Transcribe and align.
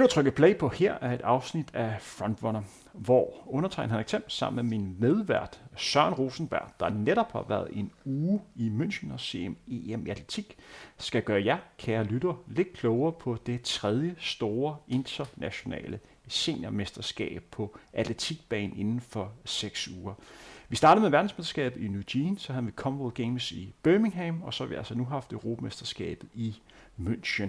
Det, 0.00 0.10
du 0.10 0.14
trykker 0.14 0.32
play 0.32 0.56
på 0.56 0.68
her, 0.68 0.94
er 1.00 1.12
et 1.12 1.20
afsnit 1.20 1.74
af 1.74 1.96
Frontrunner, 2.00 2.62
hvor 2.92 3.44
undertegnet 3.46 3.90
Henrik 3.90 4.06
Thiem 4.06 4.28
sammen 4.28 4.68
med 4.68 4.78
min 4.78 4.96
medvært 4.98 5.60
Søren 5.76 6.14
Rosenberg, 6.14 6.72
der 6.80 6.88
netop 6.88 7.32
har 7.32 7.44
været 7.48 7.68
en 7.72 7.90
uge 8.04 8.40
i 8.56 8.68
München 8.68 9.12
og 9.12 9.20
CM-EM 9.20 10.06
i 10.06 10.10
atletik, 10.10 10.56
skal 10.98 11.22
gøre 11.22 11.44
jer, 11.44 11.58
kære 11.78 12.04
lytter, 12.04 12.34
lidt 12.46 12.72
klogere 12.72 13.12
på 13.12 13.38
det 13.46 13.62
tredje 13.62 14.14
store 14.18 14.76
internationale 14.88 16.00
seniormesterskab 16.28 17.42
på 17.50 17.78
atletikbanen 17.92 18.76
inden 18.76 19.00
for 19.00 19.32
6 19.44 19.88
uger. 19.88 20.14
Vi 20.68 20.76
startede 20.76 21.02
med 21.02 21.10
verdensmesterskabet 21.10 21.80
i 21.80 21.88
New 21.88 22.02
Jean, 22.14 22.38
så 22.38 22.52
havde 22.52 22.66
vi 22.66 22.72
Commonwealth 22.72 23.22
Games 23.22 23.52
i 23.52 23.74
Birmingham, 23.82 24.42
og 24.42 24.54
så 24.54 24.64
har 24.64 24.68
vi 24.68 24.74
altså 24.74 24.94
nu 24.94 25.04
haft 25.04 25.32
Europamesterskabet 25.32 26.28
i 26.34 26.56
München. 26.98 27.48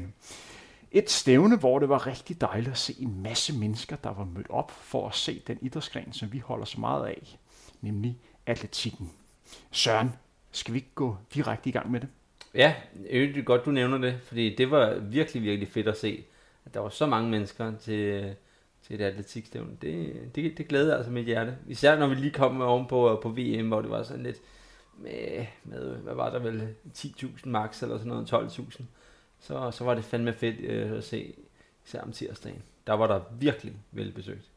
Et 0.91 1.09
stævne, 1.09 1.58
hvor 1.58 1.80
det 1.80 1.90
var 1.90 2.08
rigtig 2.08 2.41
dejligt 2.41 2.72
at 2.72 2.77
se 2.77 2.95
en 3.00 3.23
masse 3.23 3.59
mennesker, 3.59 3.95
der 3.95 4.13
var 4.13 4.26
mødt 4.26 4.50
op 4.50 4.72
for 4.72 5.08
at 5.08 5.16
se 5.16 5.41
den 5.48 5.58
idrætsgren, 5.62 6.14
som 6.14 6.34
vi 6.34 6.40
holder 6.40 6.66
så 6.66 6.80
meget 6.80 7.08
af, 7.08 7.38
nemlig 7.81 8.17
atletikken. 8.45 9.12
Søren, 9.72 10.14
skal 10.52 10.73
vi 10.73 10.80
ikke 10.80 10.91
gå 10.95 11.17
direkte 11.34 11.70
i 11.70 11.72
gang 11.72 11.91
med 11.91 12.00
det? 12.00 12.09
Ja, 12.54 12.76
det 13.04 13.38
er 13.38 13.42
godt, 13.42 13.66
du 13.66 13.72
nævner 13.72 13.97
det, 13.97 14.19
fordi 14.23 14.56
det 14.56 14.72
var 14.72 15.00
virkelig, 15.00 15.44
virkelig 15.44 15.67
fedt 15.67 15.88
at 15.88 15.97
se, 15.97 16.23
at 16.66 16.73
der 16.73 16.80
var 16.80 16.89
så 16.89 17.06
mange 17.06 17.30
mennesker 17.30 17.78
til, 17.78 18.36
til 18.88 18.95
et 18.95 19.02
atletikstævne. 19.02 19.78
Det, 19.81 20.16
det, 20.36 20.58
det 20.58 20.67
glæder 20.67 20.97
altså 20.97 21.12
mit 21.12 21.25
hjerte. 21.25 21.56
Især 21.67 22.00
når 22.00 22.08
vi 22.08 22.16
lige 22.16 22.31
kom 22.31 22.62
oven 22.62 22.88
på, 22.88 23.19
på 23.23 23.30
VM, 23.30 23.67
hvor 23.67 23.81
det 23.81 23.89
var 23.89 24.03
sådan 24.03 24.23
lidt 24.23 24.38
med, 24.97 25.45
med 25.64 25.95
hvad 25.95 26.14
var 26.14 26.30
der 26.30 26.39
vel, 26.39 26.75
10.000 26.97 27.50
max 27.50 27.84
eller 27.84 27.97
sådan 27.97 28.09
noget, 28.09 28.34
12.000 28.34 28.84
så, 29.42 29.72
så 29.72 29.84
var 29.84 29.94
det 29.94 30.03
fandme 30.03 30.34
fedt 30.34 30.59
øh, 30.59 30.97
at 30.97 31.03
se, 31.03 31.34
især 31.86 32.02
om 32.02 32.11
tirsdagen. 32.11 32.64
Der 32.88 32.94
var 32.94 33.08
der 33.08 33.22
virkelig 33.39 33.73
velbesøgt. 33.92 34.52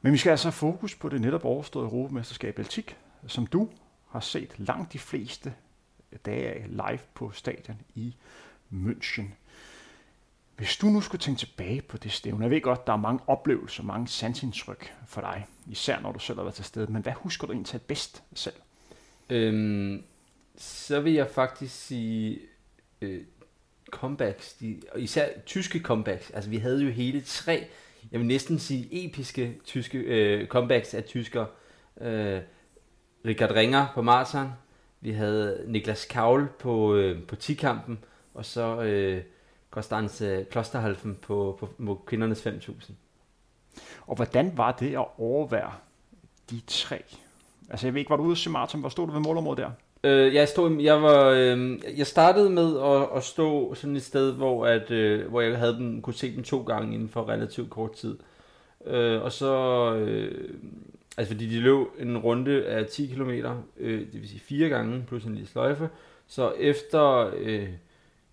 Men 0.00 0.12
vi 0.12 0.18
skal 0.18 0.30
altså 0.30 0.48
have 0.48 0.52
fokus 0.52 0.94
på 0.94 1.08
det 1.08 1.20
netop 1.20 1.44
overståede 1.44 1.88
Europamesterskab 1.88 2.58
Atletik, 2.58 2.96
som 3.26 3.46
du 3.46 3.68
har 4.08 4.20
set 4.20 4.58
langt 4.58 4.92
de 4.92 4.98
fleste 4.98 5.54
dage 6.26 6.48
af 6.48 6.66
live 6.68 6.98
på 7.14 7.30
stadion 7.30 7.80
i 7.94 8.14
München. 8.72 9.24
Hvis 10.56 10.76
du 10.76 10.86
nu 10.86 11.00
skulle 11.00 11.20
tænke 11.20 11.38
tilbage 11.38 11.82
på 11.82 11.96
det 11.96 12.12
stævne, 12.12 12.42
jeg 12.42 12.50
ved 12.50 12.60
godt, 12.60 12.86
der 12.86 12.92
er 12.92 12.96
mange 12.96 13.20
oplevelser, 13.26 13.82
mange 13.82 14.08
sansindtryk 14.08 14.94
for 15.06 15.20
dig, 15.20 15.46
især 15.66 16.00
når 16.00 16.12
du 16.12 16.18
selv 16.18 16.38
har 16.38 16.42
været 16.42 16.54
til 16.54 16.64
stede, 16.64 16.92
men 16.92 17.02
hvad 17.02 17.12
husker 17.12 17.46
du 17.46 17.52
egentlig 17.52 17.82
bedst 17.82 18.22
selv? 18.34 18.54
Øhm, 19.30 20.04
så 20.56 21.00
vil 21.00 21.12
jeg 21.12 21.30
faktisk 21.30 21.74
sige 21.86 22.40
øh, 23.00 23.24
comebacks, 23.90 24.52
de, 24.52 24.80
og 24.92 25.00
især 25.00 25.28
tyske 25.46 25.80
comebacks. 25.80 26.30
Altså 26.30 26.50
vi 26.50 26.56
havde 26.56 26.84
jo 26.84 26.90
hele 26.90 27.20
tre, 27.20 27.66
jeg 28.12 28.20
vil 28.20 28.26
næsten 28.26 28.58
sige 28.58 28.88
episke 28.90 29.56
tyske 29.64 29.98
øh, 29.98 30.46
comebacks 30.46 30.94
af 30.94 31.04
tysker. 31.04 31.46
Øh, 32.00 32.40
Richard 33.26 33.50
Ringer 33.50 33.86
på 33.94 34.02
maraton, 34.02 34.52
vi 35.00 35.10
havde 35.10 35.64
Niklas 35.66 36.04
Kaul 36.04 36.48
på, 36.58 36.94
øh, 36.94 37.22
på 37.22 37.36
10-kampen, 37.42 37.98
og 38.34 38.44
så 38.44 38.82
øh, 38.82 39.22
Konstanze 39.70 40.46
Klosterhalfen 40.50 41.18
på, 41.22 41.56
på, 41.60 41.68
på 41.86 42.02
kvindernes 42.06 42.46
5.000. 42.46 42.92
Og 44.06 44.16
hvordan 44.16 44.56
var 44.56 44.72
det 44.72 44.94
at 44.94 45.06
overvære 45.18 45.72
de 46.50 46.60
tre? 46.66 47.02
Altså 47.70 47.86
jeg 47.86 47.94
ved 47.94 48.00
ikke, 48.00 48.10
var 48.10 48.16
du 48.16 48.22
ude 48.22 48.36
til 48.36 48.50
maraton? 48.50 48.80
Hvor 48.80 48.88
stod 48.88 49.06
du 49.06 49.12
ved 49.12 49.20
målområdet 49.20 49.58
der? 49.64 49.70
Øh, 50.04 50.34
jeg, 50.34 50.48
stod, 50.48 50.80
jeg, 50.80 51.02
var, 51.02 51.28
øh, 51.28 51.78
jeg 51.96 52.06
startede 52.06 52.50
med 52.50 52.80
at, 52.80 53.16
at 53.16 53.24
stå 53.24 53.74
sådan 53.74 53.96
et 53.96 54.02
sted, 54.02 54.32
hvor, 54.32 54.66
at, 54.66 54.90
øh, 54.90 55.28
hvor 55.28 55.40
jeg 55.40 55.58
havde 55.58 55.76
dem, 55.76 56.02
kunne 56.02 56.14
se 56.14 56.36
dem 56.36 56.42
to 56.42 56.62
gange 56.62 56.94
inden 56.94 57.08
for 57.08 57.28
relativt 57.28 57.70
kort 57.70 57.92
tid. 57.92 58.18
Øh, 58.86 59.22
og 59.22 59.32
så, 59.32 59.94
øh, 59.94 60.54
altså 61.16 61.34
fordi 61.34 61.48
de 61.48 61.60
løb 61.60 61.86
en 61.98 62.18
runde 62.18 62.66
af 62.66 62.86
10 62.86 63.06
km, 63.06 63.30
øh, 63.76 64.00
det 64.00 64.20
vil 64.20 64.28
sige 64.28 64.40
fire 64.40 64.68
gange 64.68 65.04
plus 65.08 65.24
en 65.24 65.34
lille 65.34 65.48
sløjfe. 65.48 65.88
Så 66.26 66.52
efter 66.58 67.30
øh, 67.36 67.68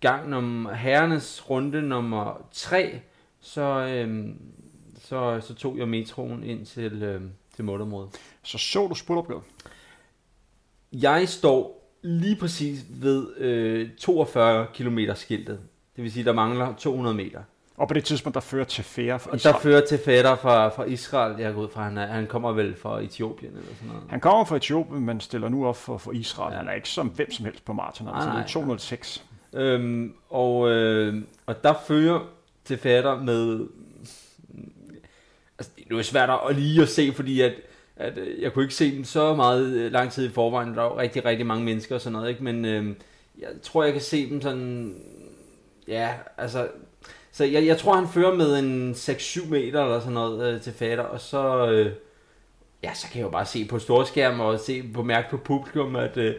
gang 0.00 0.30
nummer, 0.30 0.72
herrenes 0.72 1.50
runde 1.50 1.82
nummer 1.82 2.46
3, 2.52 3.00
så, 3.40 3.62
øh, 3.62 4.28
så, 5.00 5.40
så 5.40 5.54
tog 5.54 5.78
jeg 5.78 5.88
metroen 5.88 6.44
ind 6.44 6.66
til, 6.66 7.02
øh, 7.02 7.20
til 7.56 7.64
målområdet. 7.64 8.10
Så 8.42 8.58
så 8.58 8.86
du 8.86 8.94
spurtopgaven? 8.94 9.42
Jeg 10.92 11.28
står 11.28 11.76
lige 12.02 12.36
præcis 12.36 12.84
ved 12.90 13.36
øh, 13.36 13.88
42 13.98 14.66
km 14.74 14.98
skiltet. 15.14 15.60
Det 15.96 16.04
vil 16.04 16.12
sige, 16.12 16.24
der 16.24 16.32
mangler 16.32 16.74
200 16.74 17.16
meter. 17.16 17.40
Og 17.76 17.88
på 17.88 17.94
det 17.94 18.04
tidspunkt, 18.04 18.34
der 18.34 18.40
fører 18.40 18.64
til 18.64 18.84
færre 18.84 19.18
fra 19.18 19.34
Israel. 19.36 19.54
Der 19.54 19.60
fører 19.60 19.86
til 19.86 19.98
fætter 19.98 20.36
fra, 20.36 20.68
fra 20.68 20.84
Israel. 20.84 21.40
Jeg 21.40 21.54
går 21.54 21.62
ud 21.62 21.68
fra, 21.68 21.82
han, 21.82 21.98
er, 21.98 22.06
han 22.06 22.26
kommer 22.26 22.52
vel 22.52 22.76
fra 22.76 23.00
Etiopien 23.00 23.52
eller 23.52 23.74
sådan 23.74 23.88
noget. 23.88 24.02
Han 24.08 24.20
kommer 24.20 24.44
fra 24.44 24.56
Etiopien, 24.56 25.04
men 25.04 25.20
stiller 25.20 25.48
nu 25.48 25.66
op 25.66 25.76
for, 25.76 25.98
for 25.98 26.12
Israel. 26.12 26.52
Ja. 26.52 26.58
Han 26.58 26.68
er 26.68 26.72
ikke 26.72 26.88
som 26.88 27.08
hvem 27.08 27.30
som 27.32 27.44
helst 27.44 27.64
på 27.64 27.72
maraton. 27.72 28.06
Nej, 28.06 28.26
nej. 28.26 28.46
206. 28.48 29.24
Øhm, 29.52 30.14
og, 30.30 30.70
øh, 30.70 31.22
og 31.46 31.64
der 31.64 31.74
fører 31.86 32.20
til 32.64 32.78
fætter 32.78 33.20
med... 33.22 33.66
Altså, 35.58 35.72
det 35.88 35.98
er 35.98 36.02
svært 36.02 36.30
at 36.48 36.56
lige 36.56 36.82
at 36.82 36.88
se, 36.88 37.12
fordi 37.12 37.40
at 37.40 37.54
at 37.96 38.18
øh, 38.18 38.42
jeg 38.42 38.52
kunne 38.52 38.64
ikke 38.64 38.74
se 38.74 38.96
dem 38.96 39.04
så 39.04 39.34
meget 39.34 39.66
øh, 39.66 39.92
lang 39.92 40.12
tid 40.12 40.28
i 40.28 40.32
forvejen. 40.32 40.74
Der 40.74 40.82
var 40.82 40.98
rigtig, 40.98 41.24
rigtig 41.24 41.46
mange 41.46 41.64
mennesker 41.64 41.94
og 41.94 42.00
sådan 42.00 42.12
noget, 42.12 42.28
ikke? 42.28 42.44
Men 42.44 42.64
øh, 42.64 42.96
jeg 43.38 43.48
tror, 43.62 43.84
jeg 43.84 43.92
kan 43.92 44.02
se 44.02 44.30
dem 44.30 44.40
sådan... 44.40 44.94
Ja, 45.88 46.10
altså... 46.38 46.68
Så 47.32 47.44
jeg, 47.44 47.66
jeg 47.66 47.78
tror, 47.78 47.94
han 47.94 48.08
fører 48.08 48.34
med 48.34 48.58
en 48.58 48.92
6-7 48.92 49.48
meter 49.48 49.82
eller 49.82 50.00
sådan 50.00 50.12
noget 50.12 50.54
øh, 50.54 50.60
til 50.60 50.72
fatter, 50.72 51.04
og 51.04 51.20
så... 51.20 51.70
Øh, 51.70 51.92
ja, 52.82 52.94
så 52.94 53.06
kan 53.08 53.18
jeg 53.18 53.24
jo 53.24 53.30
bare 53.30 53.46
se 53.46 53.64
på 53.64 53.78
storskærm 53.78 54.40
og 54.40 54.60
se 54.60 54.90
på 54.94 55.02
mærke 55.02 55.30
på 55.30 55.36
publikum, 55.36 55.96
at... 55.96 56.16
Øh, 56.16 56.34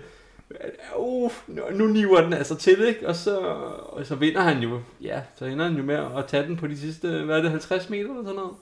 uh, 0.97 1.31
nu 1.73 1.87
niver 1.87 2.21
den 2.21 2.33
altså 2.33 2.55
til, 2.55 2.87
ikke? 2.87 3.07
Og 3.07 3.15
så, 3.15 3.39
og 3.89 4.05
så 4.05 4.15
vinder 4.15 4.41
han 4.41 4.63
jo, 4.63 4.79
ja, 5.01 5.21
så 5.35 5.45
ender 5.45 5.65
han 5.65 5.77
jo 5.77 5.83
med 5.83 5.95
at 5.95 6.25
tage 6.27 6.43
den 6.43 6.57
på 6.57 6.67
de 6.67 6.77
sidste, 6.77 7.23
hvad 7.23 7.37
er 7.37 7.41
det, 7.41 7.51
50 7.51 7.89
meter 7.89 8.09
eller 8.09 8.23
sådan 8.23 8.35
noget? 8.35 8.55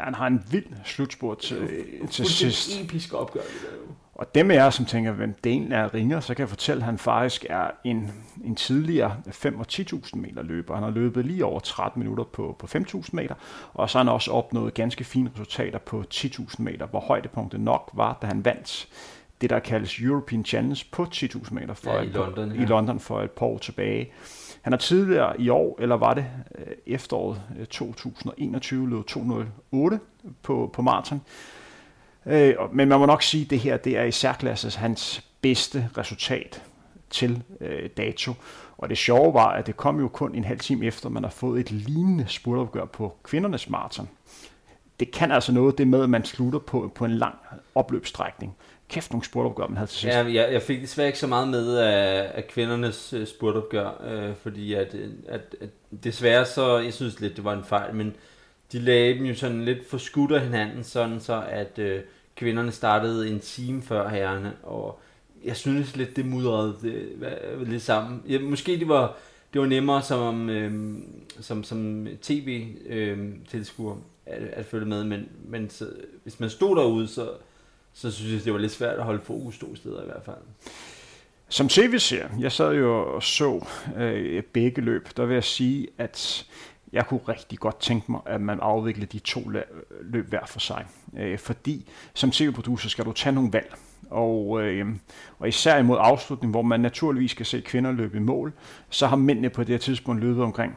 Ja, 0.00 0.04
han 0.04 0.14
har 0.14 0.26
en 0.26 0.42
vild 0.50 0.66
slutspurt 0.84 1.38
til, 1.38 1.68
til 2.10 2.26
sidst. 2.26 2.80
episk 2.80 3.14
opgør, 3.14 3.40
det 3.40 3.70
der 3.70 3.76
jo. 3.76 3.92
Og 4.14 4.34
dem 4.34 4.50
af 4.50 4.54
jer, 4.54 4.70
som 4.70 4.84
tænker, 4.84 5.12
hvem 5.12 5.34
det 5.44 5.68
er 5.72 5.94
ringer, 5.94 6.20
så 6.20 6.34
kan 6.34 6.40
jeg 6.40 6.48
fortælle, 6.48 6.80
at 6.82 6.86
han 6.86 6.98
faktisk 6.98 7.46
er 7.50 7.70
en, 7.84 8.12
en 8.44 8.56
tidligere 8.56 9.16
5 9.30 9.60
og 9.60 9.66
10.000 9.72 10.10
meter 10.14 10.42
løber. 10.42 10.74
Han 10.74 10.82
har 10.82 10.90
løbet 10.90 11.24
lige 11.24 11.44
over 11.44 11.60
13 11.60 12.02
minutter 12.02 12.24
på, 12.24 12.56
på 12.58 12.66
5.000 12.66 13.08
meter, 13.12 13.34
og 13.74 13.90
så 13.90 13.98
har 13.98 14.04
han 14.04 14.12
også 14.12 14.30
opnået 14.30 14.74
ganske 14.74 15.04
fine 15.04 15.30
resultater 15.34 15.78
på 15.78 16.04
10.000 16.14 16.62
meter, 16.62 16.86
hvor 16.86 17.00
højdepunktet 17.00 17.60
nok 17.60 17.90
var, 17.92 18.18
da 18.22 18.26
han 18.26 18.44
vandt 18.44 18.88
det, 19.40 19.50
der 19.50 19.58
kaldes 19.58 19.98
European 19.98 20.44
Challenge 20.44 20.84
på 20.92 21.06
10.000 21.14 21.54
meter 21.54 21.74
for 21.74 21.92
ja, 21.92 22.00
i, 22.00 22.06
London, 22.06 22.52
ja. 22.52 22.62
i 22.62 22.64
London 22.64 23.00
for 23.00 23.22
et 23.22 23.30
par 23.30 23.46
år 23.46 23.58
tilbage. 23.58 24.12
Han 24.66 24.72
har 24.72 24.78
tidligere 24.78 25.40
i 25.40 25.48
år, 25.48 25.76
eller 25.80 25.96
var 25.96 26.14
det 26.14 26.26
øh, 26.58 26.66
efteråret 26.86 27.42
øh, 27.58 27.66
2021, 27.66 28.80
løb 28.80 28.90
løbet 28.90 29.06
208 29.06 30.00
på, 30.42 30.70
på 30.72 30.82
maraton. 30.82 31.20
Øh, 32.26 32.54
men 32.72 32.88
man 32.88 32.98
må 32.98 33.06
nok 33.06 33.22
sige, 33.22 33.44
at 33.44 33.50
det 33.50 33.58
her 33.58 33.76
det 33.76 33.98
er 33.98 34.02
i 34.02 34.10
særklasses 34.10 34.74
hans 34.74 35.24
bedste 35.40 35.88
resultat 35.98 36.62
til 37.10 37.42
dato. 37.96 38.32
Og 38.78 38.88
det 38.88 38.98
sjove 38.98 39.34
var, 39.34 39.48
at 39.48 39.66
det 39.66 39.76
kom 39.76 40.00
jo 40.00 40.08
kun 40.08 40.34
en 40.34 40.44
halv 40.44 40.58
time 40.58 40.86
efter, 40.86 41.08
man 41.08 41.22
har 41.22 41.30
fået 41.30 41.60
et 41.60 41.70
lignende 41.70 42.24
spurtopgør 42.28 42.84
på 42.84 43.16
kvindernes 43.22 43.70
maraton. 43.70 44.08
Det 45.00 45.10
kan 45.10 45.32
altså 45.32 45.52
noget, 45.52 45.78
det 45.78 45.88
med, 45.88 46.02
at 46.02 46.10
man 46.10 46.24
slutter 46.24 46.58
på, 46.58 46.92
på 46.94 47.04
en 47.04 47.10
lang 47.10 47.34
opløbsstrækning 47.74 48.56
kæft 48.88 49.10
nogle 49.10 49.24
spurtopgør, 49.24 49.66
man 49.66 49.76
havde 49.76 49.90
til 49.90 49.98
sidst. 49.98 50.14
Ja, 50.14 50.24
jeg, 50.24 50.52
jeg 50.52 50.62
fik 50.62 50.80
desværre 50.80 51.06
ikke 51.06 51.18
så 51.18 51.26
meget 51.26 51.48
med 51.48 51.76
af, 51.76 52.30
af 52.34 52.48
kvindernes 52.48 53.12
øh, 53.12 53.20
uh, 53.20 53.26
spurtopgør, 53.26 54.04
øh, 54.06 54.34
fordi 54.36 54.74
at, 54.74 54.94
øh, 54.94 55.10
at, 55.28 55.56
at 55.60 55.68
desværre 56.04 56.46
så, 56.46 56.78
jeg 56.78 56.94
synes 56.94 57.20
lidt, 57.20 57.36
det 57.36 57.44
var 57.44 57.52
en 57.52 57.64
fejl, 57.64 57.94
men 57.94 58.14
de 58.72 58.78
lagde 58.78 59.14
dem 59.14 59.24
jo 59.24 59.34
sådan 59.34 59.64
lidt 59.64 59.88
for 59.90 59.98
skudt 59.98 60.32
af 60.32 60.40
hinanden, 60.40 60.84
sådan 60.84 61.20
så 61.20 61.44
at 61.48 61.78
øh, 61.78 62.00
kvinderne 62.36 62.72
startede 62.72 63.28
en 63.28 63.40
time 63.40 63.82
før 63.82 64.08
herrerne, 64.08 64.52
og 64.62 65.00
jeg 65.44 65.56
synes 65.56 65.96
lidt, 65.96 66.16
det 66.16 66.26
mudrede 66.26 66.74
øh, 66.84 67.58
det, 67.58 67.68
lidt 67.68 67.82
sammen. 67.82 68.22
Ja, 68.28 68.38
måske 68.40 68.78
det 68.78 68.88
var, 68.88 69.16
det 69.52 69.60
var 69.60 69.66
nemmere 69.66 70.02
som, 70.02 70.50
øh, 70.50 70.98
som, 71.40 71.64
som 71.64 72.08
tv-tilskuer 72.22 73.94
øh, 73.94 74.00
at, 74.26 74.42
at 74.42 74.66
følge 74.66 74.86
med, 74.86 75.04
men, 75.04 75.28
men 75.44 75.70
så, 75.70 75.86
hvis 76.22 76.40
man 76.40 76.50
stod 76.50 76.76
derude, 76.76 77.08
så 77.08 77.28
så 77.96 78.10
synes 78.10 78.32
jeg, 78.32 78.44
det 78.44 78.52
var 78.52 78.58
lidt 78.58 78.72
svært 78.72 78.98
at 78.98 79.04
holde 79.04 79.20
fokus 79.20 79.58
to 79.58 79.76
steder 79.76 80.02
i 80.02 80.06
hvert 80.06 80.24
fald. 80.24 80.36
Som 81.48 81.68
tv-ser, 81.68 82.28
jeg 82.38 82.52
sad 82.52 82.74
jo 82.74 83.14
og 83.14 83.22
så 83.22 83.66
øh, 83.96 84.42
begge 84.42 84.80
løb, 84.82 85.08
der 85.16 85.26
vil 85.26 85.34
jeg 85.34 85.44
sige, 85.44 85.86
at 85.98 86.46
jeg 86.92 87.06
kunne 87.06 87.20
rigtig 87.28 87.58
godt 87.58 87.80
tænke 87.80 88.10
mig, 88.12 88.20
at 88.26 88.40
man 88.40 88.60
afviklede 88.60 89.06
de 89.12 89.18
to 89.18 89.50
løb 90.02 90.28
hver 90.28 90.46
for 90.46 90.60
sig. 90.60 90.86
Øh, 91.18 91.38
fordi 91.38 91.88
som 92.14 92.30
tv-producer 92.30 92.88
skal 92.88 93.04
du 93.04 93.12
tage 93.12 93.34
nogle 93.34 93.52
valg. 93.52 93.74
Og, 94.10 94.62
øh, 94.62 94.86
og 95.38 95.48
især 95.48 95.78
imod 95.78 95.96
afslutningen, 96.00 96.52
hvor 96.52 96.62
man 96.62 96.80
naturligvis 96.80 97.30
skal 97.30 97.46
se 97.46 97.60
kvinder 97.60 97.92
løbe 97.92 98.16
i 98.16 98.20
mål, 98.20 98.52
så 98.90 99.06
har 99.06 99.16
mændene 99.16 99.50
på 99.50 99.64
det 99.64 99.68
her 99.68 99.78
tidspunkt 99.78 100.20
løbet 100.20 100.42
omkring 100.42 100.76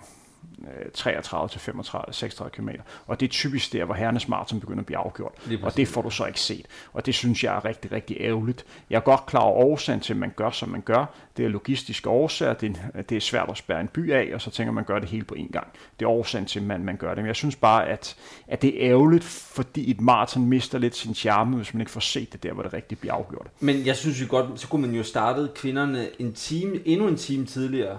33 0.93 1.49
til 1.49 1.59
35, 1.59 2.13
36 2.13 2.51
km. 2.51 2.69
Og 3.07 3.19
det 3.19 3.25
er 3.25 3.29
typisk 3.29 3.73
der, 3.73 3.85
hvor 3.85 3.95
herrenes 3.95 4.27
maraton 4.27 4.59
begynder 4.59 4.79
at 4.79 4.85
blive 4.85 4.97
afgjort. 4.97 5.33
Og 5.61 5.77
det 5.77 5.87
får 5.87 6.01
du 6.01 6.09
så 6.09 6.25
ikke 6.25 6.39
set. 6.39 6.65
Og 6.93 7.05
det 7.05 7.15
synes 7.15 7.43
jeg 7.43 7.55
er 7.55 7.65
rigtig, 7.65 7.91
rigtig 7.91 8.17
ærgerligt. 8.19 8.65
Jeg 8.89 8.95
er 8.95 9.01
godt 9.01 9.25
klar 9.25 9.41
over 9.41 9.65
årsagen 9.65 9.99
til, 9.99 10.13
at 10.13 10.19
man 10.19 10.33
gør, 10.35 10.49
som 10.49 10.69
man 10.69 10.81
gør. 10.81 11.05
Det 11.37 11.45
er 11.45 11.49
logistiske 11.49 12.09
årsager. 12.09 12.53
Det 12.53 12.77
er, 12.93 13.01
det 13.01 13.15
er 13.15 13.21
svært 13.21 13.49
at 13.49 13.57
spærre 13.57 13.81
en 13.81 13.87
by 13.87 14.11
af, 14.11 14.31
og 14.33 14.41
så 14.41 14.51
tænker 14.51 14.71
man, 14.71 14.83
at 14.83 14.87
man 14.87 14.95
gør 14.95 14.99
det 14.99 15.09
hele 15.09 15.23
på 15.23 15.35
én 15.35 15.51
gang. 15.51 15.67
Det 15.99 16.05
er 16.05 16.09
årsagen 16.09 16.45
til, 16.45 16.59
at 16.59 16.65
man, 16.65 16.83
man 16.83 16.97
gør 16.97 17.09
det. 17.09 17.17
Men 17.17 17.27
jeg 17.27 17.35
synes 17.35 17.55
bare, 17.55 17.87
at, 17.87 18.15
at 18.47 18.61
det 18.61 18.85
er 18.85 18.89
ærgerligt, 18.91 19.23
fordi 19.23 19.91
et 19.91 20.01
maraton 20.01 20.45
mister 20.45 20.77
lidt 20.77 20.95
sin 20.95 21.15
charme, 21.15 21.55
hvis 21.55 21.73
man 21.73 21.81
ikke 21.81 21.91
får 21.91 21.99
set 21.99 22.33
det 22.33 22.43
der, 22.43 22.53
hvor 22.53 22.63
det 22.63 22.73
rigtig 22.73 22.97
bliver 22.99 23.13
afgjort. 23.13 23.47
Men 23.59 23.85
jeg 23.85 23.95
synes 23.95 24.21
jo 24.21 24.25
godt, 24.29 24.59
så 24.59 24.67
kunne 24.67 24.81
man 24.81 24.95
jo 24.95 25.03
starte 25.03 25.49
kvinderne 25.55 26.07
en 26.19 26.33
time, 26.33 26.87
endnu 26.87 27.07
en 27.07 27.17
time 27.17 27.45
tidligere 27.45 27.97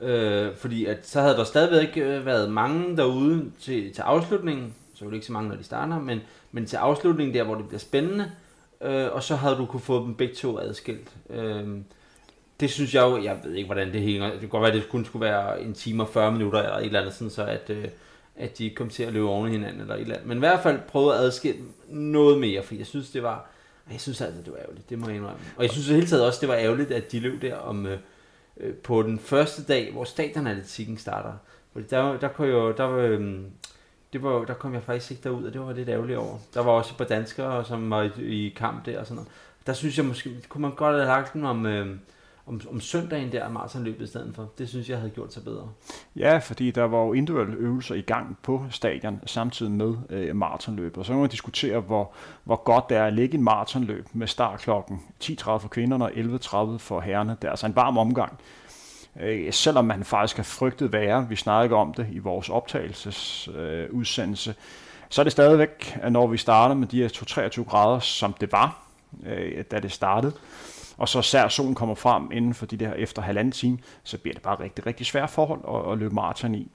Øh, 0.00 0.56
fordi 0.56 0.84
at 0.84 1.08
så 1.08 1.20
havde 1.20 1.36
der 1.36 1.44
stadigvæk 1.44 1.88
ikke 1.88 2.24
været 2.24 2.52
mange 2.52 2.96
derude 2.96 3.50
til, 3.60 3.92
til 3.92 4.02
afslutningen. 4.02 4.74
Så 4.94 5.04
var 5.04 5.10
det 5.10 5.16
ikke 5.16 5.26
så 5.26 5.32
mange, 5.32 5.48
når 5.48 5.56
de 5.56 5.64
starter, 5.64 5.98
men, 5.98 6.20
men 6.52 6.66
til 6.66 6.76
afslutningen 6.76 7.34
der, 7.34 7.44
hvor 7.44 7.54
det 7.54 7.68
bliver 7.68 7.78
spændende. 7.78 8.30
Øh, 8.82 9.06
og 9.12 9.22
så 9.22 9.36
havde 9.36 9.56
du 9.56 9.66
kunne 9.66 9.80
få 9.80 10.04
dem 10.04 10.14
begge 10.14 10.34
to 10.34 10.58
adskilt. 10.58 11.08
Øh, 11.30 11.68
det 12.60 12.70
synes 12.70 12.94
jeg 12.94 13.02
jo, 13.02 13.22
jeg 13.22 13.38
ved 13.44 13.54
ikke, 13.54 13.66
hvordan 13.66 13.92
det 13.92 14.00
hænger. 14.00 14.30
Det 14.30 14.40
kan 14.40 14.48
godt 14.48 14.62
være, 14.62 14.72
at 14.72 14.76
det 14.76 14.88
kun 14.88 15.04
skulle 15.04 15.24
være 15.24 15.62
en 15.62 15.74
time 15.74 16.02
og 16.02 16.08
40 16.08 16.32
minutter, 16.32 16.58
eller 16.62 16.76
et 16.76 16.84
eller 16.84 17.00
andet, 17.00 17.14
sådan, 17.14 17.30
så 17.30 17.44
at, 17.44 17.70
øh, 17.70 17.84
at 18.36 18.58
de 18.58 18.70
kom 18.70 18.88
til 18.88 19.02
at 19.02 19.12
løbe 19.12 19.28
oven 19.28 19.48
i 19.48 19.52
hinanden, 19.52 19.80
eller 19.80 19.94
et 19.94 20.00
eller 20.00 20.14
andet. 20.14 20.28
Men 20.28 20.38
i 20.38 20.38
hvert 20.38 20.62
fald 20.62 20.78
prøve 20.88 21.14
at 21.14 21.20
adskille 21.20 21.60
noget 21.88 22.38
mere, 22.38 22.62
for 22.62 22.74
jeg 22.74 22.86
synes, 22.86 23.10
det 23.10 23.22
var, 23.22 23.50
jeg 23.92 24.00
synes 24.00 24.20
altså, 24.20 24.42
det 24.44 24.52
var 24.52 24.58
ærgerligt, 24.58 24.90
det 24.90 24.98
må 24.98 25.06
jeg 25.06 25.16
indrømme. 25.16 25.40
Og 25.56 25.62
jeg 25.62 25.70
synes 25.70 25.88
i 25.88 25.94
hele 25.94 26.06
taget 26.06 26.26
også, 26.26 26.38
det 26.40 26.48
var 26.48 26.54
ærgerligt, 26.54 26.90
at 26.90 27.12
de 27.12 27.20
løb 27.20 27.42
der 27.42 27.56
om, 27.56 27.86
øh, 27.86 27.98
øh, 28.60 28.74
på 28.74 29.02
den 29.02 29.18
første 29.18 29.64
dag, 29.64 29.92
hvor 29.92 30.04
stadionatletikken 30.04 30.98
starter. 30.98 31.32
Fordi 31.72 31.86
der, 31.90 32.18
der, 32.18 32.28
kunne 32.28 32.48
jo, 32.48 32.72
der, 32.72 32.96
øh, 32.96 33.40
det 34.12 34.22
var, 34.22 34.44
der 34.44 34.54
kom 34.54 34.74
jeg 34.74 34.82
faktisk 34.82 35.10
ikke 35.10 35.22
derud, 35.22 35.44
og 35.44 35.52
det 35.52 35.60
var 35.60 35.72
lidt 35.72 35.88
ærgerligt 35.88 36.18
over. 36.18 36.38
Der 36.54 36.62
var 36.62 36.70
også 36.70 36.92
et 36.92 36.98
par 36.98 37.04
danskere, 37.04 37.64
som 37.64 37.90
var 37.90 38.02
i, 38.02 38.22
i 38.22 38.48
kamp 38.56 38.86
der 38.86 39.00
og 39.00 39.06
sådan 39.06 39.16
noget. 39.16 39.30
Der 39.66 39.72
synes 39.72 39.98
jeg 39.98 40.06
måske, 40.06 40.30
kunne 40.48 40.62
man 40.62 40.74
godt 40.74 40.96
have 40.96 41.06
lagt 41.06 41.32
den 41.32 41.44
om, 41.44 41.66
øh, 41.66 41.96
om, 42.46 42.60
om 42.70 42.80
søndagen 42.80 43.32
der 43.32 43.48
maratonløbet 43.48 44.04
i 44.04 44.06
stedet 44.06 44.34
for. 44.34 44.52
Det 44.58 44.68
synes 44.68 44.88
jeg 44.88 44.98
havde 44.98 45.10
gjort 45.10 45.32
sig 45.32 45.44
bedre. 45.44 45.68
Ja, 46.16 46.38
fordi 46.38 46.70
der 46.70 46.84
var 46.84 46.98
jo 46.98 47.12
individuelle 47.12 47.56
øvelser 47.56 47.94
i 47.94 48.00
gang 48.00 48.38
på 48.42 48.64
stadion 48.70 49.20
samtidig 49.26 49.72
med 49.72 49.94
øh, 50.10 50.36
maratonløbet. 50.36 50.98
Og 50.98 51.04
så 51.04 51.12
kan 51.12 51.20
man 51.20 51.30
diskutere, 51.30 51.80
hvor, 51.80 52.12
hvor 52.44 52.64
godt 52.64 52.88
det 52.88 52.96
er 52.96 53.04
at 53.04 53.12
lægge 53.12 53.38
en 53.38 53.44
maratonløb 53.44 54.06
med 54.12 54.26
startklokken 54.26 55.00
10.30 55.24 55.44
for 55.44 55.68
kvinderne 55.70 56.04
og 56.04 56.10
11.30 56.10 56.78
for 56.78 57.00
herrerne. 57.00 57.36
Det 57.42 57.44
er 57.44 57.50
altså 57.50 57.66
en 57.66 57.76
varm 57.76 57.98
omgang. 57.98 58.38
Øh, 59.20 59.52
selvom 59.52 59.84
man 59.84 60.04
faktisk 60.04 60.36
har 60.36 60.44
frygtet 60.44 60.92
værre, 60.92 61.28
vi 61.28 61.36
snakker 61.36 61.76
om 61.76 61.94
det 61.94 62.06
i 62.12 62.18
vores 62.18 62.48
optagelsesudsendelse, 62.48 64.50
øh, 64.50 64.56
så 65.12 65.20
er 65.20 65.22
det 65.22 65.32
stadigvæk, 65.32 65.98
at 66.02 66.12
når 66.12 66.26
vi 66.26 66.36
starter 66.36 66.74
med 66.74 66.86
de 66.86 67.02
her 67.02 67.08
23 67.08 67.64
grader, 67.64 67.98
som 67.98 68.32
det 68.32 68.52
var, 68.52 68.82
øh, 69.26 69.64
da 69.70 69.80
det 69.80 69.92
startede, 69.92 70.32
og 71.00 71.08
så 71.08 71.22
sær 71.22 71.48
solen 71.48 71.74
kommer 71.74 71.94
frem 71.94 72.32
inden 72.32 72.54
for 72.54 72.66
de 72.66 72.76
der 72.76 72.92
efter 72.92 73.22
halvanden 73.22 73.52
time, 73.52 73.78
så 74.02 74.18
bliver 74.18 74.34
det 74.34 74.42
bare 74.42 74.60
rigtig, 74.60 74.86
rigtig 74.86 75.06
svært 75.06 75.30
forhold 75.30 75.86
at, 75.86 75.92
at 75.92 75.98
løbe 75.98 76.14
maraton 76.14 76.54
i. 76.54 76.70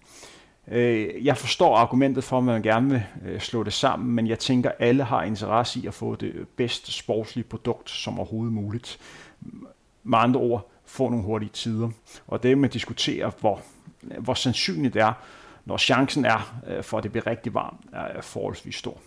Øh, 0.68 1.26
jeg 1.26 1.38
forstår 1.38 1.76
argumentet 1.76 2.24
for, 2.24 2.38
at 2.38 2.44
man 2.44 2.62
gerne 2.62 2.90
vil 2.90 3.04
øh, 3.26 3.40
slå 3.40 3.64
det 3.64 3.74
sammen, 3.74 4.16
men 4.16 4.28
jeg 4.28 4.40
tænker, 4.40 4.70
at 4.70 4.76
alle 4.80 5.04
har 5.04 5.24
interesse 5.24 5.80
i 5.80 5.88
at 5.88 5.94
få 5.94 6.16
det 6.16 6.48
bedste 6.58 6.92
sportslige 6.92 7.46
produkt 7.46 7.90
som 7.90 8.20
overhovedet 8.20 8.54
muligt. 8.54 9.00
Med 10.04 10.20
andre 10.20 10.40
ord, 10.40 10.72
få 10.86 11.10
nogle 11.10 11.26
hurtige 11.26 11.50
tider. 11.54 11.90
Og 12.28 12.44
det 12.44 12.58
med 12.58 12.70
at 12.70 12.74
diskutere, 12.74 13.32
hvor, 13.40 13.62
hvor 14.20 14.34
sandsynligt 14.34 14.94
det 14.94 15.02
er, 15.02 15.14
når 15.66 15.78
chancen 15.78 16.26
er 16.26 16.56
øh, 16.68 16.84
for, 16.84 16.98
at 16.98 17.04
det 17.04 17.12
bliver 17.12 17.28
rigtig 17.28 17.54
varmt, 17.54 17.82
er 17.94 18.22
forholdsvis 18.22 18.76
stor. 18.76 18.98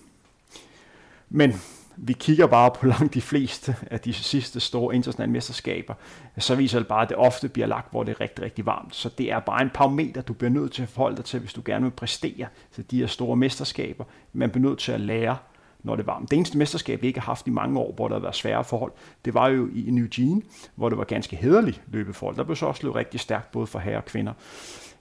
Men 1.29 1.61
vi 2.01 2.13
kigger 2.13 2.47
bare 2.47 2.71
på 2.71 2.87
langt 2.97 3.15
de 3.15 3.21
fleste 3.21 3.77
af 3.91 4.01
de 4.01 4.13
sidste 4.13 4.61
store 4.61 4.95
internationale 4.95 5.33
mesterskaber, 5.33 5.95
så 6.39 6.55
viser 6.55 6.79
det 6.79 6.89
bare, 6.89 7.03
at 7.03 7.09
det 7.09 7.17
ofte 7.17 7.49
bliver 7.49 7.67
lagt, 7.67 7.91
hvor 7.91 8.03
det 8.03 8.13
er 8.13 8.21
rigtig, 8.21 8.45
rigtig 8.45 8.67
varmt. 8.67 8.97
Så 8.97 9.09
det 9.19 9.33
er 9.33 9.41
bare 9.41 9.63
en 9.63 9.71
par 9.75 9.89
meter, 9.89 10.23
du 10.23 10.33
bliver 10.33 10.51
nødt 10.51 10.73
til 10.73 10.83
at 10.83 10.89
forholde 10.89 11.17
dig 11.17 11.25
til, 11.25 11.41
hvis 11.41 11.53
du 11.53 11.63
gerne 11.65 11.85
vil 11.85 11.91
præstere 11.91 12.47
til 12.73 12.91
de 12.91 12.99
her 12.99 13.07
store 13.07 13.37
mesterskaber. 13.37 14.05
Man 14.33 14.51
bliver 14.51 14.69
nødt 14.69 14.79
til 14.79 14.93
at 14.93 15.01
lære, 15.01 15.37
når 15.83 15.97
det 15.97 16.03
er 16.03 16.07
varmt. 16.07 16.31
Det 16.31 16.37
eneste 16.37 16.59
mesterskab, 16.59 17.03
vi 17.03 17.07
ikke 17.07 17.21
har 17.21 17.27
haft 17.27 17.47
i 17.47 17.51
mange 17.51 17.81
år, 17.81 17.93
hvor 17.93 18.09
der 18.09 18.15
har 18.15 18.21
været 18.21 18.35
svære 18.35 18.65
forhold, 18.65 18.93
det 19.25 19.35
var 19.35 19.49
jo 19.49 19.69
i 19.75 19.91
New 19.91 20.07
Jean, 20.19 20.43
hvor 20.75 20.89
det 20.89 20.99
var 20.99 21.05
ganske 21.05 21.37
hederligt 21.37 21.83
løbeforhold. 21.87 22.37
Der 22.37 22.45
blev 22.45 22.57
så 22.57 22.67
også 22.67 22.83
løbet 22.83 22.97
rigtig 22.97 23.21
stærkt, 23.21 23.51
både 23.51 23.67
for 23.67 23.79
herrer 23.79 23.97
og 23.97 24.05
kvinder. 24.05 24.33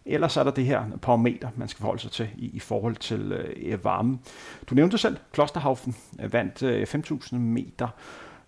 Ellers 0.07 0.37
er 0.37 0.43
der 0.43 0.51
det 0.51 0.65
her 0.65 0.83
parameter, 1.01 1.49
man 1.55 1.67
skal 1.67 1.81
forholde 1.81 2.01
sig 2.01 2.11
til 2.11 2.29
i, 2.37 2.49
i 2.53 2.59
forhold 2.59 2.95
til 2.95 3.31
øh, 3.31 3.83
varme. 3.83 4.19
Du 4.69 4.75
nævnte 4.75 4.97
selv, 4.97 5.17
Klosterhaufen 5.31 5.95
øh, 6.23 6.33
vandt 6.33 6.63
øh, 6.63 6.87
5.000 6.95 7.35
meter. 7.35 7.87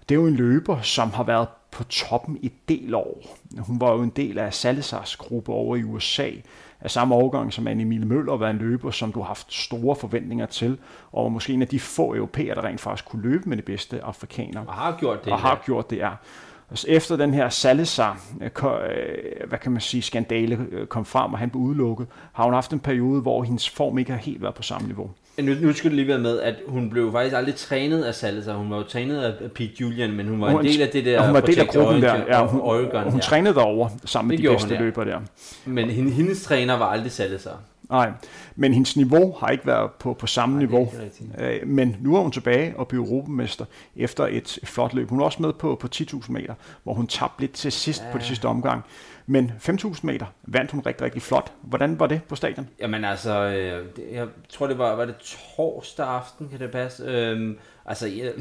Det 0.09 0.15
er 0.15 0.19
jo 0.19 0.27
en 0.27 0.35
løber, 0.35 0.81
som 0.81 1.11
har 1.11 1.23
været 1.23 1.47
på 1.71 1.83
toppen 1.83 2.37
i 2.41 2.51
del 2.69 2.93
år. 2.93 3.21
Hun 3.59 3.81
var 3.81 3.91
jo 3.91 4.01
en 4.01 4.09
del 4.09 4.39
af 4.39 4.53
Salazars 4.53 5.15
gruppe 5.15 5.51
over 5.51 5.75
i 5.75 5.83
USA, 5.83 6.29
af 6.81 6.91
samme 6.91 7.15
årgang 7.15 7.53
som 7.53 7.67
Anne 7.67 7.81
Emile 7.81 8.05
Møller, 8.05 8.37
var 8.37 8.49
en 8.49 8.57
løber, 8.57 8.91
som 8.91 9.11
du 9.11 9.19
har 9.19 9.27
haft 9.27 9.53
store 9.53 9.95
forventninger 9.95 10.45
til, 10.45 10.77
og 11.11 11.31
måske 11.31 11.53
en 11.53 11.61
af 11.61 11.67
de 11.67 11.79
få 11.79 12.15
europæere, 12.15 12.55
der 12.55 12.63
rent 12.65 12.81
faktisk 12.81 13.05
kunne 13.05 13.21
løbe 13.21 13.49
med 13.49 13.57
de 13.57 13.61
bedste 13.61 14.03
afrikanere. 14.03 14.63
Og 14.67 14.73
har 14.73 14.97
gjort 14.99 15.25
det. 15.25 15.33
Og 15.33 15.39
har 15.39 15.61
gjort 15.65 15.89
det, 15.89 15.97
ja. 15.97 16.11
Altså 16.71 16.87
efter 16.89 17.15
den 17.15 17.33
her 17.33 17.49
Salazar, 17.49 18.21
øh, 18.41 18.49
øh, 18.63 19.49
hvad 19.49 19.59
kan 19.59 19.71
man 19.71 19.81
sige, 19.81 20.01
skandale 20.01 20.59
øh, 20.71 20.87
kom 20.87 21.05
frem, 21.05 21.33
og 21.33 21.39
han 21.39 21.49
blev 21.49 21.61
udelukket, 21.61 22.07
har 22.33 22.43
hun 22.43 22.53
haft 22.53 22.73
en 22.73 22.79
periode, 22.79 23.21
hvor 23.21 23.43
hendes 23.43 23.69
form 23.69 23.97
ikke 23.97 24.11
har 24.11 24.19
helt 24.19 24.41
været 24.41 24.55
på 24.55 24.63
samme 24.63 24.87
niveau. 24.87 25.09
Nu, 25.41 25.53
nu 25.61 25.73
skal 25.73 25.89
det 25.89 25.95
lige 25.95 26.07
være 26.07 26.19
med, 26.19 26.39
at 26.39 26.55
hun 26.67 26.89
blev 26.89 27.11
faktisk 27.11 27.35
aldrig 27.35 27.55
trænet 27.55 28.03
af 28.03 28.15
Salazar. 28.15 28.53
Hun 28.53 28.69
var 28.69 28.77
jo 28.77 28.83
trænet 28.83 29.21
af 29.21 29.51
Pete 29.51 29.73
Julian, 29.81 30.11
men 30.11 30.27
hun 30.27 30.41
var 30.41 30.51
hun, 30.51 30.59
en 30.59 30.65
del 30.65 30.81
af 30.81 30.89
det 30.89 31.05
der 31.05 31.25
Hun 31.25 31.33
var 31.33 31.41
del 31.41 31.59
af 31.59 31.67
gruppen 31.67 32.01
der. 32.01 32.15
Ja, 32.15 32.45
hun, 32.45 32.61
Oregon, 32.61 33.03
hun 33.03 33.13
ja. 33.13 33.19
trænede 33.19 33.55
derovre 33.55 33.91
sammen 34.05 34.27
med 34.27 34.37
det 34.37 34.43
de 34.43 34.49
bedste 34.49 34.69
hun, 34.69 34.77
løbere 34.77 35.05
der. 35.05 35.19
Men 35.65 35.89
hendes 35.89 36.43
træner 36.43 36.77
var 36.77 36.85
aldrig 36.85 37.11
Salazar. 37.11 37.59
Nej, 37.89 38.11
men 38.55 38.73
hendes 38.73 38.97
niveau 38.97 39.35
har 39.39 39.49
ikke 39.49 39.67
været 39.67 39.91
på, 39.91 40.13
på 40.13 40.27
samme 40.27 40.55
Nej, 40.55 40.65
niveau. 40.65 40.93
Øh, 41.39 41.67
men 41.67 41.97
nu 42.01 42.15
er 42.15 42.21
hun 42.21 42.31
tilbage 42.31 42.73
og 42.77 42.87
bliver 42.87 43.05
europamester 43.05 43.65
efter 43.95 44.27
et 44.27 44.59
flot 44.63 44.93
løb. 44.93 45.09
Hun 45.09 45.19
er 45.19 45.25
også 45.25 45.41
med 45.41 45.53
på, 45.53 45.75
på 45.75 45.87
10.000 45.95 46.31
meter, 46.31 46.53
hvor 46.83 46.93
hun 46.93 47.07
tabte 47.07 47.41
lidt 47.41 47.53
til 47.53 47.71
sidst 47.71 48.03
ja. 48.03 48.11
på 48.11 48.17
det 48.17 48.25
sidste 48.25 48.45
omgang. 48.45 48.83
Men 49.25 49.51
5.000 49.59 49.99
meter 50.03 50.25
vandt 50.43 50.71
hun 50.71 50.81
rigtig, 50.85 51.05
rigtig 51.05 51.21
flot. 51.21 51.51
Hvordan 51.61 51.99
var 51.99 52.07
det 52.07 52.23
på 52.23 52.35
stadion? 52.35 52.67
Jamen 52.79 53.05
altså, 53.05 53.43
øh, 53.43 53.85
jeg 54.13 54.27
tror 54.49 54.67
det 54.67 54.77
var, 54.77 54.95
var 54.95 55.05
det 55.05 55.15
torsdag 55.17 56.07
aften, 56.07 56.49
kan 56.49 56.59
det 56.59 56.71
passe? 56.71 57.03
Øhm, 57.03 57.57
altså, 57.85 58.07
jeg, 58.07 58.33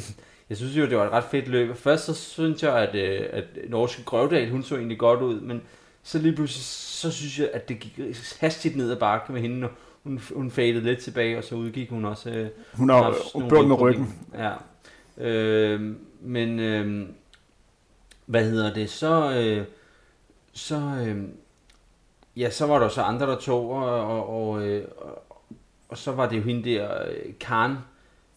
jeg 0.49 0.57
synes 0.57 0.76
jo, 0.76 0.87
det 0.87 0.97
var 0.97 1.05
et 1.05 1.12
ret 1.12 1.25
fedt 1.25 1.49
løb. 1.49 1.76
Først 1.76 2.05
så 2.05 2.14
synes 2.14 2.62
jeg, 2.62 2.78
at, 2.78 2.95
øh, 2.95 3.26
at 3.33 3.45
Norske 3.69 4.05
Grøvdal, 4.05 4.50
hun 4.50 4.62
så 4.62 4.76
egentlig 4.76 4.99
godt 4.99 5.21
ud, 5.21 5.40
men 5.40 5.62
så 6.09 6.19
lige 6.19 6.33
pludselig, 6.33 6.65
så 6.65 7.11
synes 7.11 7.38
jeg, 7.38 7.50
at 7.53 7.69
det 7.69 7.79
gik 7.79 8.00
hastigt 8.41 8.77
ned 8.77 8.91
ad 8.91 8.97
bakken 8.97 9.35
med 9.35 9.43
hende, 9.43 9.67
og 9.67 9.73
hun, 10.03 10.21
hun 10.35 10.50
fadede 10.50 10.81
lidt 10.81 10.99
tilbage, 10.99 11.38
og 11.38 11.45
så 11.45 11.55
udgik 11.55 11.91
hun 11.91 12.05
også. 12.05 12.31
Øh, 12.31 12.49
hun 12.73 12.91
har 12.91 13.15
bøvl 13.49 13.67
med 13.67 13.81
ryggen. 13.81 14.15
Ja. 14.35 14.53
Øh, 15.19 15.95
men, 16.21 16.59
øh, 16.59 17.09
hvad 18.27 18.45
hedder 18.45 18.75
det, 18.75 18.91
så, 18.91 19.33
øh, 19.33 19.65
så, 20.53 20.77
øh, 21.07 21.25
ja, 22.37 22.50
så 22.50 22.67
var 22.67 22.79
der 22.79 22.88
så 22.88 23.03
andre, 23.03 23.27
der 23.27 23.38
tog, 23.38 23.71
og, 23.71 24.07
og, 24.07 24.49
og, 24.49 24.67
øh, 24.67 24.85
og 25.88 25.99
så 25.99 26.12
var 26.12 26.29
det 26.29 26.37
jo 26.37 26.43
hende 26.43 26.71
der, 26.71 27.03
øh, 27.03 27.33
Karen, 27.41 27.77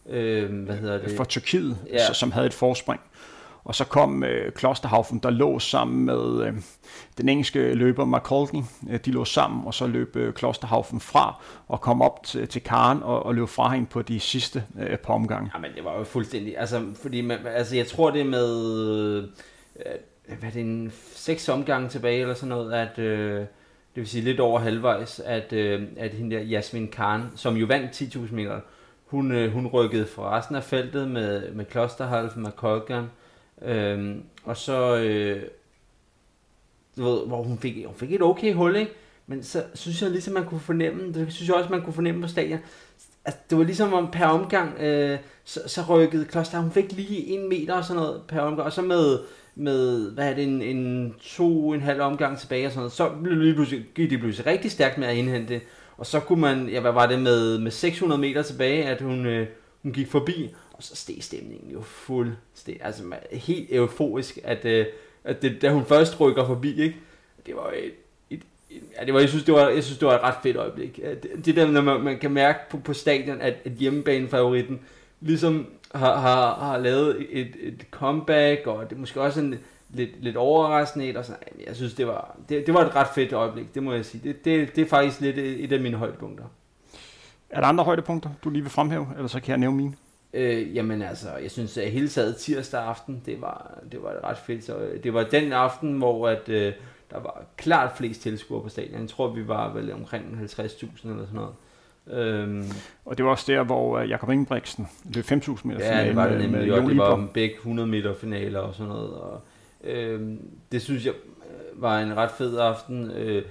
øh, 0.08 0.64
hvad 0.64 0.76
hedder 0.76 0.98
det? 0.98 1.16
For 1.16 1.24
Tyrkiet, 1.24 1.76
ja. 1.90 2.12
som 2.12 2.32
havde 2.32 2.46
et 2.46 2.54
forspring. 2.54 3.00
Og 3.64 3.74
så 3.74 3.84
kom 3.84 4.24
øh, 4.24 4.52
Klosterhaufen, 4.52 5.18
der 5.18 5.30
lå 5.30 5.58
sammen 5.58 6.04
med 6.04 6.46
øh, 6.46 6.54
den 7.18 7.28
engelske 7.28 7.74
løber 7.74 8.04
McColgan. 8.04 8.64
Øh, 8.90 9.00
de 9.04 9.10
lå 9.10 9.24
sammen, 9.24 9.66
og 9.66 9.74
så 9.74 9.86
løb 9.86 10.16
øh, 10.16 10.34
Klosterhaufen 10.34 11.00
fra 11.00 11.42
og 11.68 11.80
kom 11.80 12.02
op 12.02 12.24
til, 12.24 12.48
til 12.48 12.62
Karen 12.62 13.02
og, 13.02 13.26
og 13.26 13.34
løb 13.34 13.48
fra 13.48 13.68
hende 13.68 13.86
på 13.86 14.02
de 14.02 14.20
sidste 14.20 14.64
øh, 14.80 14.96
par 14.96 15.14
omgange. 15.14 15.50
Jamen, 15.54 15.70
det 15.76 15.84
var 15.84 15.98
jo 15.98 16.04
fuldstændig... 16.04 16.58
Altså, 16.58 16.82
fordi 17.02 17.20
man, 17.20 17.38
altså 17.46 17.76
jeg 17.76 17.86
tror 17.86 18.10
det 18.10 18.20
er 18.20 18.24
med... 18.24 18.76
Øh, 19.16 19.24
hvad 20.38 20.48
er 20.48 20.52
det, 20.52 20.60
en 20.60 20.92
seks 21.14 21.48
omgange 21.48 21.88
tilbage 21.88 22.20
eller 22.20 22.34
sådan 22.34 22.48
noget, 22.48 22.72
at... 22.72 22.98
Øh, 22.98 23.46
det 23.94 24.00
vil 24.00 24.08
sige 24.08 24.24
lidt 24.24 24.40
over 24.40 24.60
halvvejs, 24.60 25.20
at, 25.20 25.52
øh, 25.52 25.82
at 25.96 26.14
hende 26.14 26.36
der 26.36 26.42
Jasmin 26.42 26.88
Khan, 26.88 27.22
som 27.34 27.56
jo 27.56 27.66
vandt 27.66 28.02
10.000 28.02 28.34
meter, 28.34 28.60
hun, 29.06 29.32
øh, 29.32 29.52
hun 29.52 29.66
rykkede 29.66 30.06
fra 30.06 30.38
resten 30.38 30.56
af 30.56 30.64
feltet 30.64 31.08
med, 31.08 31.52
med 31.52 31.64
Klosterhalf, 31.64 32.36
med 32.36 32.50
Kolgan, 32.52 33.04
Øhm, 33.64 34.22
og 34.44 34.56
så, 34.56 34.96
øh, 34.96 35.42
du 36.96 37.04
ved, 37.04 37.26
hvor 37.26 37.42
hun 37.42 37.58
fik, 37.58 37.86
hun 37.86 37.96
fik 37.96 38.12
et 38.12 38.22
okay 38.22 38.54
hul, 38.54 38.76
ikke? 38.76 38.92
Men 39.26 39.42
så 39.42 39.64
synes 39.74 40.02
jeg 40.02 40.10
ligesom, 40.10 40.34
man 40.34 40.44
kunne 40.44 40.60
fornemme, 40.60 41.12
det 41.12 41.32
synes 41.32 41.48
jeg 41.48 41.56
også, 41.56 41.70
man 41.70 41.82
kunne 41.82 41.92
fornemme 41.92 42.22
på 42.22 42.28
stadion, 42.28 42.58
altså, 43.24 43.40
det 43.50 43.58
var 43.58 43.64
ligesom 43.64 43.92
om 43.92 44.10
per 44.10 44.26
omgang, 44.26 44.80
øh, 44.80 45.18
så, 45.44 45.60
så 45.66 45.82
rykkede 45.88 46.24
Kloster, 46.24 46.58
hun 46.58 46.72
fik 46.72 46.92
lige 46.92 47.26
en 47.26 47.48
meter 47.48 47.74
og 47.74 47.84
sådan 47.84 48.02
noget 48.02 48.22
per 48.28 48.40
omgang, 48.40 48.66
og 48.66 48.72
så 48.72 48.82
med, 48.82 49.18
med 49.54 50.10
hvad 50.10 50.30
er 50.30 50.34
det, 50.34 50.44
en, 50.44 50.62
en 50.62 51.14
to, 51.22 51.72
en 51.72 51.80
halv 51.80 52.00
omgang 52.00 52.38
tilbage 52.38 52.66
og 52.66 52.72
sådan 52.72 52.80
noget, 52.80 52.92
så 52.92 53.10
blev 53.22 53.36
lige 53.36 53.54
pludselig, 53.54 53.84
gik 53.94 54.10
det 54.10 54.18
pludselig 54.20 54.46
rigtig 54.46 54.70
stærkt 54.70 54.98
med 54.98 55.08
at 55.08 55.16
indhente 55.16 55.60
Og 55.96 56.06
så 56.06 56.20
kunne 56.20 56.40
man, 56.40 56.68
ja, 56.68 56.80
hvad 56.80 56.92
var 56.92 57.06
det 57.06 57.20
med, 57.20 57.58
med 57.58 57.70
600 57.70 58.20
meter 58.20 58.42
tilbage, 58.42 58.84
at 58.84 59.00
hun, 59.00 59.26
øh, 59.26 59.46
hun 59.82 59.92
gik 59.92 60.08
forbi, 60.10 60.54
så 60.82 60.96
steg 60.96 61.16
stemningen 61.20 61.70
jo 61.70 61.82
fuldstændig, 61.82 62.84
altså 62.84 63.02
helt 63.32 63.68
euforisk, 63.72 64.38
at, 64.44 64.64
øh, 64.64 64.86
at 65.24 65.42
det, 65.42 65.62
da 65.62 65.72
hun 65.72 65.84
først 65.84 66.20
rykker 66.20 66.46
forbi, 66.46 66.82
ikke? 66.82 66.96
det 67.46 67.56
var 67.56 67.70
et, 67.76 67.92
et, 68.30 68.42
et 68.70 68.82
ja, 68.98 69.04
det 69.04 69.14
var, 69.14 69.20
jeg, 69.20 69.28
synes, 69.28 69.44
det 69.44 69.54
var, 69.54 69.68
jeg 69.68 69.84
synes, 69.84 69.98
det 69.98 70.08
var 70.08 70.14
et 70.14 70.22
ret 70.22 70.34
fedt 70.42 70.56
øjeblik. 70.56 70.96
Det, 70.96 71.44
det 71.44 71.56
der, 71.56 71.70
når 71.70 71.80
man, 71.80 72.00
man 72.00 72.18
kan 72.18 72.30
mærke 72.30 72.58
på, 72.70 72.76
på 72.76 72.92
stadion, 72.92 73.40
at, 73.40 73.54
at 73.64 73.72
hjemmebanefavoritten 73.72 74.80
ligesom 75.20 75.66
har, 75.94 76.20
har, 76.20 76.54
har 76.54 76.78
lavet 76.78 77.26
et, 77.30 77.56
et 77.60 77.86
comeback, 77.90 78.66
og 78.66 78.90
det 78.90 78.96
er 78.96 79.00
måske 79.00 79.20
også 79.20 79.40
en 79.40 79.58
lidt, 79.90 80.24
lidt 80.24 80.36
overraskende 80.36 81.08
et, 81.08 81.16
og 81.16 81.24
sådan, 81.24 81.42
jeg 81.66 81.76
synes, 81.76 81.94
det 81.94 82.06
var, 82.06 82.36
det, 82.48 82.66
det 82.66 82.74
var 82.74 82.84
et 82.84 82.94
ret 82.94 83.08
fedt 83.14 83.32
øjeblik, 83.32 83.74
det 83.74 83.82
må 83.82 83.92
jeg 83.92 84.04
sige. 84.04 84.20
Det, 84.24 84.44
det, 84.44 84.76
det 84.76 84.82
er 84.82 84.88
faktisk 84.88 85.20
lidt 85.20 85.38
et 85.38 85.72
af 85.72 85.80
mine 85.80 85.96
højdepunkter. 85.96 86.44
Er 87.50 87.60
der 87.60 87.66
andre 87.66 87.84
højdepunkter, 87.84 88.30
du 88.44 88.50
lige 88.50 88.62
vil 88.62 88.70
fremhæve, 88.70 89.06
eller 89.16 89.28
så 89.28 89.40
kan 89.40 89.50
jeg 89.50 89.58
nævne 89.58 89.76
mine? 89.76 89.94
Øh, 90.34 90.76
jamen 90.76 91.02
altså, 91.02 91.28
jeg 91.42 91.50
synes 91.50 91.78
at 91.78 91.90
hele 91.90 92.08
taget 92.08 92.36
tirsdag 92.36 92.82
aften, 92.82 93.22
det 93.26 93.40
var, 93.40 93.78
det 93.92 94.02
var 94.02 94.24
ret 94.24 94.38
fedt. 94.38 94.64
Så, 94.64 94.76
øh, 94.76 95.02
det 95.02 95.14
var 95.14 95.24
den 95.24 95.52
aften, 95.52 95.92
hvor 95.92 96.28
at, 96.28 96.48
øh, 96.48 96.72
der 97.10 97.20
var 97.20 97.44
klart 97.56 97.96
flest 97.96 98.22
tilskuere 98.22 98.62
på 98.62 98.68
stadion. 98.68 99.00
Jeg 99.00 99.08
tror, 99.08 99.28
vi 99.28 99.48
var 99.48 99.72
vel 99.72 99.92
omkring 99.92 100.38
50.000 100.42 101.08
eller 101.08 101.26
sådan 101.26 101.26
noget. 101.32 101.54
Øhm, 102.10 102.64
og 103.04 103.18
det 103.18 103.24
var 103.24 103.30
også 103.30 103.52
der, 103.52 103.62
hvor 103.62 103.98
øh, 103.98 104.10
Jakob 104.10 104.30
Ingebrigtsen 104.30 104.88
løb 105.14 105.24
5.000 105.24 105.32
meter 105.32 105.80
finale. 105.80 105.96
Ja, 105.96 106.06
det 106.06 106.16
var 106.16 106.28
det 106.28 106.38
nemlig, 106.38 106.68
med, 106.68 106.70
og 106.70 106.82
det 106.90 106.98
var 106.98 107.28
begge 107.34 107.54
100 107.54 107.88
meter 107.88 108.14
finaler 108.14 108.60
og 108.60 108.74
sådan 108.74 108.92
noget. 108.92 109.14
Og, 109.14 109.42
øhm, 109.84 110.40
det 110.72 110.82
synes 110.82 111.06
jeg 111.06 111.14
øh, 111.14 111.82
var 111.82 112.00
en 112.00 112.16
ret 112.16 112.30
fed 112.30 112.58
aften. 112.58 113.10
Øh, 113.10 113.42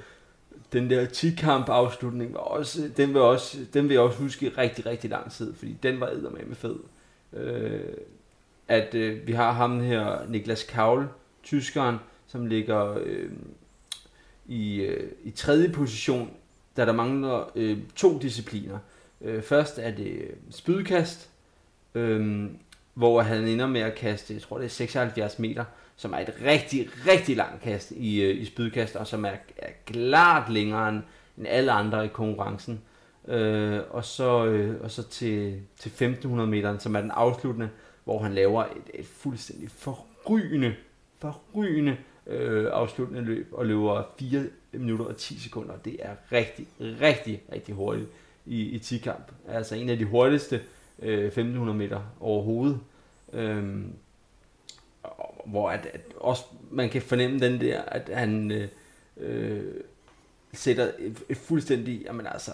den 0.73 0.89
der 0.89 1.05
10-kamp 1.05 1.69
afslutning 1.69 2.33
var 2.33 2.39
også, 2.39 2.91
den 2.97 3.13
vil, 3.13 3.21
også, 3.21 3.57
den 3.73 3.83
vil 3.83 3.93
jeg 3.93 4.01
også 4.01 4.17
huske 4.17 4.45
i 4.45 4.49
rigtig, 4.49 4.85
rigtig 4.85 5.09
lang 5.09 5.31
tid, 5.31 5.53
fordi 5.53 5.77
den 5.83 5.99
var 5.99 6.09
med 6.47 6.55
fed. 6.55 6.75
Øh, 7.33 7.81
at 8.67 8.95
øh, 8.95 9.27
vi 9.27 9.31
har 9.31 9.51
ham 9.51 9.79
her, 9.79 10.27
Niklas 10.29 10.63
Kaul, 10.63 11.07
tyskeren, 11.43 11.97
som 12.27 12.45
ligger 12.45 12.97
øh, 13.03 13.31
i, 14.45 14.75
øh, 14.75 15.11
i 15.23 15.31
tredje 15.31 15.69
position, 15.69 16.31
da 16.77 16.85
der 16.85 16.91
mangler 16.91 17.51
øh, 17.55 17.77
to 17.95 18.19
discipliner. 18.19 18.79
Øh, 19.21 19.41
først 19.41 19.79
er 19.79 19.91
det 19.91 20.31
spydkast, 20.49 21.29
øh, 21.95 22.45
hvor 22.93 23.21
han 23.21 23.47
ender 23.47 23.67
med 23.67 23.81
at 23.81 23.95
kaste, 23.95 24.33
jeg 24.33 24.41
tror 24.41 24.57
det 24.57 24.65
er 24.65 24.69
76 24.69 25.39
meter, 25.39 25.65
som 26.01 26.13
er 26.13 26.17
et 26.17 26.33
rigtig, 26.45 26.87
rigtig 27.07 27.35
langt 27.35 27.61
kast 27.61 27.91
i, 27.91 28.21
øh, 28.21 28.41
i 28.41 28.45
spydkast, 28.45 28.95
og 28.95 29.07
som 29.07 29.25
er, 29.25 29.33
er 29.57 29.71
klart 29.85 30.49
længere 30.49 30.89
end, 30.89 31.01
end 31.37 31.47
alle 31.47 31.71
andre 31.71 32.05
i 32.05 32.07
konkurrencen. 32.07 32.81
Øh, 33.27 33.79
og 33.89 34.05
så, 34.05 34.45
øh, 34.45 34.81
og 34.83 34.91
så 34.91 35.03
til, 35.03 35.61
til 35.77 35.89
1500 35.89 36.49
meter, 36.49 36.77
som 36.77 36.95
er 36.95 37.01
den 37.01 37.11
afsluttende, 37.11 37.69
hvor 38.03 38.19
han 38.19 38.33
laver 38.33 38.63
et, 38.63 38.89
et 38.93 39.05
fuldstændig 39.05 39.71
forrygende, 39.71 40.75
forrygende 41.19 41.97
øh, 42.27 42.67
afsluttende 42.71 43.21
løb, 43.21 43.47
og 43.51 43.65
løber 43.65 44.03
4 44.19 44.45
minutter 44.71 45.05
og 45.05 45.17
10 45.17 45.39
sekunder. 45.39 45.77
Det 45.77 45.97
er 45.99 46.15
rigtig, 46.31 46.67
rigtig, 46.79 47.43
rigtig 47.53 47.75
hurtigt 47.75 48.09
i, 48.45 48.61
i 48.61 48.77
10-kamp. 48.77 49.31
Altså 49.47 49.75
en 49.75 49.89
af 49.89 49.97
de 49.97 50.05
hurtigste 50.05 50.61
øh, 51.01 51.25
1500 51.25 51.77
meter 51.77 52.01
overhovedet. 52.19 52.79
Øh, 53.33 53.83
hvor 55.45 55.69
at, 55.69 55.87
at 55.93 56.01
også 56.17 56.43
man 56.71 56.89
kan 56.89 57.01
fornemme 57.01 57.39
den 57.39 57.61
der, 57.61 57.81
at 57.81 58.09
han 58.13 58.51
øh, 58.51 58.67
øh, 59.17 59.63
sætter 60.53 60.91
et, 60.99 61.23
et 61.29 61.37
fuldstændig, 61.37 62.01
jamen 62.05 62.27
altså, 62.27 62.51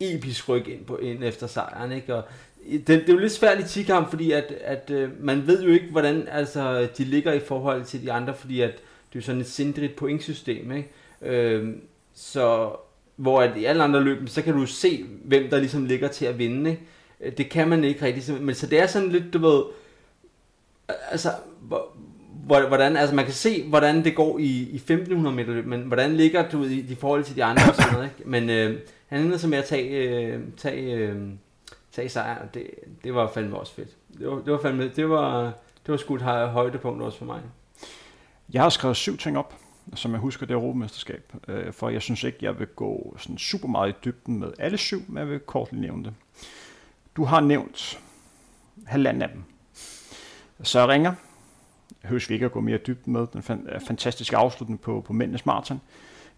episk 0.00 0.48
ryg 0.48 0.68
ind, 0.68 0.84
på, 0.84 0.96
ind 0.96 1.24
efter 1.24 1.46
sejren, 1.46 1.92
ikke? 1.92 2.14
Og 2.14 2.24
det, 2.70 2.86
det 2.88 3.08
er 3.08 3.12
jo 3.12 3.18
lidt 3.18 3.32
svært 3.32 3.60
i 3.60 3.68
tikamp, 3.68 4.10
fordi 4.10 4.32
at, 4.32 4.52
at 4.60 4.90
øh, 4.90 5.24
man 5.24 5.46
ved 5.46 5.62
jo 5.62 5.70
ikke, 5.70 5.90
hvordan 5.90 6.28
altså, 6.28 6.88
de 6.98 7.04
ligger 7.04 7.32
i 7.32 7.40
forhold 7.40 7.84
til 7.84 8.02
de 8.02 8.12
andre, 8.12 8.34
fordi 8.34 8.60
at 8.60 8.72
det 8.72 9.14
er 9.14 9.20
jo 9.20 9.20
sådan 9.20 9.40
et 9.40 9.48
sindrigt 9.48 9.96
pointsystem, 9.96 10.72
ikke? 10.72 10.88
Øh, 11.22 11.74
så 12.14 12.72
hvor 13.16 13.42
at 13.42 13.56
i 13.56 13.64
alle 13.64 13.82
andre 13.82 14.00
løb, 14.04 14.28
så 14.28 14.42
kan 14.42 14.54
du 14.54 14.66
se, 14.66 15.04
hvem 15.24 15.50
der 15.50 15.58
ligesom 15.58 15.84
ligger 15.84 16.08
til 16.08 16.26
at 16.26 16.38
vinde, 16.38 16.70
ikke? 16.70 16.82
Øh, 17.20 17.32
det 17.36 17.50
kan 17.50 17.68
man 17.68 17.84
ikke 17.84 18.02
rigtig, 18.02 18.42
men 18.42 18.54
så 18.54 18.66
det 18.66 18.80
er 18.80 18.86
sådan 18.86 19.08
lidt, 19.08 19.32
du 19.32 19.38
ved, 19.38 19.62
altså, 21.10 21.30
hvordan, 22.46 22.96
altså 22.96 23.14
man 23.14 23.24
kan 23.24 23.34
se, 23.34 23.68
hvordan 23.68 24.04
det 24.04 24.16
går 24.16 24.38
i, 24.38 24.68
i 24.70 24.76
1500 24.76 25.36
meter 25.36 25.52
løb, 25.52 25.66
men 25.66 25.80
hvordan 25.80 26.16
ligger 26.16 26.50
du 26.50 26.64
i, 26.64 26.78
i 26.78 26.94
forhold 26.94 27.24
til 27.24 27.36
de 27.36 27.44
andre 27.44 27.62
og 27.68 27.74
sådan 27.74 27.92
noget, 27.92 28.10
ikke? 28.18 28.30
Men 28.30 28.50
øh, 28.50 28.80
han 29.06 29.20
ender 29.20 29.36
så 29.36 29.48
med 29.48 29.58
at 29.58 29.64
tage, 29.64 29.88
øh, 29.88 30.40
tage, 30.56 30.94
øh, 30.94 31.16
tage 31.92 32.08
sejr, 32.08 32.38
og 32.42 32.54
det, 32.54 32.70
det 33.04 33.14
var 33.14 33.30
fandme 33.34 33.56
også 33.56 33.74
fedt. 33.74 33.88
Det 34.18 34.28
var, 34.28 34.34
det 34.34 34.52
var 34.52 34.58
fandme, 34.62 34.88
det 34.88 35.08
var, 35.08 35.42
det 35.86 35.92
var 35.92 35.96
sgu 35.96 36.14
et 36.14 36.22
højdepunkt 36.22 37.02
også 37.02 37.18
for 37.18 37.24
mig. 37.24 37.40
Jeg 38.52 38.62
har 38.62 38.68
skrevet 38.68 38.96
syv 38.96 39.16
ting 39.16 39.38
op, 39.38 39.54
som 39.94 40.12
jeg 40.12 40.20
husker 40.20 40.46
det 40.46 40.54
Europamesterskab, 40.54 41.32
øh, 41.48 41.72
for 41.72 41.88
jeg 41.88 42.02
synes 42.02 42.24
ikke, 42.24 42.38
jeg 42.42 42.58
vil 42.58 42.66
gå 42.66 43.16
sådan 43.18 43.38
super 43.38 43.68
meget 43.68 43.92
i 43.92 43.96
dybden 44.04 44.38
med 44.38 44.52
alle 44.58 44.78
syv, 44.78 45.02
men 45.08 45.18
jeg 45.18 45.28
vil 45.28 45.40
kort 45.40 45.72
lige 45.72 45.80
nævne 45.80 46.04
det. 46.04 46.14
Du 47.16 47.24
har 47.24 47.40
nævnt 47.40 48.00
halvanden 48.86 49.22
af 49.22 49.28
dem. 49.28 49.44
Så 50.62 50.88
ringer, 50.88 51.14
høres 52.04 52.28
vi 52.28 52.34
ikke 52.34 52.46
at 52.46 52.52
gå 52.52 52.60
mere 52.60 52.78
dybt 52.78 53.06
med, 53.06 53.26
den 53.32 53.42
fantastiske 53.86 54.36
afslutning 54.36 54.80
på, 54.80 55.00
på 55.06 55.12
mændenes 55.12 55.46
maraton. 55.46 55.80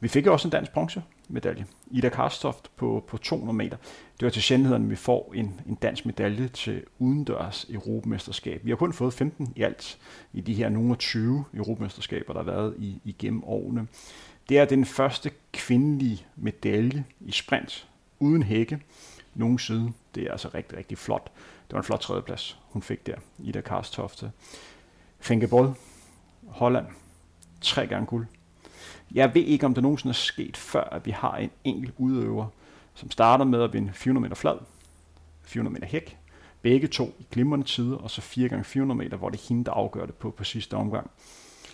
Vi 0.00 0.08
fik 0.08 0.26
også 0.26 0.48
en 0.48 0.52
dansk 0.52 0.72
bronzemedalje. 0.72 1.66
Ida 1.90 2.08
Karstoft 2.08 2.70
på, 2.76 3.04
på 3.08 3.18
200 3.18 3.56
meter. 3.56 3.76
Det 4.20 4.26
var 4.26 4.30
til 4.30 4.42
sjældenheden, 4.42 4.82
at 4.82 4.90
vi 4.90 4.96
får 4.96 5.32
en, 5.34 5.60
en 5.68 5.74
dansk 5.74 6.06
medalje 6.06 6.48
til 6.48 6.82
udendørs 6.98 7.66
Europamesterskab. 7.70 8.60
Vi 8.64 8.70
har 8.70 8.76
kun 8.76 8.92
fået 8.92 9.14
15 9.14 9.52
i 9.56 9.62
alt 9.62 9.98
i 10.32 10.40
de 10.40 10.54
her 10.54 10.68
nogle 10.68 10.94
20 10.94 11.44
Europamesterskaber, 11.54 12.32
der 12.32 12.40
har 12.40 12.50
været 12.50 12.74
i, 12.78 13.00
igennem 13.04 13.44
årene. 13.44 13.86
Det 14.48 14.58
er 14.58 14.64
den 14.64 14.84
første 14.84 15.30
kvindelige 15.52 16.26
medalje 16.36 17.04
i 17.20 17.32
sprint 17.32 17.88
uden 18.18 18.42
hække 18.42 18.78
nogensinde. 19.34 19.92
Det 20.14 20.22
er 20.22 20.32
altså 20.32 20.48
rigtig, 20.54 20.78
rigtig 20.78 20.98
flot. 20.98 21.30
Det 21.66 21.72
var 21.72 21.78
en 21.78 21.84
flot 21.84 22.00
tredjeplads, 22.00 22.58
hun 22.62 22.82
fik 22.82 23.06
der, 23.06 23.14
Ida 23.38 23.60
Karstofte. 23.60 24.30
Fenke 25.20 25.48
Holland, 26.48 26.86
tre 27.60 27.86
gange 27.86 28.06
guld. 28.06 28.26
Jeg 29.14 29.34
ved 29.34 29.42
ikke, 29.42 29.66
om 29.66 29.74
det 29.74 29.82
nogensinde 29.82 30.10
er 30.10 30.14
sket 30.14 30.56
før, 30.56 30.84
at 30.84 31.06
vi 31.06 31.10
har 31.10 31.36
en 31.36 31.50
enkelt 31.64 31.94
udøver, 31.98 32.46
som 32.94 33.10
starter 33.10 33.44
med 33.44 33.62
at 33.62 33.72
vinde 33.72 33.92
400 33.92 34.22
meter 34.22 34.36
flad, 34.36 34.56
400 35.42 35.72
meter 35.74 35.86
hæk, 35.86 36.18
begge 36.62 36.88
to 36.88 37.14
i 37.18 37.26
glimrende 37.32 37.66
tider, 37.66 37.96
og 37.96 38.10
så 38.10 38.20
4 38.20 38.48
gange 38.48 38.64
400 38.64 38.98
meter, 38.98 39.16
hvor 39.16 39.28
det 39.28 39.40
er 39.40 39.44
hende, 39.48 39.64
der 39.64 39.72
afgør 39.72 40.06
det 40.06 40.14
på, 40.14 40.30
på 40.30 40.44
sidste 40.44 40.74
omgang. 40.74 41.10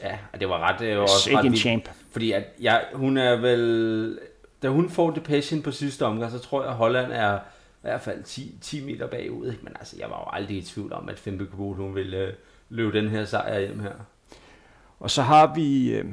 Ja, 0.02 0.18
det 0.40 0.48
var 0.48 0.58
ret, 0.58 0.80
det 0.80 0.96
var 0.96 1.02
også 1.02 1.30
ret 1.38 1.44
en 1.44 1.56
champ. 1.56 1.88
Fordi 2.10 2.32
at 2.32 2.44
jeg, 2.60 2.84
hun 2.94 3.16
er 3.16 3.36
vel, 3.36 4.18
da 4.62 4.68
hun 4.68 4.90
får 4.90 5.10
det 5.10 5.22
passion 5.22 5.62
på 5.62 5.70
sidste 5.70 6.06
omgang, 6.06 6.32
så 6.32 6.38
tror 6.38 6.62
jeg, 6.62 6.70
at 6.70 6.76
Holland 6.76 7.12
er 7.12 7.36
i 7.36 7.40
hvert 7.82 8.00
fald 8.00 8.22
10, 8.22 8.58
10 8.60 8.84
meter 8.84 9.06
bagud. 9.06 9.50
Ikke? 9.50 9.64
Men 9.64 9.72
altså, 9.78 9.96
jeg 9.98 10.10
var 10.10 10.18
jo 10.18 10.38
aldrig 10.38 10.56
i 10.56 10.62
tvivl 10.62 10.92
om, 10.92 11.08
at 11.08 11.18
Femke 11.18 11.46
Kubot, 11.46 11.76
hun 11.76 11.94
ville, 11.94 12.34
løbe 12.68 12.98
den 12.98 13.08
her 13.08 13.24
sejr 13.24 13.60
hjem 13.60 13.80
her. 13.80 13.94
Og 15.00 15.10
så 15.10 15.22
har 15.22 15.54
vi 15.54 15.94
øh, 15.94 16.04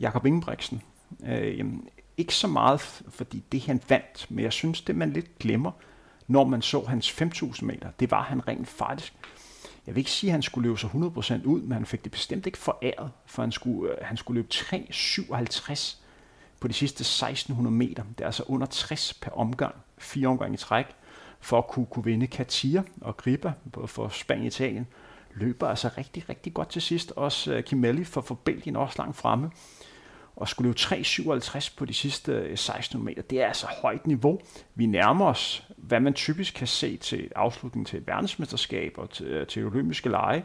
Jakob 0.00 0.26
Ingebrigtsen. 0.26 0.82
Øh, 1.26 1.64
ikke 2.16 2.34
så 2.34 2.46
meget, 2.46 2.80
fordi 3.08 3.44
det 3.52 3.66
han 3.66 3.80
vandt, 3.88 4.26
men 4.30 4.44
jeg 4.44 4.52
synes, 4.52 4.80
det 4.80 4.96
man 4.96 5.12
lidt 5.12 5.38
glemmer, 5.38 5.70
når 6.26 6.44
man 6.44 6.62
så 6.62 6.84
hans 6.84 7.10
5.000 7.22 7.64
meter, 7.64 7.90
det 8.00 8.10
var 8.10 8.22
han 8.22 8.48
rent 8.48 8.68
faktisk. 8.68 9.14
Jeg 9.86 9.94
vil 9.94 10.00
ikke 10.00 10.10
sige, 10.10 10.30
at 10.30 10.32
han 10.32 10.42
skulle 10.42 10.68
løbe 10.68 10.78
sig 10.78 10.90
100% 10.90 11.44
ud, 11.44 11.60
men 11.62 11.72
han 11.72 11.86
fik 11.86 12.04
det 12.04 12.12
bestemt 12.12 12.46
ikke 12.46 12.58
foræret, 12.58 13.10
for 13.26 13.42
han 13.42 13.52
skulle, 13.52 13.92
øh, 13.92 13.98
han 14.02 14.16
skulle 14.16 14.38
løbe 14.38 14.48
3.57 14.52 15.96
på 16.60 16.68
de 16.68 16.72
sidste 16.72 17.02
1600 17.02 17.76
meter. 17.76 18.02
Det 18.18 18.20
er 18.20 18.26
altså 18.26 18.44
under 18.46 18.66
60 18.66 19.14
per 19.14 19.30
omgang, 19.30 19.74
fire 19.98 20.28
omgange 20.28 20.54
i 20.54 20.56
træk, 20.56 20.86
for 21.40 21.58
at 21.58 21.68
kunne, 21.68 21.86
kunne 21.86 22.04
vinde 22.04 22.26
Katia 22.26 22.82
og 23.00 23.16
Griba 23.16 23.52
for 23.86 24.08
Spanien 24.08 24.42
og 24.42 24.46
Italien 24.46 24.86
løber 25.34 25.68
altså 25.68 25.90
rigtig, 25.98 26.28
rigtig 26.28 26.54
godt 26.54 26.68
til 26.68 26.82
sidst. 26.82 27.12
Også 27.16 27.54
øh, 27.54 27.64
Kimelli 27.64 28.04
for, 28.04 28.20
for 28.20 28.34
Belgien 28.34 28.76
også 28.76 28.94
langt 28.98 29.16
fremme. 29.16 29.50
Og 30.36 30.48
skulle 30.48 30.68
løbe 30.68 30.78
3,57 30.80 31.74
på 31.76 31.84
de 31.84 31.94
sidste 31.94 32.32
øh, 32.32 32.58
16 32.58 33.04
meter. 33.04 33.22
Det 33.22 33.42
er 33.42 33.46
altså 33.46 33.66
højt 33.82 34.06
niveau. 34.06 34.40
Vi 34.74 34.86
nærmer 34.86 35.26
os, 35.26 35.68
hvad 35.76 36.00
man 36.00 36.14
typisk 36.14 36.54
kan 36.54 36.66
se 36.66 36.96
til 36.96 37.30
afslutningen 37.36 37.84
til 37.84 37.98
et 37.98 38.06
verdensmesterskab 38.06 38.92
og 38.96 39.10
til, 39.10 39.26
øh, 39.26 39.46
til 39.46 39.66
olympiske 39.66 40.08
lege. 40.08 40.44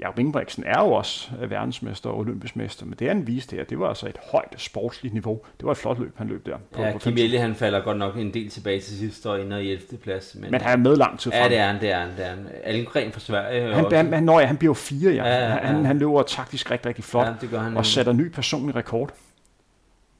Jakob 0.00 0.18
Ingebrigtsen 0.18 0.64
er 0.66 0.80
jo 0.80 0.92
også 0.92 1.30
øh, 1.42 1.50
verdensmester 1.50 2.10
og 2.10 2.18
olympisk 2.18 2.56
mester, 2.56 2.86
men 2.86 2.94
det 2.98 3.08
han 3.08 3.26
viste 3.26 3.56
her, 3.56 3.64
det 3.64 3.78
var 3.78 3.88
altså 3.88 4.06
et 4.06 4.16
højt 4.32 4.54
sportsligt 4.56 5.14
niveau. 5.14 5.40
Det 5.58 5.64
var 5.66 5.72
et 5.72 5.76
flot 5.78 5.98
løb, 5.98 6.18
han 6.18 6.28
løb 6.28 6.46
der. 6.46 6.56
På, 6.72 6.82
ja, 6.82 6.92
på 6.92 6.98
Kim 6.98 7.12
Ellie, 7.12 7.38
han 7.38 7.54
falder 7.54 7.80
godt 7.80 7.98
nok 7.98 8.16
en 8.16 8.34
del 8.34 8.50
tilbage 8.50 8.80
til 8.80 8.98
sidst 8.98 9.26
og 9.26 9.40
ender 9.40 9.56
i 9.56 9.70
11. 9.70 9.98
plads. 10.02 10.36
Men, 10.40 10.50
men 10.50 10.60
han 10.60 10.72
er 10.72 10.76
med 10.76 10.96
lang 10.96 11.18
tid 11.18 11.32
frem. 11.32 11.42
Ja, 11.42 11.48
det 11.48 11.58
er 11.58 11.66
han, 11.66 11.80
det 11.80 11.90
er 11.90 11.98
han. 11.98 12.08
Det 12.16 12.24
er 12.24 12.28
han. 12.28 12.48
Algren 12.64 13.12
fra 13.12 13.20
Sverige. 13.20 13.74
Han, 13.74 13.92
han, 13.92 14.12
han, 14.12 14.22
når, 14.22 14.40
ja, 14.40 14.46
han 14.46 14.56
bliver 14.56 14.74
fire, 14.74 15.12
ja. 15.12 15.24
ja, 15.24 15.34
ja, 15.34 15.54
ja. 15.54 15.66
Han, 15.66 15.84
han 15.84 15.98
løber 15.98 16.22
taktisk 16.22 16.70
rigtig, 16.70 16.88
rigtig 16.88 17.04
flot 17.04 17.26
ja, 17.26 17.32
det 17.40 17.50
gør 17.50 17.58
han 17.58 17.76
og 17.76 17.86
sætter 17.86 18.12
ny 18.12 18.28
personlig 18.28 18.76
rekord. 18.76 19.12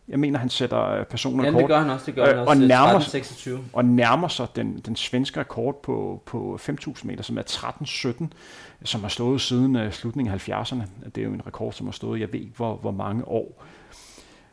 Jeg 0.08 0.18
mener, 0.18 0.38
han 0.38 0.48
sætter 0.48 0.82
øh, 0.90 1.04
personen 1.04 1.44
Ja, 1.44 1.50
det 1.58 1.66
gør 1.66 1.78
han 1.78 1.90
også. 1.90 2.06
Det 2.06 2.14
gør 2.14 2.22
Øh, 2.22 2.28
han 2.28 2.38
også. 2.38 2.50
og 2.50 2.56
nærmer- 2.68 3.00
26. 3.00 3.60
og 3.72 3.84
nærmer 3.84 4.28
sig 4.28 4.46
den, 4.56 4.78
den 4.86 4.96
svenske 4.96 5.40
rekord 5.40 5.82
på, 5.82 6.22
på 6.26 6.58
5.000 6.62 7.06
meter, 7.06 7.22
som 7.22 7.38
er 7.38 7.42
13.17, 7.42 8.26
som 8.84 9.00
har 9.00 9.08
stået 9.08 9.40
siden 9.40 9.76
uh, 9.76 9.90
slutningen 9.92 10.34
af 10.34 10.48
70'erne. 10.48 10.82
Det 11.14 11.18
er 11.18 11.22
jo 11.24 11.32
en 11.32 11.42
rekord, 11.46 11.72
som 11.72 11.86
har 11.86 11.92
stået, 11.92 12.20
jeg 12.20 12.32
ved 12.32 12.40
ikke 12.40 12.52
hvor, 12.56 12.76
hvor 12.76 12.90
mange 12.90 13.28
år. 13.28 13.64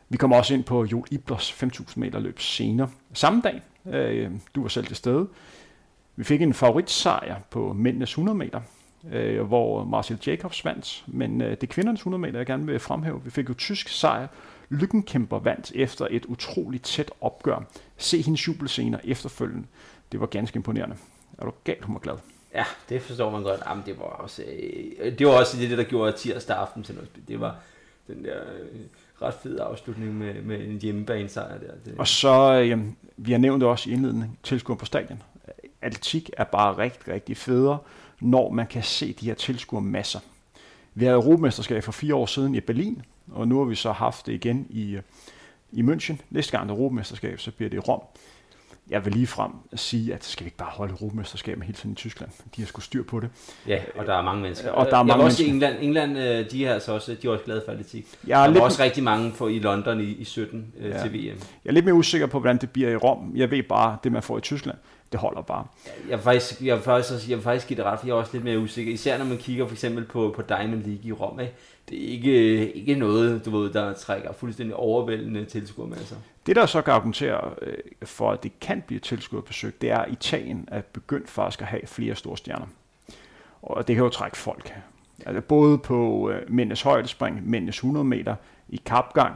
Vi 0.10 0.18
kommer 0.18 0.38
også 0.38 0.54
ind 0.54 0.64
på 0.64 0.86
Joel 0.86 1.06
Iblers 1.12 1.52
5.000 1.64 1.94
meter 1.96 2.20
løb 2.20 2.40
senere. 2.40 2.90
Samme 3.14 3.42
dag, 3.44 3.62
øh, 3.96 4.32
du 4.56 4.62
var 4.62 4.70
selv 4.70 4.86
til 4.88 4.96
stede, 4.96 5.28
vi 6.16 6.24
fik 6.24 6.42
en 6.42 6.54
favoritsejr 6.54 7.36
på 7.50 7.74
mændenes 7.74 8.10
100 8.10 8.38
meter, 8.38 8.62
øh, 9.12 9.42
hvor 9.44 9.84
Marcel 9.84 10.18
Jacobs 10.28 10.66
vandt, 10.66 11.04
men 11.08 11.42
øh, 11.42 11.52
det 11.52 11.64
er 11.64 11.68
kvindernes 11.68 12.00
100 12.00 12.22
meter, 12.22 12.40
jeg 12.40 12.46
gerne 12.46 12.66
vil 12.66 12.80
fremhæve. 12.80 13.22
Vi 13.24 13.30
fik 13.30 13.50
jo 13.50 13.54
tysk 13.54 13.90
sejr. 13.90 14.28
Lykkenkæmper 14.70 15.40
vandt 15.40 15.72
efter 15.76 16.08
et 16.12 16.26
utroligt 16.26 16.84
tæt 16.84 17.12
opgør. 17.22 17.64
Se 17.98 18.22
hendes 18.22 18.48
jubelscener 18.48 19.00
efterfølgende. 19.04 19.68
Det 20.12 20.20
var 20.20 20.26
ganske 20.26 20.56
imponerende. 20.58 20.96
Er 21.38 21.46
du 21.46 21.52
galt, 21.64 21.86
hun 21.86 21.94
var 21.96 22.00
glad. 22.00 22.16
Ja, 22.54 22.66
det 22.90 23.02
forstår 23.02 23.30
man 23.32 23.44
godt. 23.44 23.62
Jamen, 23.70 23.84
det 23.86 24.00
var 24.00 24.06
også, 24.06 24.44
øh, 25.00 25.18
det 25.20 25.28
var 25.28 25.34
også 25.34 25.58
det, 25.58 25.78
der 25.78 25.84
gjorde 25.84 26.12
tirsdag 26.12 26.58
aften 26.58 26.84
til 26.84 26.96
noget. 26.96 27.10
Det 27.28 27.40
var 27.40 27.56
den 28.08 28.24
der 28.24 28.38
øh, 28.62 28.80
ret 29.22 29.34
fede 29.44 29.62
afslutning 29.62 30.14
med, 30.14 30.42
med 30.42 30.68
en 30.68 30.82
hjemmebanesejr 30.82 31.58
der. 31.58 31.72
Det, 31.86 31.96
Og 31.98 32.08
så, 32.08 32.54
øh, 32.54 32.84
vi 33.18 33.32
har 33.32 33.40
nævnt 33.40 33.62
det 33.62 33.70
også 33.70 33.90
i 33.90 33.94
indledningen, 33.94 34.38
tilskuer 34.44 34.76
på 34.78 34.86
stadion. 34.86 35.24
Atletik 35.82 36.30
er 36.38 36.44
bare 36.44 36.78
rigtig, 36.78 37.14
rigtig 37.14 37.38
federe, 37.38 37.78
når 38.20 38.52
man 38.52 38.68
kan 38.68 38.84
se 38.84 39.14
de 39.14 39.26
her 39.26 39.34
tilskuer 39.34 39.82
masser. 39.82 40.20
Vi 40.96 41.06
havde 41.06 41.16
Europamesterskab 41.16 41.84
for 41.84 41.92
fire 41.92 42.16
år 42.16 42.26
siden 42.26 42.56
i 42.56 42.60
Berlin, 42.60 43.02
og 43.32 43.48
nu 43.48 43.58
har 43.58 43.66
vi 43.66 43.76
så 43.76 43.92
haft 43.92 44.26
det 44.26 44.34
igen 44.34 44.68
i, 44.70 44.96
øh, 44.96 45.02
i 45.72 45.82
München. 45.82 46.16
Næste 46.30 46.52
gang 46.52 46.70
der 46.70 46.76
er 46.76 46.78
Europamesterskab, 46.78 47.40
så 47.40 47.52
bliver 47.52 47.70
det 47.70 47.78
i 47.78 47.80
Rom. 47.80 48.02
Jeg 48.90 49.06
vil 49.06 49.14
lige 49.14 49.28
frem 49.28 49.52
sige, 49.76 50.14
at 50.14 50.24
skal 50.26 50.44
vi 50.44 50.48
ikke 50.48 50.58
bare 50.58 50.70
holde 50.72 50.92
Europamesterskab 50.94 51.62
hele 51.62 51.74
tiden 51.74 51.92
i 51.92 51.96
Tyskland? 51.96 52.32
De 52.56 52.62
har 52.62 52.68
sgu 52.68 52.82
styr 52.82 53.04
på 53.04 53.20
det. 53.20 53.30
ja, 53.68 53.80
og 53.96 54.06
der 54.06 54.14
er 54.16 54.22
mange 54.22 54.42
mennesker. 54.42 54.72
Og 54.72 54.86
der 54.86 54.92
er 54.92 54.98
jeg 54.98 55.06
mange 55.06 55.20
var 55.20 55.26
også 55.26 55.44
mennesker. 55.44 55.68
England, 55.70 56.08
England 56.16 56.18
øh, 56.46 56.52
de 56.52 56.66
er 56.66 56.74
altså 56.74 56.92
også, 56.92 57.16
de 57.22 57.28
er 57.28 57.32
også 57.32 57.44
glade 57.46 57.62
for 57.66 57.72
atletik. 57.72 58.06
Jeg 58.28 58.34
er, 58.34 58.38
Der 58.38 58.48
var 58.48 58.54
lidt, 58.54 58.64
også 58.64 58.84
rigtig 58.84 59.04
mange 59.04 59.32
for 59.32 59.48
i 59.48 59.60
London 59.60 60.02
i, 60.02 60.04
i 60.04 60.24
17 60.24 60.74
øh, 60.80 60.90
Ja. 60.90 61.02
til 61.02 61.14
VM. 61.14 61.18
jeg 61.26 61.36
er 61.66 61.72
lidt 61.72 61.86
mere 61.86 61.96
usikker 61.96 62.28
på, 62.28 62.40
hvordan 62.40 62.58
det 62.58 62.70
bliver 62.72 62.90
i 62.90 62.96
Rom. 62.96 63.32
Jeg 63.36 63.52
ved 63.52 63.64
bare, 63.64 63.98
det 64.04 64.12
man 64.12 64.24
får 64.24 64.38
i 64.38 64.42
Tyskland, 64.42 64.78
det 65.12 65.20
holder 65.20 65.42
bare. 65.42 65.66
Jeg 66.10 66.18
vil 66.18 66.24
faktisk, 66.24 66.62
jeg 66.62 66.76
vil 66.76 66.84
faktisk, 66.84 67.14
også- 67.14 67.26
jeg 67.30 67.38
vil 67.38 67.44
faktisk 67.44 67.68
give 67.68 67.78
det 67.78 67.86
ret, 67.86 68.00
for 68.00 68.08
jeg 68.08 68.14
er 68.14 68.18
også 68.18 68.32
lidt 68.34 68.44
mere 68.44 68.60
usikker. 68.60 68.94
Især 68.94 69.18
når 69.18 69.26
man 69.26 69.38
kigger 69.38 69.68
for 69.68 69.74
eksempel 69.74 70.04
på, 70.06 70.34
på 70.36 70.42
Diamond 70.42 70.84
League 70.84 71.04
i 71.04 71.12
Rom. 71.12 71.40
Ikke? 71.40 71.54
Det 71.90 72.04
er 72.04 72.08
ikke, 72.08 72.72
ikke 72.74 72.96
noget, 72.96 73.46
du 73.46 73.58
ved, 73.58 73.74
der 73.74 73.94
trækker 73.94 74.34
fuldstændig 74.34 74.76
overvældende 74.76 75.46
tilskuermasser. 75.46 76.02
Altså. 76.02 76.16
Det, 76.46 76.56
der 76.56 76.66
så 76.66 76.82
kan 76.82 76.94
argumentere 76.94 77.54
øh, 77.62 77.78
for, 78.04 78.32
at 78.32 78.44
det 78.44 78.60
kan 78.60 78.84
blive 78.88 79.00
tilskuerbesøg, 79.00 79.74
det 79.82 79.92
er, 79.92 79.98
at 79.98 80.12
Italien 80.12 80.68
er 80.72 80.82
begyndt 80.82 81.30
faktisk 81.30 81.62
at 81.62 81.68
have 81.68 81.82
flere 81.86 82.16
store 82.16 82.38
stjerner. 82.38 82.66
Og 83.62 83.88
det 83.88 83.96
kan 83.96 84.04
jo 84.04 84.10
trække 84.10 84.38
folk. 84.38 84.74
Altså 85.26 85.42
både 85.42 85.78
på 85.78 86.30
øh, 86.30 86.52
mændenes 86.52 86.82
højdespring, 86.82 87.50
mændenes 87.50 87.76
100 87.76 88.04
meter, 88.04 88.36
i 88.70 88.82
kapgang, 88.86 89.36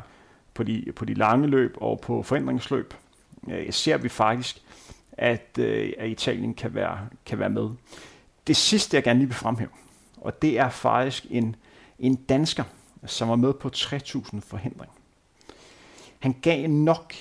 på 0.54 0.64
de, 0.64 0.84
på 0.96 1.06
de 1.06 1.14
lange 1.14 1.48
løb 1.48 1.76
og 1.78 2.00
på 2.00 2.24
forhindringsløb, 2.24 2.94
øh, 3.50 3.74
ser 3.74 3.98
vi 3.98 4.10
faktisk, 4.10 4.62
at, 5.12 5.60
øh, 5.60 5.94
at 5.98 6.10
Italien 6.10 6.54
kan 6.54 6.76
være, 6.76 7.00
kan 7.26 7.40
være 7.40 7.50
med. 7.50 7.70
Det 8.48 8.56
sidste, 8.56 8.96
jeg 8.96 9.04
gerne 9.04 9.20
lige 9.20 9.28
vil 9.28 9.36
fremhæve, 9.36 9.70
og 10.18 10.42
det 10.42 10.60
er 10.60 10.70
faktisk 10.70 11.26
en, 11.30 11.56
en 12.00 12.16
dansker, 12.16 12.64
som 13.06 13.30
var 13.30 13.36
med 13.36 13.54
på 13.54 13.70
3000 13.70 14.42
forhindring. 14.42 14.92
Han 16.20 16.36
gav 16.42 16.68
nok 16.68 17.14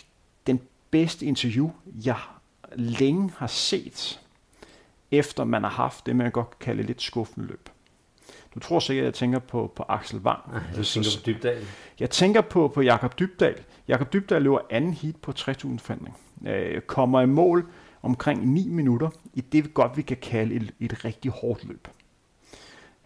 den 0.46 0.60
bedste 0.90 1.26
interview, 1.26 1.70
jeg 2.04 2.18
længe 2.74 3.32
har 3.36 3.46
set, 3.46 4.20
efter 5.10 5.44
man 5.44 5.62
har 5.62 5.70
haft 5.70 6.06
det, 6.06 6.16
man 6.16 6.30
godt 6.30 6.50
kan 6.50 6.66
kalde 6.66 6.82
lidt 6.82 7.02
skuffende 7.02 7.46
løb. 7.46 7.68
Du 8.54 8.60
tror 8.60 8.80
sikkert, 8.80 9.02
at 9.02 9.06
jeg 9.06 9.14
tænker 9.14 9.38
på, 9.38 9.72
på 9.76 9.84
Axel 9.88 10.18
Wang. 10.18 10.42
Du 10.76 10.84
tænker 10.84 11.10
på 11.18 11.26
dybdal. 11.26 11.66
Jeg 12.00 12.10
tænker 12.10 12.40
på, 12.40 12.68
på 12.68 12.82
Jakob 12.82 13.18
Dybdal. 13.18 13.54
Jakob 13.88 14.12
Dybdal 14.12 14.42
løber 14.42 14.58
anden 14.70 14.92
heat 14.92 15.16
på 15.16 15.32
3000 15.32 15.78
forhindring. 15.78 16.16
Øh, 16.46 16.80
kommer 16.80 17.20
i 17.20 17.26
mål 17.26 17.70
omkring 18.02 18.52
9 18.52 18.68
minutter 18.68 19.10
i 19.34 19.40
det, 19.40 19.74
godt 19.74 19.96
vi 19.96 20.02
kan 20.02 20.16
kalde 20.16 20.54
et, 20.54 20.74
et 20.80 21.04
rigtig 21.04 21.30
hårdt 21.30 21.64
løb. 21.64 21.88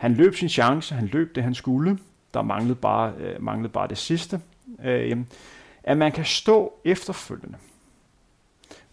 Han 0.00 0.14
løb 0.14 0.34
sin 0.34 0.48
chance, 0.48 0.94
han 0.94 1.06
løb 1.06 1.34
det, 1.34 1.42
han 1.42 1.54
skulle. 1.54 1.98
Der 2.34 2.42
manglede 2.42 2.74
bare, 2.74 3.12
øh, 3.18 3.42
manglede 3.42 3.72
bare 3.72 3.88
det 3.88 3.98
sidste. 3.98 4.40
Øh, 4.84 5.18
at 5.82 5.96
man 5.96 6.12
kan 6.12 6.24
stå 6.24 6.72
efterfølgende 6.84 7.58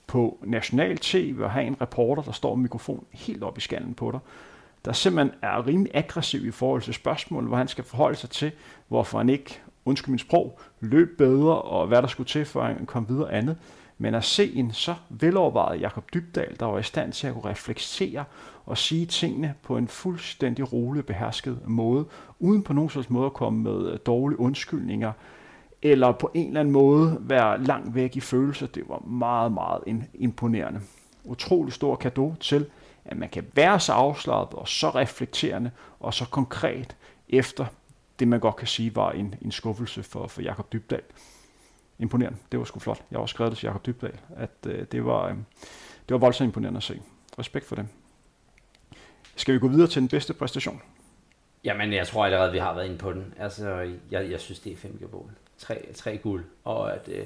på 0.07 0.37
national 0.43 0.97
tv 0.97 1.39
og 1.41 1.51
have 1.51 1.65
en 1.65 1.81
reporter, 1.81 2.23
der 2.23 2.31
står 2.31 2.55
med 2.55 2.61
mikrofon 2.61 3.05
helt 3.11 3.43
op 3.43 3.57
i 3.57 3.61
skallen 3.61 3.93
på 3.93 4.11
dig, 4.11 4.19
der 4.85 4.93
simpelthen 4.93 5.39
er 5.41 5.67
rimelig 5.67 5.95
aggressiv 5.95 6.45
i 6.45 6.51
forhold 6.51 6.81
til 6.81 6.93
spørgsmål, 6.93 7.47
hvor 7.47 7.57
han 7.57 7.67
skal 7.67 7.83
forholde 7.83 8.17
sig 8.17 8.29
til, 8.29 8.51
hvorfor 8.87 9.17
han 9.17 9.29
ikke, 9.29 9.59
undskyld 9.85 10.09
min 10.11 10.19
sprog, 10.19 10.59
løb 10.79 11.17
bedre, 11.17 11.61
og 11.61 11.87
hvad 11.87 12.01
der 12.01 12.07
skulle 12.07 12.27
til, 12.27 12.45
for 12.45 12.61
at 12.61 12.75
han 12.75 12.85
kom 12.85 13.09
videre 13.09 13.31
andet. 13.31 13.57
Men 13.97 14.15
at 14.15 14.23
se 14.23 14.53
en 14.53 14.71
så 14.73 14.95
velovervejet 15.09 15.81
Jakob 15.81 16.13
Dybdal, 16.13 16.55
der 16.59 16.65
var 16.65 16.79
i 16.79 16.83
stand 16.83 17.13
til 17.13 17.27
at 17.27 17.33
kunne 17.33 17.49
reflektere 17.49 18.25
og 18.65 18.77
sige 18.77 19.05
tingene 19.05 19.53
på 19.63 19.77
en 19.77 19.87
fuldstændig 19.87 20.73
rolig, 20.73 21.05
behersket 21.05 21.59
måde, 21.65 22.05
uden 22.39 22.63
på 22.63 22.73
nogen 22.73 22.89
slags 22.89 23.09
måde 23.09 23.25
at 23.25 23.33
komme 23.33 23.59
med 23.63 23.91
øh, 23.91 23.99
dårlige 24.05 24.39
undskyldninger, 24.39 25.11
eller 25.81 26.11
på 26.11 26.31
en 26.33 26.47
eller 26.47 26.59
anden 26.59 26.71
måde 26.71 27.17
være 27.21 27.63
langt 27.63 27.95
væk 27.95 28.15
i 28.15 28.19
følelser, 28.19 28.67
det 28.67 28.83
var 28.87 28.99
meget, 28.99 29.51
meget 29.51 30.05
imponerende. 30.13 30.79
Utrolig 31.23 31.73
stor 31.73 31.95
gave 31.95 32.35
til, 32.39 32.65
at 33.05 33.17
man 33.17 33.29
kan 33.29 33.45
være 33.53 33.79
så 33.79 33.93
afslappet 33.93 34.59
og 34.59 34.67
så 34.67 34.89
reflekterende 34.89 35.71
og 35.99 36.13
så 36.13 36.25
konkret 36.25 36.95
efter 37.29 37.65
det, 38.19 38.27
man 38.27 38.39
godt 38.39 38.55
kan 38.55 38.67
sige 38.67 38.95
var 38.95 39.11
en, 39.11 39.35
en 39.41 39.51
skuffelse 39.51 40.03
for, 40.03 40.27
for 40.27 40.41
Jakob 40.41 40.73
Dybdal. 40.73 41.01
Imponerende. 41.99 42.37
Det 42.51 42.59
var 42.59 42.65
sgu 42.65 42.79
flot. 42.79 43.01
Jeg 43.11 43.17
har 43.17 43.21
også 43.21 43.33
skrevet 43.33 43.51
det 43.51 43.57
til 43.57 43.67
Jakob 43.67 43.85
Dybdal, 43.85 44.19
at 44.35 44.51
øh, 44.67 44.85
det, 44.91 45.05
var, 45.05 45.27
øh, 45.27 45.35
det 46.09 46.13
var 46.13 46.17
voldsomt 46.17 46.47
imponerende 46.47 46.77
at 46.77 46.83
se. 46.83 47.01
Respekt 47.39 47.65
for 47.65 47.75
dem. 47.75 47.87
Skal 49.35 49.53
vi 49.53 49.59
gå 49.59 49.67
videre 49.67 49.87
til 49.87 50.01
den 50.01 50.09
bedste 50.09 50.33
præstation? 50.33 50.81
Jamen, 51.63 51.93
jeg 51.93 52.07
tror 52.07 52.25
allerede, 52.25 52.51
vi 52.51 52.57
har 52.57 52.73
været 52.73 52.85
inde 52.85 52.97
på 52.97 53.13
den. 53.13 53.33
Altså, 53.39 53.69
jeg, 54.11 54.31
jeg 54.31 54.39
synes, 54.39 54.59
det 54.59 54.71
er 54.71 54.75
fem 54.75 55.07
bål. 55.11 55.31
Tre, 55.57 55.85
tre 55.95 56.17
guld. 56.17 56.45
Og 56.63 56.93
at 56.93 57.09
øh, 57.11 57.25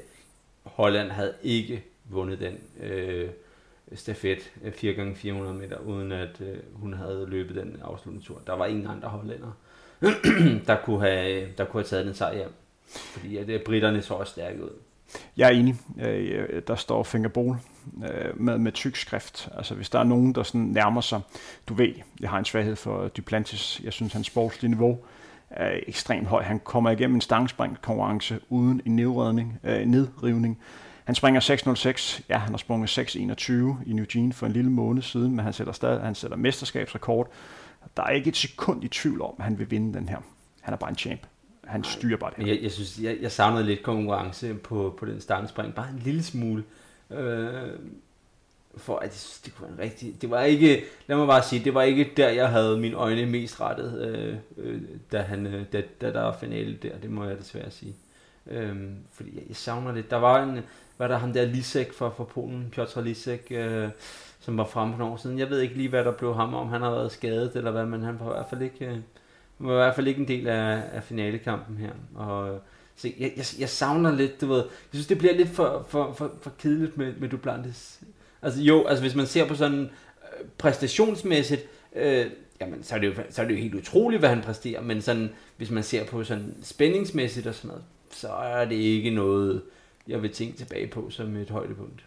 Holland 0.63 1.11
havde 1.11 1.33
ikke 1.43 1.83
vundet 2.09 2.39
den 2.39 2.59
øh, 2.79 3.29
stafet 3.93 4.51
øh, 4.63 4.71
4x400 4.71 5.27
meter, 5.29 5.77
uden 5.77 6.11
at 6.11 6.41
øh, 6.41 6.57
hun 6.73 6.93
havde 6.93 7.25
løbet 7.27 7.55
den 7.55 7.79
afsluttende 7.83 8.25
tur. 8.25 8.41
Der 8.47 8.53
var 8.53 8.65
ingen 8.65 8.87
andre 8.87 9.09
hollændere, 9.09 9.53
der, 10.67 10.77
kunne 10.85 11.01
have, 11.01 11.51
der 11.57 11.65
kunne 11.65 11.81
have 11.81 11.87
taget 11.87 12.05
den 12.05 12.13
sejr 12.13 12.35
hjem. 12.35 12.53
Fordi 12.95 13.37
at, 13.37 13.49
øh, 13.49 13.59
britterne 13.65 14.01
så 14.01 14.13
også 14.13 14.31
stærke 14.31 14.63
ud. 14.63 14.69
Jeg 15.37 15.47
er 15.47 15.51
enig. 15.51 15.75
Øh, 16.01 16.61
der 16.67 16.75
står 16.75 17.03
fingerbol 17.03 17.57
øh, 18.03 18.39
med, 18.39 18.57
med 18.57 18.71
tyk 18.71 18.95
skrift. 18.95 19.49
Altså 19.57 19.75
hvis 19.75 19.89
der 19.89 19.99
er 19.99 20.03
nogen, 20.03 20.35
der 20.35 20.43
sådan 20.43 20.61
nærmer 20.61 21.01
sig, 21.01 21.21
du 21.67 21.73
ved, 21.73 21.93
jeg 22.19 22.29
har 22.29 22.39
en 22.39 22.45
svaghed 22.45 22.75
for 22.75 23.07
Duplantis. 23.07 23.81
Jeg 23.83 23.93
synes, 23.93 24.13
hans 24.13 24.27
sportslige 24.27 24.69
niveau 24.69 24.99
er 25.49 25.79
ekstremt 25.87 26.27
høj. 26.27 26.43
Han 26.43 26.59
kommer 26.59 26.89
igennem 26.89 27.15
en 27.15 27.21
stangspringkonkurrence 27.21 28.39
uden 28.49 28.81
en 28.85 28.95
nedrivning. 28.95 29.59
Øh, 29.63 29.85
nedrivning. 29.85 30.59
Han 31.03 31.15
springer 31.15 31.41
6.06. 31.41 32.23
Ja, 32.29 32.37
han 32.37 32.49
har 32.49 32.57
sprunget 32.57 32.99
6.21 32.99 33.51
i 33.85 33.93
New 33.93 34.05
Jean 34.15 34.33
for 34.33 34.45
en 34.45 34.51
lille 34.51 34.71
måned 34.71 35.01
siden, 35.01 35.35
men 35.35 35.45
han 35.45 35.53
sætter 35.53 35.73
stadig 35.73 36.01
han 36.01 36.15
sætter 36.15 36.37
mesterskabsrekord. 36.37 37.31
Der 37.97 38.03
er 38.03 38.09
ikke 38.09 38.27
et 38.27 38.37
sekund 38.37 38.83
i 38.83 38.87
tvivl 38.87 39.21
om, 39.21 39.33
at 39.37 39.43
han 39.43 39.59
vil 39.59 39.71
vinde 39.71 39.93
den 39.97 40.09
her. 40.09 40.17
Han 40.61 40.73
er 40.73 40.77
bare 40.77 40.89
en 40.89 40.97
champ. 40.97 41.21
Han 41.71 41.83
styrer 41.83 42.17
bare 42.17 42.31
det 42.37 42.45
her. 42.45 42.53
Jeg, 42.53 42.63
jeg 42.63 42.71
synes, 42.71 42.99
jeg, 42.99 43.17
jeg 43.21 43.31
savnede 43.31 43.63
lidt 43.63 43.83
konkurrence 43.83 44.53
på, 44.53 44.95
på 44.99 45.05
den 45.05 45.21
stangspring. 45.21 45.75
Bare 45.75 45.89
en 45.89 45.99
lille 45.99 46.23
smule. 46.23 46.63
Øh, 47.11 47.69
for 48.77 48.97
at 48.97 49.15
synes, 49.15 49.41
det 49.41 49.55
kunne 49.55 49.67
være 49.67 49.85
en 49.85 49.91
rigtig... 49.91 50.21
Det 50.21 50.29
var 50.29 50.41
ikke... 50.41 50.83
Lad 51.07 51.17
mig 51.17 51.27
bare 51.27 51.43
sige, 51.43 51.63
det 51.63 51.73
var 51.73 51.81
ikke 51.81 52.11
der, 52.17 52.29
jeg 52.29 52.49
havde 52.49 52.77
mine 52.77 52.95
øjne 52.95 53.25
mest 53.25 53.61
rettet, 53.61 54.01
øh, 54.01 54.35
øh, 54.57 54.81
da, 55.11 55.21
han, 55.21 55.47
øh, 55.47 55.65
da, 55.73 55.83
da 56.01 56.13
der 56.13 56.21
var 56.21 56.37
finale 56.37 56.77
der. 56.83 56.97
Det 57.01 57.09
må 57.09 57.25
jeg 57.25 57.37
desværre 57.37 57.71
sige. 57.71 57.95
Øh, 58.47 58.75
fordi 59.11 59.35
jeg, 59.35 59.43
jeg 59.47 59.55
savner 59.55 59.93
lidt. 59.93 60.11
Der 60.11 60.17
var 60.17 60.43
en... 60.43 60.59
Var 60.97 61.07
der 61.07 61.17
ham 61.17 61.33
der 61.33 61.45
Lisek 61.45 61.93
fra, 61.93 62.09
fra 62.09 62.23
Polen, 62.23 62.69
Piotr 62.71 63.01
Lisek, 63.01 63.47
øh, 63.51 63.89
som 64.39 64.57
var 64.57 64.65
fremme 64.65 64.93
for 64.93 64.99
nogle 64.99 65.13
år 65.13 65.17
siden. 65.17 65.39
Jeg 65.39 65.49
ved 65.49 65.59
ikke 65.59 65.75
lige, 65.75 65.89
hvad 65.89 66.03
der 66.03 66.11
blev 66.11 66.35
ham 66.35 66.53
om. 66.53 66.69
Han 66.69 66.81
har 66.81 66.91
været 66.91 67.11
skadet 67.11 67.55
eller 67.55 67.71
hvad, 67.71 67.85
men 67.85 68.03
han 68.03 68.19
var 68.19 68.25
i 68.25 68.33
hvert 68.33 68.49
fald 68.49 68.61
ikke... 68.61 68.85
Øh, 68.85 68.97
var 69.61 69.73
i 69.73 69.75
hvert 69.75 69.95
fald 69.95 70.07
ikke 70.07 70.19
en 70.19 70.27
del 70.27 70.47
af, 70.47 70.81
af 70.93 71.03
finalekampen 71.03 71.77
her. 71.77 71.91
Og, 72.15 72.53
øh, 72.53 72.59
så 72.95 73.09
jeg, 73.19 73.33
jeg, 73.37 73.45
jeg 73.59 73.69
savner 73.69 74.11
lidt, 74.11 74.41
du 74.41 74.47
ved, 74.47 74.57
jeg 74.57 74.93
synes, 74.93 75.07
det 75.07 75.17
bliver 75.17 75.33
lidt 75.33 75.49
for, 75.49 75.85
for, 75.89 76.13
for, 76.13 76.31
for 76.41 76.51
kedeligt 76.59 76.97
med, 76.97 77.13
med 77.13 77.29
Duplantis. 77.29 77.99
Altså 78.41 78.61
jo, 78.61 78.85
altså 78.85 79.03
hvis 79.03 79.15
man 79.15 79.25
ser 79.25 79.47
på 79.47 79.55
sådan 79.55 79.79
øh, 79.79 80.47
præstationsmæssigt, 80.57 81.61
øh, 81.95 82.25
jamen 82.61 82.83
så 82.83 82.95
er, 82.95 82.99
det 82.99 83.07
jo, 83.07 83.13
så 83.29 83.41
er 83.41 83.47
det 83.47 83.53
jo 83.53 83.59
helt 83.59 83.75
utroligt, 83.75 84.21
hvad 84.21 84.29
han 84.29 84.41
præsterer, 84.41 84.81
men 84.81 85.01
sådan, 85.01 85.29
hvis 85.57 85.71
man 85.71 85.83
ser 85.83 86.05
på 86.05 86.23
sådan 86.23 86.55
spændingsmæssigt 86.61 87.47
og 87.47 87.55
sådan 87.55 87.67
noget, 87.67 87.83
så 88.11 88.27
er 88.27 88.65
det 88.65 88.75
ikke 88.75 89.09
noget, 89.09 89.61
jeg 90.07 90.21
vil 90.21 90.31
tænke 90.31 90.57
tilbage 90.57 90.87
på 90.87 91.09
som 91.09 91.35
et 91.35 91.49
højdepunkt. 91.49 92.05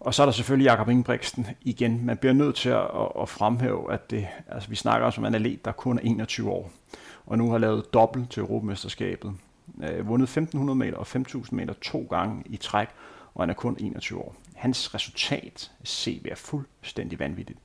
Og 0.00 0.14
så 0.14 0.22
er 0.22 0.26
der 0.26 0.32
selvfølgelig 0.32 0.64
Jakob 0.64 0.88
Ingebrigtsen 0.88 1.46
igen. 1.62 2.06
Man 2.06 2.16
bliver 2.16 2.32
nødt 2.32 2.56
til 2.56 2.68
at, 2.68 2.86
at 3.20 3.28
fremhæve, 3.28 3.92
at 3.92 4.10
det, 4.10 4.28
altså 4.48 4.68
vi 4.68 4.76
snakker 4.76 5.06
også 5.06 5.20
om 5.20 5.24
en 5.24 5.34
atlet, 5.34 5.64
der 5.64 5.72
kun 5.72 5.98
er 5.98 6.02
21 6.02 6.50
år, 6.50 6.70
og 7.26 7.38
nu 7.38 7.50
har 7.50 7.58
lavet 7.58 7.94
dobbelt 7.94 8.30
til 8.30 8.40
Europamesterskabet. 8.40 9.32
Øh, 9.82 10.08
vundet 10.08 10.24
1500 10.24 10.78
meter 10.78 10.96
og 10.96 11.06
5000 11.06 11.56
meter 11.56 11.74
to 11.82 12.06
gange 12.10 12.42
i 12.46 12.56
træk, 12.56 12.88
og 13.34 13.42
han 13.42 13.50
er 13.50 13.54
kun 13.54 13.76
21 13.80 14.18
år. 14.18 14.34
Hans 14.54 14.94
resultat 14.94 15.72
CV 15.86 16.26
er 16.30 16.34
fuldstændig 16.34 17.18
vanvittigt. 17.18 17.58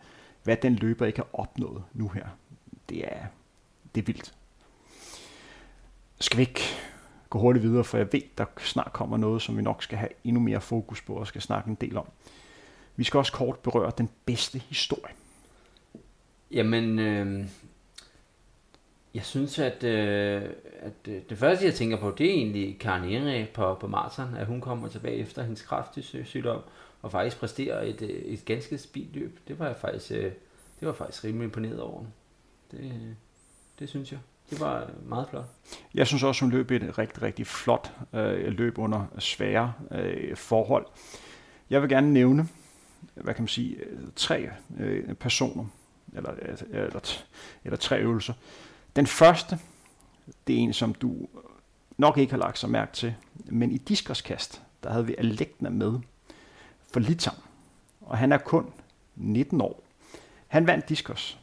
Hvad 0.43 0.57
den 0.57 0.75
løber 0.75 1.05
ikke 1.05 1.19
har 1.19 1.27
opnået 1.33 1.83
nu 1.93 2.07
her, 2.07 2.25
det 2.89 3.05
er, 3.05 3.25
det 3.95 4.01
er 4.01 4.05
vildt. 4.05 4.33
Skal 6.19 6.37
vi 6.37 6.41
ikke 6.41 6.61
gå 7.29 7.39
hurtigt 7.39 7.63
videre, 7.63 7.83
for 7.83 7.97
jeg 7.97 8.13
ved, 8.13 8.21
der 8.37 8.45
snart 8.57 8.93
kommer 8.93 9.17
noget, 9.17 9.41
som 9.41 9.57
vi 9.57 9.61
nok 9.61 9.83
skal 9.83 9.97
have 9.97 10.09
endnu 10.23 10.41
mere 10.41 10.61
fokus 10.61 11.01
på 11.01 11.13
og 11.13 11.27
skal 11.27 11.41
snakke 11.41 11.69
en 11.69 11.77
del 11.81 11.97
om. 11.97 12.05
Vi 12.95 13.03
skal 13.03 13.17
også 13.17 13.31
kort 13.31 13.59
berøre 13.59 13.91
den 13.97 14.09
bedste 14.25 14.59
historie. 14.59 15.13
Jamen, 16.51 16.99
øh, 16.99 17.45
jeg 19.13 19.25
synes, 19.25 19.59
at, 19.59 19.83
øh, 19.83 20.41
at 20.79 21.07
øh, 21.07 21.21
det 21.29 21.37
første, 21.37 21.65
jeg 21.65 21.73
tænker 21.73 21.97
på, 21.97 22.11
det 22.11 22.29
er 22.29 22.33
egentlig 22.33 22.79
Karen 22.79 23.47
på, 23.53 23.73
på 23.73 23.87
Martin, 23.87 24.35
at 24.37 24.45
hun 24.45 24.61
kommer 24.61 24.87
tilbage 24.87 25.15
efter 25.15 25.43
hendes 25.43 25.61
kraftige 25.61 26.25
sygdom 26.25 26.61
og 27.01 27.11
faktisk 27.11 27.37
præsterer 27.39 27.81
et, 27.81 28.01
øh, 28.01 28.09
et 28.09 28.45
ganske 28.45 28.77
speedløb. 28.77 29.39
Det 29.47 29.59
var 29.59 29.65
jeg 29.65 29.75
faktisk, 29.75 30.11
øh, 30.11 30.31
det 30.79 30.87
var 30.87 30.93
faktisk 30.93 31.23
rimelig 31.23 31.45
imponeret 31.45 31.81
over. 31.81 32.03
Det, 32.71 32.79
øh, 32.79 33.13
det 33.79 33.89
synes 33.89 34.11
jeg. 34.11 34.19
Det 34.49 34.59
var 34.59 34.81
øh, 34.81 35.09
meget 35.09 35.27
flot. 35.29 35.45
Jeg 35.93 36.07
synes 36.07 36.23
også, 36.23 36.41
hun 36.41 36.51
løb 36.51 36.71
et 36.71 36.97
rigtig, 36.97 37.21
rigtig 37.21 37.47
flot 37.47 37.93
øh, 38.13 38.47
løb 38.47 38.77
under 38.77 39.05
svære 39.19 39.73
øh, 39.91 40.37
forhold. 40.37 40.85
Jeg 41.69 41.81
vil 41.81 41.89
gerne 41.89 42.13
nævne, 42.13 42.47
hvad 43.13 43.33
kan 43.33 43.43
man 43.43 43.47
sige, 43.47 43.75
øh, 43.75 43.99
tre 44.15 44.49
øh, 44.77 45.13
personer, 45.13 45.65
eller, 46.13 46.31
øh, 46.41 46.57
eller, 46.71 47.23
eller 47.63 47.77
tre 47.77 47.99
øvelser. 47.99 48.33
Den 48.95 49.07
første, 49.07 49.59
det 50.47 50.55
er 50.55 50.59
en, 50.59 50.73
som 50.73 50.93
du 50.93 51.27
nok 51.97 52.17
ikke 52.17 52.33
har 52.33 52.37
lagt 52.39 52.59
så 52.59 52.67
mærke 52.67 52.93
til, 52.93 53.15
men 53.45 53.71
i 53.71 53.77
diskoskast, 53.77 54.61
der 54.83 54.91
havde 54.91 55.05
vi 55.05 55.15
Alekna 55.17 55.69
med 55.69 55.99
for 56.93 56.99
Litauen, 56.99 57.41
og 58.01 58.17
han 58.17 58.31
er 58.31 58.37
kun 58.37 58.73
19 59.15 59.61
år. 59.61 59.83
Han 60.47 60.67
vandt 60.67 60.89
diskos. 60.89 61.39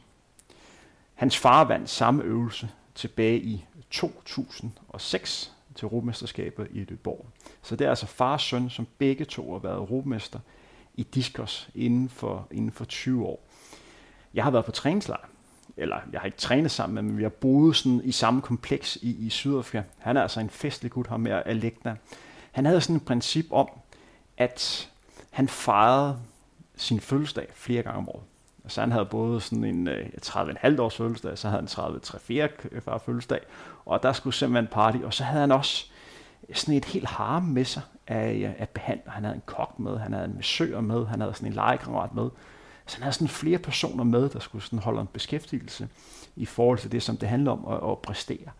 Hans 1.13 1.37
far 1.37 1.63
vandt 1.63 1.89
samme 1.89 2.23
øvelse 2.23 2.69
tilbage 2.97 3.39
i 3.39 3.65
2006 3.89 5.53
til 5.75 5.85
Europamesterskabet 5.85 6.67
i 6.71 6.79
Løborg. 6.79 7.25
Så 7.61 7.75
det 7.75 7.85
er 7.85 7.89
altså 7.89 8.05
far 8.05 8.33
og 8.33 8.41
søn, 8.41 8.69
som 8.69 8.87
begge 8.97 9.25
to 9.25 9.51
har 9.51 9.59
været 9.59 9.75
europamester 9.75 10.39
i 10.93 11.03
diskos 11.03 11.69
inden 11.75 12.09
for, 12.09 12.47
inden 12.51 12.71
for 12.71 12.85
20 12.85 13.25
år. 13.25 13.47
Jeg 14.33 14.43
har 14.43 14.51
været 14.51 14.65
på 14.65 14.71
træningslejr, 14.71 15.29
eller 15.77 15.97
jeg 16.11 16.21
har 16.21 16.25
ikke 16.25 16.37
trænet 16.37 16.71
sammen 16.71 16.95
med, 16.95 17.03
men 17.03 17.17
vi 17.17 17.23
har 17.23 17.29
boet 17.29 17.75
sådan 17.75 18.01
i 18.03 18.11
samme 18.11 18.41
kompleks 18.41 18.95
i, 18.95 19.25
i 19.25 19.29
Sydafrika. 19.29 19.83
Han 19.97 20.17
er 20.17 20.21
altså 20.21 20.39
en 20.39 20.49
festlig 20.49 20.91
gut, 20.91 21.07
ham 21.07 21.19
med 21.19 21.31
Alekna. 21.45 21.95
Han 22.51 22.65
havde 22.65 22.81
sådan 22.81 22.95
et 22.95 23.05
princip 23.05 23.45
om, 23.51 23.69
at 24.37 24.89
han 25.31 25.47
fejrede 25.47 26.19
sin 26.75 26.99
fødselsdag 26.99 27.47
flere 27.53 27.83
gange 27.83 27.97
om 27.97 28.09
året. 28.09 28.23
Så 28.67 28.81
han 28.81 28.91
havde 28.91 29.05
både 29.05 29.41
sådan 29.41 29.63
en 29.63 29.87
øh, 29.87 30.05
30,5 30.25 30.81
års 30.81 30.95
fødselsdag, 30.95 31.37
så 31.37 31.47
havde 31.47 31.61
han 31.61 31.67
30 31.67 31.99
3 31.99 32.19
4 32.19 32.49
fødselsdag, 33.05 33.39
og 33.85 34.03
der 34.03 34.13
skulle 34.13 34.33
simpelthen 34.33 34.67
party, 34.71 34.97
og 34.97 35.13
så 35.13 35.23
havde 35.23 35.41
han 35.41 35.51
også 35.51 35.85
øh, 36.49 36.55
sådan 36.55 36.75
et 36.75 36.85
helt 36.85 37.07
harm 37.07 37.43
med 37.43 37.65
sig 37.65 37.81
af, 38.07 38.33
øh, 38.33 38.51
af 38.57 38.69
behandler. 38.69 39.11
Han 39.11 39.23
havde 39.23 39.35
en 39.35 39.43
kok 39.45 39.79
med, 39.79 39.97
han 39.97 40.13
havde 40.13 40.25
en 40.25 40.35
massør 40.35 40.81
med, 40.81 41.05
han 41.05 41.21
havde 41.21 41.33
sådan 41.33 41.47
en 41.47 41.53
legekammerat 41.53 42.15
med. 42.15 42.29
Så 42.85 42.95
han 42.95 43.03
havde 43.03 43.13
sådan 43.13 43.27
flere 43.27 43.57
personer 43.57 44.03
med, 44.03 44.29
der 44.29 44.39
skulle 44.39 44.63
sådan 44.63 44.79
holde 44.79 45.01
en 45.01 45.07
beskæftigelse 45.13 45.87
i 46.35 46.45
forhold 46.45 46.77
til 46.77 46.91
det, 46.91 47.03
som 47.03 47.17
det 47.17 47.29
handler 47.29 47.51
om 47.51 47.67
at, 47.67 47.91
at 47.91 47.99
præstere. 47.99 48.51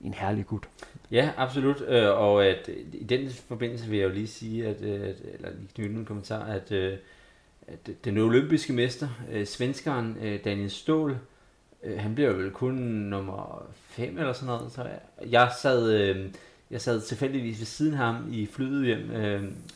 En 0.00 0.14
herlig 0.14 0.46
gut. 0.46 0.68
Ja, 1.10 1.30
absolut. 1.36 1.82
Øh, 1.88 2.08
og 2.08 2.46
at, 2.46 2.70
i 2.92 3.04
den 3.04 3.30
forbindelse 3.30 3.88
vil 3.88 3.98
jeg 3.98 4.08
jo 4.08 4.14
lige 4.14 4.26
sige, 4.26 4.66
at, 4.66 4.82
at 4.82 5.16
eller 5.34 5.50
lige 5.50 5.68
knytte 5.74 5.94
en 5.94 6.04
kommentar, 6.04 6.44
at, 6.44 6.72
at 6.72 6.98
Øh, 7.68 7.94
den 8.04 8.18
olympiske 8.18 8.72
mester, 8.72 9.08
øh, 9.30 9.46
svenskeren 9.46 10.16
øh, 10.22 10.44
Daniel 10.44 10.70
Ståhl, 10.70 11.18
han 11.96 12.14
bliver 12.14 12.32
vel 12.32 12.50
kun 12.50 12.74
nummer 12.74 13.66
5 13.74 14.18
eller 14.18 14.32
sådan 14.32 14.46
noget. 14.46 14.72
Så 14.72 14.82
jeg, 14.82 15.00
jeg 15.30 15.52
sad, 15.62 16.16
jeg 16.70 16.80
sad 16.80 17.00
tilfældigvis 17.00 17.58
ved 17.58 17.66
siden 17.66 17.92
af 17.92 17.98
ham 17.98 18.32
i 18.32 18.46
flyet 18.46 18.86
hjem 18.86 19.10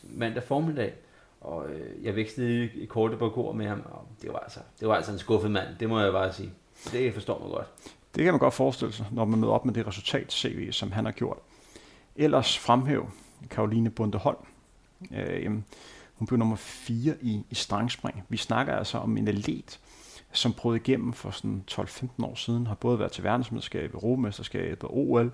mandag 0.02 0.42
formiddag, 0.42 0.92
og 1.40 1.66
jeg 2.02 2.16
vækstede 2.16 2.70
i 2.74 2.84
korte 2.84 3.16
bagord 3.16 3.54
med 3.54 3.66
ham, 3.66 3.82
og 3.90 4.06
det 4.22 4.32
var, 4.32 4.38
altså, 4.38 4.60
det 4.80 4.88
var 4.88 4.94
altså 4.94 5.12
en 5.12 5.18
skuffet 5.18 5.50
mand, 5.50 5.68
det 5.80 5.88
må 5.88 6.00
jeg 6.00 6.12
bare 6.12 6.32
sige. 6.32 6.50
Det 6.92 7.14
forstår 7.14 7.38
man 7.38 7.50
godt. 7.50 7.66
Det 8.14 8.24
kan 8.24 8.32
man 8.32 8.40
godt 8.40 8.54
forestille 8.54 8.92
sig, 8.92 9.06
når 9.10 9.24
man 9.24 9.40
møder 9.40 9.52
op 9.52 9.64
med 9.64 9.74
det 9.74 9.86
resultat 9.86 10.32
CV, 10.32 10.72
som 10.72 10.92
han 10.92 11.04
har 11.04 11.12
gjort. 11.12 11.38
Ellers 12.16 12.58
fremhæv 12.58 13.10
Karoline 13.50 13.90
Bundeholm. 13.90 14.46
Øh, 15.16 15.50
hun 16.20 16.26
blev 16.26 16.38
nummer 16.38 16.56
4 16.56 17.14
i, 17.20 17.44
i 17.50 17.54
strangspring. 17.54 18.24
Vi 18.28 18.36
snakker 18.36 18.76
altså 18.76 18.98
om 18.98 19.16
en 19.16 19.28
atlet, 19.28 19.80
som 20.32 20.52
prøvede 20.52 20.80
igennem 20.80 21.12
for 21.12 21.30
sådan 21.30 21.64
12-15 21.70 22.06
år 22.24 22.34
siden, 22.34 22.66
har 22.66 22.74
både 22.74 22.98
været 22.98 23.12
til 23.12 23.24
verdensmesterskab, 23.24 23.94
Europamesterskab 23.94 24.84
og 24.84 24.98
OL. 24.98 25.32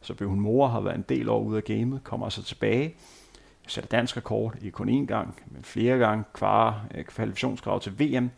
Så 0.00 0.14
blev 0.14 0.28
hun 0.28 0.40
mor, 0.40 0.66
har 0.66 0.80
været 0.80 0.96
en 0.96 1.04
del 1.08 1.28
år 1.28 1.40
ude 1.40 1.56
af 1.56 1.64
gamet, 1.64 2.04
kommer 2.04 2.26
altså 2.26 2.42
tilbage, 2.42 2.94
sætter 3.66 3.88
dansk 3.88 4.16
rekord, 4.16 4.54
ikke 4.62 4.70
kun 4.70 5.02
én 5.02 5.06
gang, 5.06 5.42
men 5.46 5.64
flere 5.64 5.98
gange, 5.98 6.24
kvar 6.32 6.86
øh, 6.94 7.04
kvalifikationskrav 7.04 7.80
til 7.80 8.00
VM, 8.00 8.30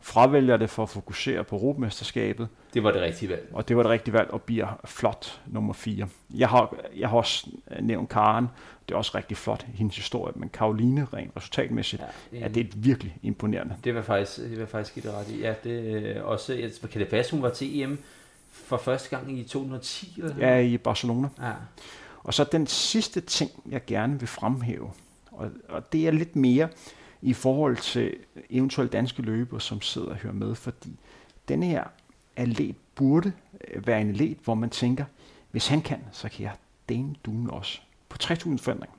fravælger 0.00 0.56
det 0.56 0.70
for 0.70 0.82
at 0.82 0.88
fokusere 0.88 1.44
på 1.44 1.56
Europamesterskabet. 1.56 2.48
Det 2.74 2.82
var 2.82 2.92
det 2.92 3.00
rigtige 3.02 3.28
valg. 3.28 3.50
Og 3.52 3.68
det 3.68 3.76
var 3.76 3.82
det 3.82 3.90
rigtige 3.90 4.14
valg, 4.14 4.30
og 4.30 4.42
bliver 4.42 4.80
flot 4.84 5.40
nummer 5.46 5.72
4. 5.72 6.08
Jeg 6.34 6.48
har, 6.48 6.74
jeg 6.96 7.08
har 7.08 7.16
også 7.16 7.50
nævnt 7.80 8.08
Karen, 8.08 8.48
det 8.90 8.94
er 8.94 8.98
også 8.98 9.12
rigtig 9.14 9.36
flot, 9.36 9.66
hendes 9.74 9.96
historie, 9.96 10.32
men 10.36 10.48
Karoline 10.48 11.06
rent 11.14 11.36
resultatmæssigt, 11.36 12.02
ja, 12.32 12.38
det, 12.38 12.44
er 12.44 12.48
det 12.48 12.84
virkelig 12.84 13.16
imponerende. 13.22 13.76
Det 13.84 13.94
var 13.94 14.02
faktisk, 14.02 14.36
det 14.36 14.60
var 14.60 14.66
faktisk 14.66 14.94
give 14.94 15.02
det 15.02 15.14
ret 15.14 15.28
i. 15.28 15.40
Ja, 15.40 15.54
det, 15.64 16.22
også, 16.22 16.54
jeg, 16.54 16.70
kan 16.90 17.00
det 17.00 17.08
passe, 17.08 17.32
hun 17.32 17.42
var 17.42 17.50
til 17.50 17.82
EM 17.82 17.98
for 18.52 18.76
første 18.76 19.16
gang 19.16 19.38
i 19.38 19.42
2010? 19.42 20.14
Eller 20.18 20.36
ja, 20.38 20.58
i 20.58 20.78
Barcelona. 20.78 21.28
Ja. 21.40 21.52
Og 22.18 22.34
så 22.34 22.44
den 22.44 22.66
sidste 22.66 23.20
ting, 23.20 23.50
jeg 23.68 23.84
gerne 23.86 24.18
vil 24.18 24.28
fremhæve, 24.28 24.90
og, 25.32 25.50
og 25.68 25.92
det 25.92 26.06
er 26.06 26.10
lidt 26.10 26.36
mere, 26.36 26.68
i 27.22 27.32
forhold 27.32 27.76
til 27.76 28.16
eventuelle 28.50 28.90
danske 28.90 29.22
løber, 29.22 29.58
som 29.58 29.80
sidder 29.80 30.08
og 30.08 30.16
hører 30.16 30.34
med, 30.34 30.54
fordi 30.54 30.98
denne 31.48 31.66
her 31.66 31.84
atlet 32.36 32.76
burde 32.94 33.32
øh, 33.68 33.86
være 33.86 34.00
en 34.00 34.10
atlet, 34.10 34.38
hvor 34.44 34.54
man 34.54 34.70
tænker, 34.70 35.04
hvis 35.50 35.68
han 35.68 35.82
kan, 35.82 35.98
så 36.12 36.28
kan 36.28 36.44
jeg 36.44 36.52
den 36.88 37.16
duen 37.24 37.50
også. 37.50 37.80
På 38.10 38.18
3000 38.18 38.58
forandring 38.58 38.92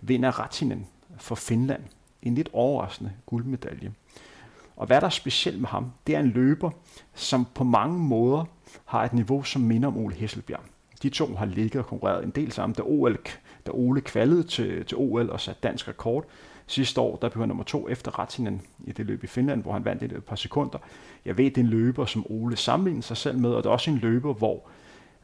vinder 0.00 0.30
Ratinen 0.30 0.86
for 1.18 1.34
Finland 1.34 1.82
en 2.22 2.34
lidt 2.34 2.48
overraskende 2.52 3.12
guldmedalje. 3.26 3.92
Og 4.76 4.86
hvad 4.86 5.00
der 5.00 5.06
er 5.06 5.10
specielt 5.10 5.60
med 5.60 5.68
ham, 5.68 5.92
det 6.06 6.14
er 6.14 6.20
en 6.20 6.30
løber, 6.30 6.70
som 7.14 7.46
på 7.54 7.64
mange 7.64 7.98
måder 7.98 8.44
har 8.84 9.04
et 9.04 9.12
niveau, 9.12 9.42
som 9.42 9.62
minder 9.62 9.88
om 9.88 9.96
Ole 9.96 10.14
Hesselbjerg. 10.14 10.60
De 11.02 11.08
to 11.08 11.34
har 11.34 11.46
ligget 11.46 11.80
og 11.80 11.86
konkurreret 11.86 12.24
en 12.24 12.30
del 12.30 12.52
sammen. 12.52 12.74
Da, 12.74 12.82
OL, 12.82 13.18
da 13.66 13.70
Ole 13.70 14.00
kvalede 14.00 14.42
til, 14.42 14.84
til 14.86 14.96
OL 14.96 15.30
og 15.30 15.40
satte 15.40 15.60
dansk 15.62 15.88
rekord, 15.88 16.24
Sidste 16.66 17.00
år, 17.00 17.16
der 17.16 17.28
blev 17.28 17.42
han 17.42 17.48
nummer 17.48 17.64
to 17.64 17.88
efter 17.88 18.18
Ratinen 18.18 18.62
i 18.84 18.92
det 18.92 19.06
løb 19.06 19.24
i 19.24 19.26
Finland, 19.26 19.62
hvor 19.62 19.72
han 19.72 19.84
vandt 19.84 20.02
et 20.02 20.24
par 20.24 20.36
sekunder. 20.36 20.78
Jeg 21.24 21.38
ved, 21.38 21.44
det 21.44 21.58
er 21.58 21.60
en 21.60 21.66
løber, 21.66 22.04
som 22.04 22.26
Ole 22.30 22.56
sammenligner 22.56 23.02
sig 23.02 23.16
selv 23.16 23.38
med, 23.38 23.50
og 23.50 23.62
det 23.62 23.68
er 23.68 23.72
også 23.72 23.90
en 23.90 23.98
løber, 23.98 24.34
hvor 24.34 24.62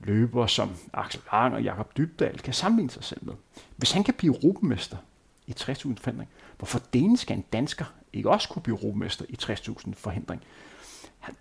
løber 0.01 0.47
som 0.47 0.71
Axel 0.93 1.21
Lang 1.33 1.55
og 1.55 1.63
Jakob 1.63 1.97
Dybdal 1.97 2.39
kan 2.39 2.55
sammenligne 2.55 2.91
sig 2.91 3.05
selv 3.05 3.21
med. 3.25 3.35
Hvis 3.77 3.93
han 3.93 4.05
kan 4.05 4.15
blive 4.15 4.35
europamester 4.35 4.97
i 5.47 5.55
60.000 5.61 5.95
forhindring, 6.01 6.29
hvorfor 6.59 6.83
delen 6.93 7.17
skal 7.17 7.37
en 7.37 7.45
dansker 7.53 7.85
ikke 8.13 8.31
også 8.31 8.49
kunne 8.49 8.63
blive 8.63 8.79
europamester 8.79 9.25
i 9.29 9.37
60.000 9.43 9.93
forhindring? 9.95 10.43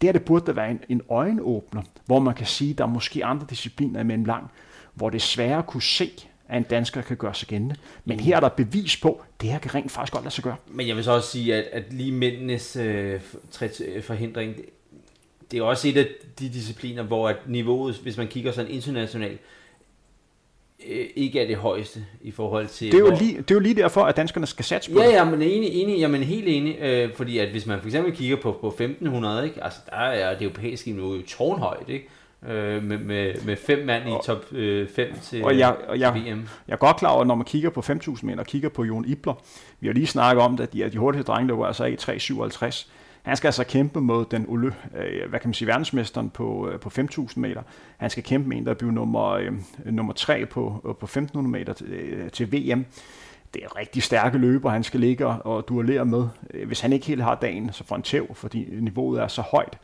Der 0.01 0.11
det 0.11 0.25
burde 0.25 0.45
der 0.45 0.53
være 0.53 0.71
en, 0.71 0.79
en 0.89 1.01
øjenåbner, 1.09 1.81
hvor 2.05 2.19
man 2.19 2.35
kan 2.35 2.45
sige, 2.45 2.71
at 2.71 2.77
der 2.77 2.83
er 2.83 2.87
måske 2.87 3.25
andre 3.25 3.47
discipliner 3.49 3.99
imellem 3.99 4.25
lang, 4.25 4.51
hvor 4.93 5.09
det 5.09 5.17
er 5.17 5.21
sværere 5.21 5.57
at 5.57 5.67
kunne 5.67 5.83
se, 5.83 6.11
at 6.47 6.57
en 6.57 6.63
dansker 6.63 7.01
kan 7.01 7.17
gøre 7.17 7.35
sig 7.35 7.47
gældende. 7.47 7.75
Men 8.05 8.19
her 8.19 8.35
er 8.35 8.39
der 8.39 8.49
bevis 8.49 8.97
på, 8.97 9.13
at 9.13 9.41
det 9.41 9.51
her 9.51 9.59
kan 9.59 9.75
rent 9.75 9.91
faktisk 9.91 10.13
godt 10.13 10.23
lade 10.23 10.33
sig 10.33 10.43
gøre. 10.43 10.55
Men 10.67 10.87
jeg 10.87 10.95
vil 10.95 11.03
så 11.03 11.11
også 11.11 11.29
sige, 11.29 11.55
at, 11.55 11.63
at 11.63 11.93
lige 11.93 12.11
mændenes 12.11 12.75
øh, 12.75 13.21
øh 13.61 14.03
forhindring, 14.03 14.55
det, 15.51 15.59
er 15.59 15.63
også 15.63 15.87
et 15.87 15.97
af 15.97 16.07
de 16.39 16.49
discipliner, 16.49 17.03
hvor 17.03 17.29
at 17.29 17.35
niveauet, 17.47 17.95
hvis 17.95 18.17
man 18.17 18.27
kigger 18.27 18.51
sådan 18.51 18.71
internationalt, 18.71 19.39
øh, 20.89 21.05
ikke 21.15 21.39
er 21.41 21.47
det 21.47 21.55
højeste 21.55 22.05
i 22.21 22.31
forhold 22.31 22.67
til... 22.67 22.91
Det 22.91 22.97
er, 22.97 22.99
jo 22.99 23.15
lige, 23.19 23.37
det 23.37 23.51
er 23.51 23.55
jo 23.55 23.59
lige 23.59 23.75
derfor, 23.75 24.01
at 24.01 24.17
danskerne 24.17 24.47
skal 24.47 24.65
satse 24.65 24.91
på 24.91 24.99
ja, 24.99 25.07
det. 25.07 25.13
Ja, 25.13 25.23
men 25.23 25.41
enig, 25.41 25.69
enig, 25.69 25.99
jamen 25.99 26.23
helt 26.23 26.47
enig, 26.47 26.77
øh, 26.79 27.13
fordi 27.15 27.37
at 27.37 27.49
hvis 27.49 27.65
man 27.65 27.79
for 27.79 27.85
eksempel 27.85 28.15
kigger 28.15 28.35
på, 28.35 28.57
på 28.61 28.67
1500, 28.67 29.45
ikke, 29.45 29.63
altså 29.63 29.79
der 29.89 29.95
er 29.95 30.37
det 30.37 30.45
europæiske 30.45 30.91
niveau 30.91 31.15
jo 31.15 31.21
tårnhøjt, 31.27 31.89
ikke? 31.89 32.07
øh, 32.47 32.83
med, 32.83 32.97
med, 32.97 33.33
med 33.45 33.55
fem 33.55 33.85
mand 33.85 34.09
i 34.09 34.13
top 34.25 34.45
5 34.49 34.57
øh, 34.57 34.87
til, 35.21 35.43
og 35.43 35.57
jeg, 35.57 35.75
og 35.87 35.99
jeg, 35.99 36.13
VM. 36.13 36.47
Jeg 36.67 36.73
er 36.73 36.77
godt 36.77 36.97
klar 36.97 37.09
over, 37.09 37.21
at 37.21 37.27
når 37.27 37.35
man 37.35 37.45
kigger 37.45 37.69
på 37.69 37.79
5.000 37.79 38.25
meter 38.25 38.39
og 38.39 38.45
kigger 38.45 38.69
på 38.69 38.83
Jon 38.83 39.05
Ibler, 39.05 39.33
vi 39.79 39.87
har 39.87 39.93
lige 39.93 40.07
snakket 40.07 40.43
om 40.43 40.57
det, 40.57 40.63
at 40.63 40.73
de, 40.73 40.85
at 40.85 40.93
de 40.93 40.97
hurtigste 40.97 41.31
drenge 41.31 41.47
løber 41.47 41.65
altså 41.65 41.85
A357. 41.85 42.87
Han 43.23 43.37
skal 43.37 43.47
altså 43.47 43.63
kæmpe 43.63 44.01
mod 44.01 44.25
den 44.25 44.45
øh, 44.95 45.29
hvad 45.29 45.39
kan 45.39 45.49
man 45.49 45.53
sige, 45.53 45.67
verdensmesteren 45.67 46.29
på, 46.29 46.69
øh, 46.69 46.79
på 46.79 46.89
5.000 46.89 47.39
meter. 47.39 47.61
Han 47.97 48.09
skal 48.09 48.23
kæmpe 48.23 48.49
med 48.49 48.57
en, 48.57 48.65
der 48.65 48.73
bliver 48.73 48.91
nummer, 48.91 49.29
øh, 49.29 49.51
nummer 49.85 50.13
3 50.13 50.45
på, 50.45 50.81
øh, 50.87 50.95
på 50.95 51.05
1.500 51.05 51.37
meter 51.37 51.73
til, 51.73 51.87
øh, 51.87 52.31
til 52.31 52.53
VM. 52.53 52.85
Det 53.53 53.63
er 53.63 53.75
rigtig 53.75 54.03
stærke 54.03 54.37
løber, 54.37 54.69
han 54.69 54.83
skal 54.83 54.99
ligge 54.99 55.27
og 55.27 55.67
duellere 55.67 56.05
med. 56.05 56.27
Øh, 56.53 56.67
hvis 56.67 56.79
han 56.79 56.93
ikke 56.93 57.05
helt 57.05 57.23
har 57.23 57.35
dagen, 57.35 57.73
så 57.73 57.83
får 57.83 57.95
han 57.95 58.03
tæv, 58.03 58.35
fordi 58.35 58.67
niveauet 58.71 59.21
er 59.21 59.27
så 59.27 59.41
højt. 59.41 59.77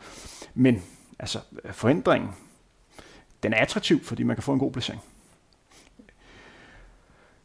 Men 0.54 0.84
altså, 1.20 1.40
forhindringen, 1.72 2.30
den 3.44 3.54
er 3.54 3.58
attraktiv, 3.58 4.04
fordi 4.04 4.24
man 4.24 4.36
kan 4.36 4.44
få 4.44 4.54
en 4.54 4.60
god 4.60 4.72
placering. 4.72 5.02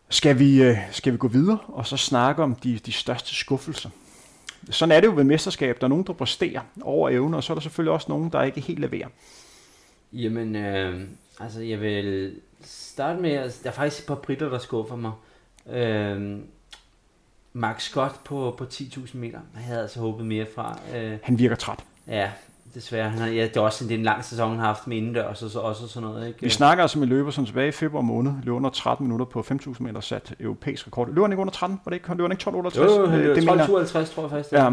Skal 0.09 0.39
vi, 0.39 0.63
øh, 0.63 0.77
skal 0.91 1.13
vi 1.13 1.19
gå 1.19 1.29
videre 1.29 1.59
og 1.69 1.87
så 1.87 1.97
snakke 1.97 2.43
om 2.43 2.55
de, 2.55 2.79
de 2.79 2.93
største 2.93 3.35
skuffelser? 3.35 3.91
Sådan 4.71 4.93
er 4.93 5.01
det 5.01 5.07
jo 5.07 5.13
ved 5.13 5.25
mesterskab. 5.25 5.81
Der 5.81 5.85
er 5.85 5.89
nogen, 5.89 6.07
der 6.07 6.13
præsterer 6.13 6.61
over 6.83 7.11
evne, 7.11 7.37
og 7.37 7.45
så 7.45 7.53
er 7.53 7.55
der 7.55 7.61
selvfølgelig 7.61 7.93
også 7.93 8.07
nogen, 8.09 8.33
der 8.33 8.43
ikke 8.43 8.61
helt 8.61 8.79
leverer. 8.79 9.09
Jamen, 10.13 10.57
øh, 10.57 11.01
altså 11.41 11.61
jeg 11.61 11.81
vil 11.81 12.35
starte 12.65 13.21
med, 13.21 13.31
altså, 13.31 13.61
der 13.63 13.71
er 13.71 13.75
faktisk 13.75 14.03
et 14.03 14.07
par 14.07 14.15
britter, 14.15 14.49
der 14.49 14.59
skuffer 14.59 14.97
mig. 14.97 15.13
Øh, 15.71 16.39
Max 17.53 17.83
Scott 17.83 18.25
på, 18.25 18.55
på 18.59 18.65
10.000 18.65 19.17
meter. 19.17 19.41
Jeg 19.55 19.63
havde 19.63 19.83
altså 19.83 20.01
håbet 20.01 20.27
mere 20.27 20.47
fra. 20.55 20.79
Øh, 20.95 21.19
han 21.23 21.39
virker 21.39 21.57
træt. 21.57 21.79
Ja, 22.07 22.31
desværre. 22.75 23.11
Han 23.11 23.19
har, 23.19 23.27
ja, 23.27 23.45
det 23.45 23.57
er 23.57 23.61
også 23.61 23.85
det 23.85 23.95
er 23.95 23.99
en 23.99 24.03
lang 24.03 24.25
sæson, 24.25 24.51
han 24.51 24.59
har 24.59 24.67
haft 24.67 24.87
med 24.87 24.97
indendørs 24.97 25.43
og 25.43 25.51
så, 25.51 25.59
også 25.59 25.89
sådan 25.89 26.09
noget. 26.09 26.29
Ikke? 26.29 26.43
Vi 26.43 26.49
snakker 26.49 26.85
altså 26.85 26.99
med 26.99 27.07
løber 27.07 27.31
som 27.31 27.47
tilbage 27.47 27.69
i 27.69 27.73
februar 27.73 28.03
måned, 28.03 28.33
løber 28.43 28.57
under 28.57 28.71
13 28.71 29.07
minutter 29.07 29.27
på 29.27 29.41
5.000 29.41 29.83
meter 29.83 30.01
sat 30.01 30.35
europæisk 30.41 30.87
rekord. 30.87 31.09
Løber 31.09 31.23
han 31.23 31.33
ikke 31.33 31.41
under 31.41 31.53
13? 31.53 31.81
Var 31.85 31.91
det 31.91 31.97
ikke, 31.97 32.09
løber 32.09 32.25
han 32.25 32.33
ikke 32.33 32.43
12 32.43 32.57
Jo, 32.57 33.01
jo, 33.01 33.07
han 33.07 33.21
løber 33.21 33.67
12 33.87 34.07
tror 34.07 34.23
jeg 34.23 34.31
faktisk. 34.31 34.53
Ja, 34.53 34.71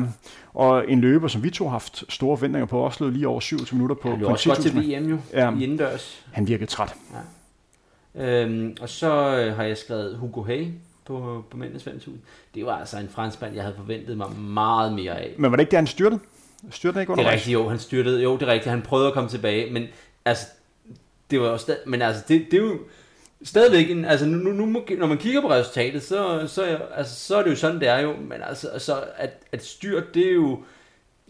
og 0.53 0.91
en 0.91 1.01
løber, 1.01 1.27
som 1.27 1.43
vi 1.43 1.49
to 1.49 1.65
har 1.65 1.71
haft 1.71 2.03
store 2.09 2.37
forventninger 2.37 2.65
på, 2.65 2.79
også 2.79 3.03
løb 3.03 3.13
lige 3.13 3.27
over 3.27 3.39
27 3.39 3.77
minutter 3.77 3.95
på, 3.95 4.09
han 4.09 4.19
på 4.19 4.25
også 4.25 4.49
godt 4.49 4.61
til 4.61 4.75
VM 4.75 5.09
jo, 5.09 5.17
ja, 5.33 5.55
i 5.55 5.63
indendørs. 5.63 6.25
Han 6.31 6.47
virkede 6.47 6.69
træt. 6.69 6.95
Ja. 7.13 7.19
Øhm, 8.17 8.77
og 8.81 8.89
så 8.89 9.37
øh, 9.37 9.55
har 9.55 9.63
jeg 9.63 9.77
skrevet 9.77 10.17
Hugo 10.17 10.43
Hay 10.43 10.67
på, 11.05 11.43
på 11.51 11.57
mændenes 11.57 11.83
5.000. 11.83 12.11
Det 12.55 12.65
var 12.65 12.77
altså 12.77 12.97
en 12.99 13.09
franskmand, 13.09 13.53
jeg 13.53 13.63
havde 13.63 13.75
forventet 13.75 14.17
mig 14.17 14.31
meget 14.39 14.93
mere 14.93 15.19
af. 15.19 15.33
Men 15.37 15.51
var 15.51 15.57
det 15.57 15.61
ikke 15.61 15.71
det, 15.71 15.77
han 15.77 15.87
styrtede? 15.87 16.19
Styrte 16.71 17.01
ikke 17.01 17.13
Det 17.13 17.25
er 17.25 17.31
rigtigt, 17.31 17.53
jo, 17.53 17.69
han 17.69 17.79
styrtede, 17.79 18.23
jo, 18.23 18.33
det 18.33 18.41
er 18.41 18.47
rigtigt, 18.47 18.69
han 18.69 18.81
prøvede 18.81 19.07
at 19.07 19.13
komme 19.13 19.29
tilbage, 19.29 19.73
men 19.73 19.87
altså, 20.25 20.47
det 21.31 21.41
var 21.41 21.47
jo 21.47 21.57
stadig, 21.57 21.79
men 21.85 22.01
altså, 22.01 22.23
det, 22.27 22.45
det 22.51 22.59
er 22.59 22.63
jo 22.63 22.79
stadigvæk 23.43 23.91
en, 23.91 24.05
altså, 24.05 24.25
nu, 24.25 24.51
nu, 24.51 24.65
når 24.97 25.07
man 25.07 25.17
kigger 25.17 25.41
på 25.41 25.49
resultatet, 25.49 26.03
så, 26.03 26.47
så, 26.47 26.79
altså, 26.95 27.15
så 27.15 27.37
er 27.37 27.43
det 27.43 27.49
jo 27.49 27.55
sådan, 27.55 27.79
det 27.79 27.87
er 27.87 27.99
jo, 27.99 28.15
men 28.15 28.41
altså, 28.41 28.67
altså 28.67 29.03
at, 29.17 29.33
at 29.51 29.65
styrt, 29.65 30.13
det 30.13 30.27
er 30.27 30.33
jo, 30.33 30.63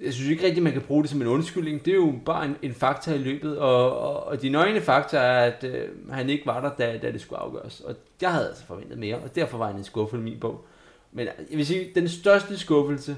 jeg 0.02 0.14
synes 0.14 0.30
ikke 0.30 0.46
rigtigt, 0.46 0.64
man 0.64 0.74
kan 0.74 0.82
bruge 0.82 1.04
det 1.04 1.10
som 1.10 1.22
en 1.22 1.28
undskyldning. 1.28 1.86
Det 1.86 1.92
er 1.92 1.96
jo 1.96 2.14
bare 2.26 2.46
en, 2.46 2.56
en 2.62 2.74
fakta 2.74 3.14
i 3.14 3.18
løbet, 3.18 3.58
og, 3.58 4.00
og, 4.00 4.24
og 4.24 4.42
de 4.42 4.50
nøgne 4.50 4.82
fakta 4.82 5.18
er, 5.18 5.40
at 5.40 5.64
øh, 5.64 5.90
han 6.12 6.30
ikke 6.30 6.46
var 6.46 6.62
der, 6.62 6.70
da, 6.86 6.98
da 6.98 7.12
det 7.12 7.22
skulle 7.22 7.40
afgøres. 7.40 7.80
Og 7.80 7.96
jeg 8.22 8.32
havde 8.32 8.48
altså 8.48 8.66
forventet 8.66 8.98
mere, 8.98 9.16
og 9.16 9.36
derfor 9.36 9.58
var 9.58 9.68
han 9.68 9.76
en 9.76 9.84
skuffelse 9.84 10.22
i 10.22 10.24
min 10.24 10.40
bog. 10.40 10.66
Men 11.12 11.28
jeg 11.50 11.58
vil 11.58 11.66
sige, 11.66 11.92
den 11.96 12.10
største 12.10 12.60
skuffelse, 12.60 13.16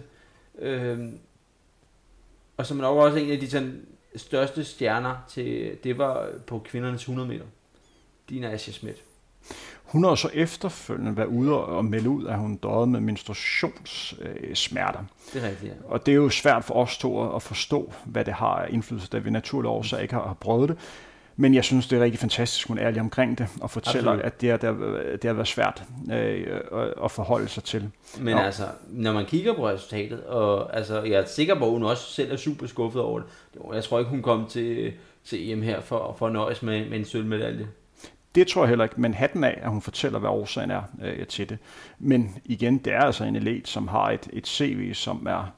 øh, 0.60 1.00
og 2.60 2.66
som 2.66 2.78
nok 2.78 2.98
også 2.98 3.18
en 3.18 3.32
af 3.32 3.40
de 3.40 3.50
sådan, 3.50 3.86
største 4.16 4.66
stjerner 4.66 5.16
til, 5.30 5.78
det 5.84 5.98
var 5.98 6.28
på 6.48 6.60
kvindernes 6.60 7.02
100 7.02 7.28
meter. 7.28 7.46
Dina 8.30 8.52
Asja 8.52 8.74
Schmidt. 8.74 9.04
Hun 9.84 10.04
har 10.04 10.16
så 10.16 10.30
efterfølgende 10.34 11.18
været 11.18 11.28
ude 11.28 11.66
og 11.66 11.86
melde 11.86 12.10
ud, 12.10 12.26
at 12.26 12.38
hun 12.38 12.56
døde 12.56 12.88
med 12.88 13.00
menstruationssmerter. 13.00 15.04
Det 15.34 15.44
er 15.44 15.50
rigtigt, 15.50 15.72
ja. 15.72 15.78
Og 15.86 16.06
det 16.06 16.12
er 16.12 16.16
jo 16.16 16.30
svært 16.30 16.64
for 16.64 16.74
os 16.74 16.98
to 16.98 17.36
at 17.36 17.42
forstå, 17.42 17.94
hvad 18.06 18.26
det 18.26 18.34
har 18.34 18.56
af 18.56 18.68
indflydelse, 18.70 19.10
da 19.10 19.18
vi 19.18 19.30
naturligt 19.30 19.70
årsager 19.70 20.02
ikke 20.02 20.14
har 20.14 20.38
prøvet 20.40 20.70
det. 20.70 20.78
Men 21.42 21.54
jeg 21.54 21.64
synes, 21.64 21.88
det 21.88 22.00
er 22.00 22.04
rigtig 22.04 22.20
fantastisk, 22.20 22.68
hun 22.68 22.78
er 22.78 22.86
ærlig 22.88 23.02
omkring 23.02 23.38
det, 23.38 23.48
og 23.62 23.72
fortæller, 23.72 24.12
Absolut. 24.12 24.26
at 24.26 24.42
det, 24.42 24.62
det, 24.62 24.70
har, 24.70 25.02
det 25.12 25.24
har 25.24 25.34
været 25.34 25.48
svært 25.48 25.84
øh, 26.12 26.48
at 27.04 27.12
forholde 27.12 27.48
sig 27.48 27.64
til. 27.64 27.90
Men 28.20 28.34
og, 28.34 28.46
altså, 28.46 28.64
når 28.88 29.14
man 29.14 29.26
kigger 29.26 29.54
på 29.54 29.68
resultatet, 29.68 30.24
og 30.24 30.78
altså, 30.78 31.02
jeg 31.02 31.20
er 31.20 31.26
sikker 31.26 31.56
på, 31.56 31.66
at 31.66 31.72
hun 31.72 31.84
også 31.84 32.04
selv 32.14 32.32
er 32.32 32.36
super 32.36 32.68
skuffet 32.68 33.02
over 33.02 33.20
det. 33.20 33.28
Jeg 33.74 33.84
tror 33.84 34.00
ikke, 34.00 34.12
hun 34.12 34.22
kom 34.22 34.48
til, 34.48 34.94
til 35.26 35.52
EM 35.52 35.62
her 35.62 35.82
for, 35.82 36.16
for 36.20 36.28
at 36.28 36.34
nøjes 36.34 36.64
med, 36.64 36.90
med 36.90 36.98
en 37.00 37.06
sølvmedalje. 37.06 37.68
Det 38.36 38.48
tror 38.48 38.62
jeg 38.62 38.70
heller 38.70 38.86
ikke, 38.86 39.02
men 39.02 39.14
hatten 39.14 39.44
af, 39.44 39.60
at 39.62 39.70
hun 39.70 39.82
fortæller, 39.82 40.20
hvad 40.20 40.30
årsagen 40.30 40.72
er 40.72 40.82
øh, 41.04 41.28
til 41.28 41.50
det. 41.50 41.58
Men 42.00 42.36
igen, 42.46 42.78
det 42.78 42.94
er 42.94 43.02
altså 43.02 43.24
en 43.24 43.36
elit, 43.36 43.68
som 43.68 43.88
har 43.88 44.12
et, 44.12 44.28
et 44.34 44.48
CV, 44.48 44.94
som 44.94 45.28
er 45.30 45.54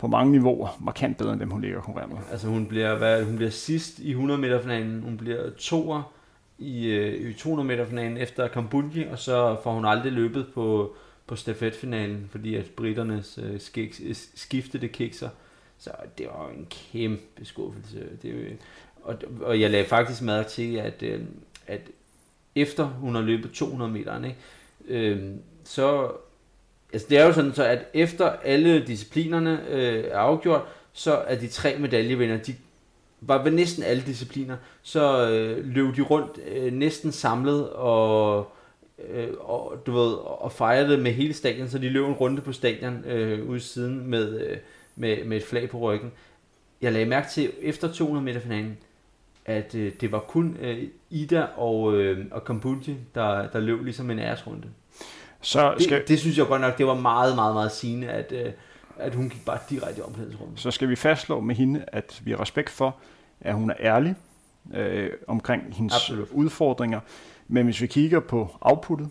på 0.00 0.06
mange 0.06 0.32
niveauer 0.32 0.78
markant 0.80 1.18
bedre 1.18 1.32
end 1.32 1.40
dem, 1.40 1.50
hun 1.50 1.60
ligger 1.60 1.80
konkurrerer 1.80 2.08
med. 2.08 2.16
Altså 2.30 2.48
hun 2.48 2.66
bliver, 2.66 2.94
hvad, 2.94 3.24
hun 3.24 3.36
bliver 3.36 3.50
sidst 3.50 3.98
i 3.98 4.10
100 4.10 4.40
meter 4.40 4.62
finalen, 4.62 5.02
hun 5.02 5.16
bliver 5.16 5.50
toer 5.58 6.12
i, 6.58 6.86
øh, 6.86 7.30
i 7.30 7.32
200 7.32 7.66
meter 7.66 7.86
finalen 7.86 8.16
efter 8.16 8.48
Kambunji, 8.48 9.06
og 9.06 9.18
så 9.18 9.56
får 9.62 9.72
hun 9.72 9.84
aldrig 9.84 10.12
løbet 10.12 10.46
på, 10.54 10.94
på 11.26 11.36
stafetfinalen, 11.36 12.28
fordi 12.30 12.54
at 12.54 12.66
britternes 12.76 13.38
øh, 13.42 13.60
skik, 13.60 14.00
skiftede 14.34 14.88
kikser. 14.88 15.28
Så 15.78 15.90
det 16.18 16.26
var 16.26 16.48
en 16.48 16.66
kæmpe 16.70 17.44
skuffelse. 17.44 18.08
Det, 18.22 18.58
og, 19.02 19.16
og 19.42 19.60
jeg 19.60 19.70
lagde 19.70 19.86
faktisk 19.86 20.22
mærke 20.22 20.48
til, 20.48 20.76
at, 20.76 21.02
øh, 21.02 21.20
at 21.66 21.80
efter 22.54 22.84
hun 22.84 23.14
har 23.14 23.22
løbet 23.22 23.50
200 23.50 23.90
meter, 23.90 24.24
ikke, 24.24 24.36
øh, 24.88 25.34
så 25.64 26.12
altså 26.92 27.06
det 27.10 27.18
er 27.18 27.26
jo 27.26 27.32
sådan, 27.32 27.54
så 27.54 27.64
at 27.64 27.86
efter 27.94 28.30
alle 28.44 28.86
disciplinerne 28.86 29.60
øh, 29.70 30.04
er 30.04 30.18
afgjort, 30.18 30.62
så 30.92 31.14
er 31.14 31.38
de 31.38 31.48
tre 31.48 31.76
medaljevinder, 31.78 32.36
de 32.36 32.54
var 33.20 33.42
ved 33.42 33.52
næsten 33.52 33.82
alle 33.82 34.02
discipliner, 34.06 34.56
så 34.82 35.30
øh, 35.30 35.66
løb 35.66 35.96
de 35.96 36.02
rundt 36.02 36.38
øh, 36.48 36.72
næsten 36.72 37.12
samlet 37.12 37.70
og, 37.70 38.52
øh, 39.08 39.28
og 39.40 39.82
du 39.86 39.92
ved, 39.92 40.12
og 40.14 40.52
fejrede 40.52 40.98
med 40.98 41.12
hele 41.12 41.34
stadion, 41.34 41.68
så 41.68 41.78
de 41.78 41.88
løb 41.88 42.06
en 42.06 42.12
runde 42.12 42.42
på 42.42 42.52
stadion 42.52 43.04
øh, 43.04 43.48
ude 43.48 43.60
siden 43.60 44.06
med, 44.06 44.40
øh, 44.40 44.56
med, 44.96 45.24
med 45.24 45.36
et 45.36 45.44
flag 45.44 45.70
på 45.70 45.78
ryggen. 45.78 46.12
Jeg 46.82 46.92
lagde 46.92 47.06
mærke 47.06 47.28
til 47.30 47.52
efter 47.62 47.92
200 47.92 48.24
meter 48.24 48.40
finalen, 48.40 48.78
at 49.44 49.74
øh, 49.74 49.92
det 50.00 50.12
var 50.12 50.20
kun 50.20 50.56
øh, 50.60 50.82
Ida 51.10 51.46
og, 51.56 51.94
øh, 51.94 52.26
og 52.30 52.44
Kambuji, 52.44 52.96
der, 53.14 53.50
der 53.50 53.60
løb 53.60 53.84
ligesom 53.84 54.10
en 54.10 54.18
æresrunde. 54.18 54.68
Så 55.40 55.74
skal... 55.78 55.98
det, 55.98 56.08
det 56.08 56.18
synes 56.18 56.38
jeg 56.38 56.46
godt 56.46 56.60
nok, 56.60 56.78
det 56.78 56.86
var 56.86 56.94
meget, 56.94 57.34
meget, 57.34 57.54
meget 57.54 57.72
sigende, 57.72 58.08
at, 58.08 58.32
øh, 58.32 58.52
at 58.98 59.14
hun 59.14 59.28
gik 59.28 59.44
bare 59.44 59.58
direkte 59.70 59.98
i 59.98 60.02
omklædningsrummet. 60.02 60.60
Så 60.60 60.70
skal 60.70 60.88
vi 60.88 60.96
fastslå 60.96 61.40
med 61.40 61.54
hende, 61.54 61.84
at 61.88 62.20
vi 62.24 62.30
har 62.30 62.40
respekt 62.40 62.70
for, 62.70 62.96
at 63.40 63.54
hun 63.54 63.70
er 63.70 63.74
ærlig 63.80 64.14
øh, 64.74 65.10
omkring 65.26 65.74
hendes 65.74 65.94
Absolut. 65.94 66.28
udfordringer. 66.30 67.00
Men 67.48 67.64
hvis 67.64 67.80
vi 67.80 67.86
kigger 67.86 68.20
på 68.20 68.56
outputtet, 68.60 69.08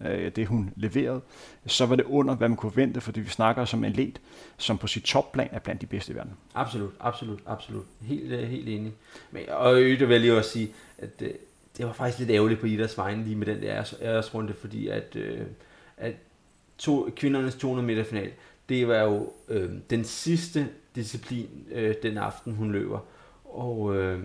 øh, 0.00 0.32
det 0.36 0.46
hun 0.46 0.72
leverede, 0.76 1.20
så 1.66 1.86
var 1.86 1.96
det 1.96 2.04
under, 2.04 2.34
hvad 2.34 2.48
man 2.48 2.56
kunne 2.56 2.76
vente, 2.76 3.00
fordi 3.00 3.20
vi 3.20 3.28
snakker 3.28 3.64
som 3.64 3.84
en 3.84 3.92
led, 3.92 4.12
som 4.58 4.78
på 4.78 4.86
sit 4.86 5.02
topplan 5.02 5.48
er 5.52 5.58
blandt 5.58 5.80
de 5.80 5.86
bedste 5.86 6.12
i 6.12 6.16
verden. 6.16 6.32
Absolut, 6.54 6.92
absolut, 7.00 7.40
absolut. 7.46 7.84
Helt, 8.00 8.32
øh, 8.32 8.48
helt 8.48 8.68
enig. 8.68 8.92
Men, 9.30 9.42
og 9.48 9.74
det 9.74 10.08
vil 10.08 10.22
jeg 10.22 10.34
også 10.34 10.50
sige, 10.50 10.72
at 10.98 11.10
øh, 11.20 11.30
det 11.76 11.86
var 11.86 11.92
faktisk 11.92 12.18
lidt 12.18 12.30
ærgerligt 12.30 12.60
på 12.60 12.66
Idas 12.66 12.98
vejen 12.98 13.24
lige 13.24 13.36
med 13.36 13.46
den 13.46 13.62
der 13.62 13.94
æresrunde, 14.02 14.54
fordi 14.54 14.88
at 14.88 15.16
øh, 15.16 15.40
at 16.02 16.14
to, 16.78 17.10
kvindernes 17.16 17.54
200 17.54 17.86
meter 17.86 18.04
final, 18.04 18.30
det 18.68 18.88
var 18.88 18.98
jo 18.98 19.32
øh, 19.48 19.70
den 19.90 20.04
sidste 20.04 20.68
disciplin 20.94 21.48
øh, 21.72 21.94
den 22.02 22.18
aften, 22.18 22.54
hun 22.54 22.72
løber. 22.72 22.98
Og, 23.44 23.96
øh, 23.96 24.20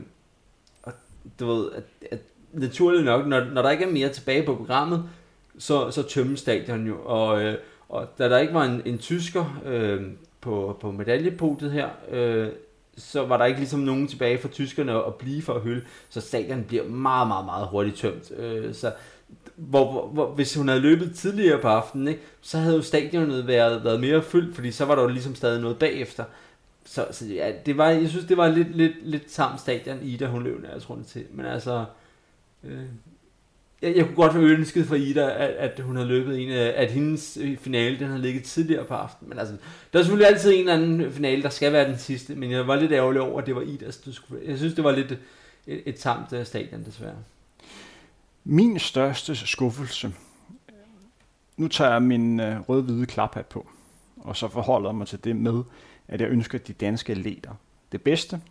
og 0.83 0.93
du 1.39 1.45
ved, 1.45 1.71
at, 1.71 1.83
at 2.11 2.19
naturligt 2.53 3.05
nok, 3.05 3.27
når, 3.27 3.43
når 3.43 3.61
der 3.61 3.69
ikke 3.69 3.83
er 3.83 3.91
mere 3.91 4.09
tilbage 4.09 4.45
på 4.45 4.55
programmet, 4.55 5.09
så, 5.57 5.91
så 5.91 6.03
tømmes 6.03 6.39
stadion 6.39 6.87
jo. 6.87 6.97
Og, 7.05 7.43
øh, 7.43 7.55
og 7.89 8.07
da 8.17 8.29
der 8.29 8.37
ikke 8.37 8.53
var 8.53 8.63
en, 8.63 8.81
en 8.85 8.97
tysker 8.97 9.61
øh, 9.65 10.03
på, 10.41 10.77
på 10.81 10.91
medaljepodiet 10.91 11.71
her, 11.71 11.89
øh, 12.11 12.49
så 12.97 13.25
var 13.25 13.37
der 13.37 13.45
ikke 13.45 13.59
ligesom 13.59 13.79
nogen 13.79 14.07
tilbage 14.07 14.37
for 14.37 14.47
tyskerne 14.47 15.05
at 15.05 15.15
blive 15.15 15.41
for 15.41 15.53
at 15.53 15.61
hylde, 15.61 15.85
så 16.09 16.21
stadion 16.21 16.63
bliver 16.63 16.83
meget, 16.83 17.27
meget, 17.27 17.45
meget 17.45 17.67
hurtigt 17.67 17.97
tømt. 17.97 18.31
Øh, 18.37 18.73
så 18.73 18.93
hvor, 19.57 19.91
hvor, 19.91 20.07
hvor, 20.07 20.31
hvis 20.35 20.55
hun 20.55 20.67
havde 20.67 20.81
løbet 20.81 21.15
tidligere 21.15 21.61
på 21.61 21.67
aftenen, 21.67 22.07
ikke, 22.07 22.21
så 22.41 22.57
havde 22.57 22.75
jo 22.75 22.81
stadionet 22.81 23.47
været, 23.47 23.83
været 23.83 23.99
mere 23.99 24.23
fyldt, 24.23 24.55
fordi 24.55 24.71
så 24.71 24.85
var 24.85 24.95
der 24.95 25.01
jo 25.01 25.07
ligesom 25.07 25.35
stadig 25.35 25.61
noget 25.61 25.79
bagefter. 25.79 26.23
Så, 26.85 27.07
så 27.11 27.25
ja, 27.25 27.51
det 27.65 27.77
var, 27.77 27.89
jeg 27.89 28.09
synes, 28.09 28.25
det 28.25 28.37
var 28.37 28.47
lidt, 28.47 28.77
lidt, 28.77 28.93
lidt 29.01 29.31
samt 29.31 29.59
stadion 29.59 29.99
Ida 30.01 30.25
hun 30.25 30.43
løb 30.43 30.63
nærmest 30.63 30.89
rundt 30.89 31.07
til. 31.07 31.25
Men 31.31 31.45
altså, 31.45 31.85
øh, 32.63 32.81
jeg, 33.81 33.95
jeg 33.95 34.05
kunne 34.05 34.15
godt 34.15 34.33
have 34.33 34.49
ønsket 34.49 34.85
for 34.85 34.95
Ida, 34.95 35.29
at, 35.29 35.49
at 35.49 35.79
hun 35.79 35.95
havde 35.95 36.07
løbet 36.07 36.41
en 36.41 36.51
af, 36.51 36.73
at 36.75 36.91
hendes 36.91 37.37
finale, 37.59 37.99
den 37.99 38.07
havde 38.07 38.21
ligget 38.21 38.43
tidligere 38.43 38.85
på 38.85 38.93
aftenen. 38.93 39.29
Men 39.29 39.39
altså, 39.39 39.55
der 39.93 39.99
er 39.99 40.03
selvfølgelig 40.03 40.33
altid 40.33 40.53
en 40.53 40.59
eller 40.59 40.73
anden 40.73 41.11
finale, 41.11 41.43
der 41.43 41.49
skal 41.49 41.73
være 41.73 41.89
den 41.89 41.97
sidste, 41.97 42.35
men 42.35 42.51
jeg 42.51 42.67
var 42.67 42.75
lidt 42.75 42.91
ærgerlig 42.91 43.21
over, 43.21 43.41
at 43.41 43.47
det 43.47 43.55
var 43.55 43.61
Idas. 43.61 43.97
Du 43.97 44.13
skulle, 44.13 44.41
jeg 44.45 44.57
synes, 44.57 44.73
det 44.73 44.83
var 44.83 44.91
lidt 44.91 45.11
et, 45.67 45.81
et 45.85 45.95
tamt 45.95 46.33
øh, 46.33 46.45
stadion, 46.45 46.83
desværre. 46.85 47.15
Min 48.49 48.79
største 48.79 49.35
skuffelse, 49.35 50.13
nu 51.57 51.67
tager 51.67 51.91
jeg 51.91 52.01
min 52.01 52.39
øh, 52.39 52.59
rød-hvide 52.59 53.05
klaphat 53.05 53.45
på, 53.45 53.69
og 54.17 54.37
så 54.37 54.47
forholder 54.47 54.89
jeg 54.89 54.95
mig 54.95 55.07
til 55.07 55.23
det 55.23 55.35
med, 55.35 55.63
at 56.07 56.21
jeg 56.21 56.29
ønsker 56.29 56.57
de 56.57 56.73
danske 56.73 57.11
atleter 57.11 57.51
det 57.91 58.01
bedste, 58.01 58.41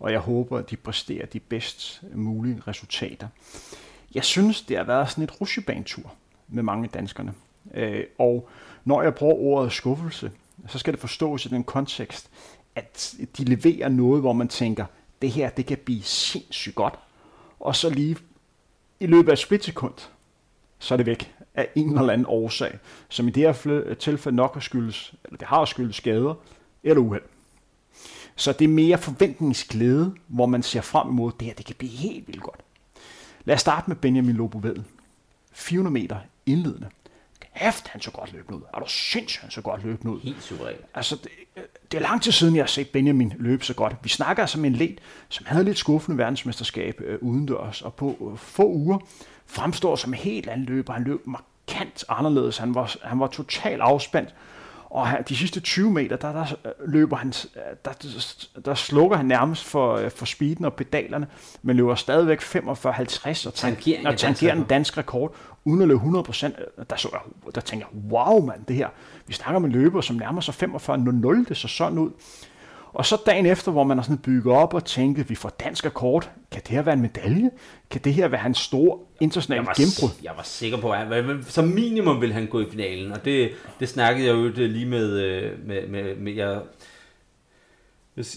og 0.00 0.12
jeg 0.12 0.20
håber, 0.20 0.58
at 0.58 0.70
de 0.70 0.76
præsterer 0.76 1.26
de 1.26 1.40
bedst 1.40 2.02
øh, 2.10 2.18
mulige 2.18 2.62
resultater. 2.68 3.28
Jeg 4.14 4.24
synes, 4.24 4.62
det 4.62 4.76
har 4.76 4.84
været 4.84 5.10
sådan 5.10 5.24
et 5.24 5.40
rusjebanetur 5.40 6.14
med 6.48 6.62
mange 6.62 6.84
af 6.84 6.90
danskerne. 6.90 7.34
Øh, 7.74 8.04
og 8.18 8.48
når 8.84 9.02
jeg 9.02 9.14
bruger 9.14 9.34
ordet 9.34 9.72
skuffelse, 9.72 10.32
så 10.66 10.78
skal 10.78 10.92
det 10.92 11.00
forstås 11.00 11.46
i 11.46 11.48
den 11.48 11.64
kontekst, 11.64 12.30
at 12.74 13.14
de 13.38 13.44
leverer 13.44 13.88
noget, 13.88 14.20
hvor 14.20 14.32
man 14.32 14.48
tænker, 14.48 14.84
det 15.22 15.30
her, 15.30 15.50
det 15.50 15.66
kan 15.66 15.78
blive 15.78 16.02
sindssygt 16.02 16.74
godt. 16.74 16.94
Og 17.60 17.76
så 17.76 17.90
lige 17.90 18.16
i 19.00 19.06
løbet 19.06 19.28
af 19.28 19.32
et 19.32 19.38
splitsekund, 19.38 19.94
så 20.78 20.94
er 20.94 20.96
det 20.96 21.06
væk 21.06 21.34
af 21.54 21.68
en 21.74 21.98
eller 21.98 22.12
anden 22.12 22.26
årsag, 22.28 22.78
som 23.08 23.28
i 23.28 23.30
det 23.30 23.42
her 23.42 23.94
tilfælde 23.94 24.36
nok 24.36 24.54
har 24.54 24.60
skyldes, 24.60 25.14
eller 25.24 25.38
det 25.38 25.48
har 25.48 25.64
skyldes 25.64 25.96
skader 25.96 26.34
eller 26.82 27.02
uheld. 27.02 27.22
Så 28.36 28.52
det 28.52 28.64
er 28.64 28.68
mere 28.68 28.98
forventningsglæde, 28.98 30.14
hvor 30.26 30.46
man 30.46 30.62
ser 30.62 30.80
frem 30.80 31.08
imod, 31.08 31.32
det 31.40 31.46
her 31.46 31.54
det 31.54 31.66
kan 31.66 31.74
blive 31.78 31.92
helt 31.92 32.28
vildt 32.28 32.42
godt. 32.42 32.60
Lad 33.44 33.54
os 33.54 33.60
starte 33.60 33.90
med 33.90 33.96
Benjamin 33.96 34.36
Lobo 34.36 34.62
400 35.52 35.92
meter 35.92 36.16
indledende. 36.46 36.88
Kæft, 37.58 37.88
han 37.88 38.00
så 38.00 38.10
godt 38.10 38.32
løbende 38.32 38.58
ud. 38.58 38.62
Er 38.74 38.78
du 38.78 38.88
sindssygt, 38.88 39.42
han 39.42 39.50
så 39.50 39.60
godt 39.60 39.84
løbende 39.84 40.12
ud. 40.12 40.20
Helt 40.20 40.42
suverænt. 40.42 40.80
Altså, 40.94 41.16
det, 41.16 41.30
det 41.92 41.98
er 41.98 42.02
lang 42.02 42.22
tid 42.22 42.32
siden, 42.32 42.56
jeg 42.56 42.62
har 42.62 42.68
set 42.68 42.88
Benjamin 42.88 43.32
løbe 43.38 43.64
så 43.64 43.74
godt. 43.74 43.96
Vi 44.02 44.08
snakker 44.08 44.42
altså 44.42 44.58
med 44.58 44.70
en 44.70 44.76
led, 44.76 44.96
som 45.28 45.46
havde 45.46 45.64
lidt 45.64 45.78
skuffende 45.78 46.18
verdensmesterskab 46.18 47.00
øh, 47.04 47.18
udendørs, 47.20 47.82
og 47.82 47.94
på 47.94 48.30
øh, 48.32 48.38
få 48.38 48.68
uger 48.68 48.98
fremstår 49.46 49.96
som 49.96 50.12
en 50.12 50.18
helt 50.18 50.48
anden 50.48 50.66
løber. 50.66 50.92
Han 50.92 51.04
løb 51.04 51.26
markant 51.26 52.04
anderledes. 52.08 52.58
Han 52.58 52.74
var, 52.74 52.96
han 53.02 53.20
var 53.20 53.26
totalt 53.26 53.80
afspændt, 53.80 54.34
og 54.90 55.08
de 55.28 55.36
sidste 55.36 55.60
20 55.60 55.90
meter, 55.90 56.16
der, 56.16 56.32
der 56.32 56.46
løber 56.86 57.16
han, 57.16 57.32
der, 57.84 57.92
der 58.64 58.74
slukker 58.74 59.16
han 59.16 59.26
nærmest 59.26 59.64
for, 59.64 60.08
for 60.08 60.26
speeden 60.26 60.64
og 60.64 60.74
pedalerne, 60.74 61.26
men 61.62 61.76
løber 61.76 61.94
stadigvæk 61.94 62.40
45-50 62.40 63.46
og 63.46 63.54
tangerer, 63.54 64.08
og 64.08 64.16
tangerer 64.16 64.54
en 64.54 64.64
dansk 64.64 64.98
rekord, 64.98 65.34
uden 65.68 65.82
at 65.82 65.88
løbe 65.88 65.96
100 65.96 66.24
Der, 66.90 66.96
så 66.96 67.08
jeg, 67.12 67.20
der 67.54 67.60
tænker 67.60 67.86
jeg, 67.92 68.12
wow 68.12 68.46
mand, 68.46 68.64
det 68.68 68.76
her. 68.76 68.88
Vi 69.26 69.32
snakker 69.32 69.56
om 69.56 69.64
en 69.64 69.72
løber, 69.72 70.00
som 70.00 70.16
nærmer 70.16 70.40
sig 70.40 70.54
45-0, 70.54 71.48
det 71.48 71.56
så 71.56 71.68
sådan 71.68 71.98
ud. 71.98 72.10
Og 72.92 73.06
så 73.06 73.16
dagen 73.26 73.46
efter, 73.46 73.72
hvor 73.72 73.84
man 73.84 73.98
har 73.98 74.02
sådan 74.02 74.18
bygget 74.18 74.54
op 74.54 74.74
og 74.74 74.84
tænkt, 74.84 75.30
vi 75.30 75.34
får 75.34 75.48
dansk 75.48 75.86
rekord, 75.86 76.30
kan 76.50 76.62
det 76.62 76.68
her 76.68 76.82
være 76.82 76.94
en 76.94 77.02
medalje? 77.02 77.50
Kan 77.90 78.00
det 78.04 78.14
her 78.14 78.28
være 78.28 78.40
hans 78.40 78.58
store 78.58 78.98
internationale 79.20 79.66
gennembrud? 79.76 80.08
Jeg 80.22 80.32
var 80.36 80.42
sikker 80.42 80.78
på, 80.78 80.90
at 80.90 81.06
som 81.46 81.64
minimum 81.64 82.20
vil 82.20 82.32
han 82.32 82.46
gå 82.46 82.60
i 82.60 82.66
finalen, 82.70 83.12
og 83.12 83.24
det, 83.24 83.50
det 83.80 83.88
snakkede 83.88 84.26
jeg 84.26 84.34
jo 84.34 84.52
lige 84.56 84.86
med, 84.86 85.10
øh, 85.10 85.66
med, 85.66 85.88
med, 85.88 86.16
med 86.16 86.32
jeg, 86.32 86.60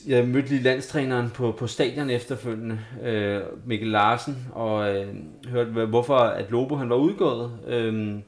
jeg 0.07 0.27
mødte 0.27 0.49
lige 0.49 0.63
landstræneren 0.63 1.29
på, 1.29 1.51
på 1.51 1.67
stadion 1.67 2.09
efterfølgende, 2.09 2.79
øh, 3.03 3.41
Mikkel 3.65 3.87
Larsen, 3.87 4.47
og 4.51 4.95
øh, 4.95 5.15
hørte, 5.47 5.85
hvorfor 5.85 6.17
at 6.17 6.51
Lobo 6.51 6.75
han 6.75 6.89
var 6.89 6.95
udgået. 6.95 7.51
Øh, 7.67 8.19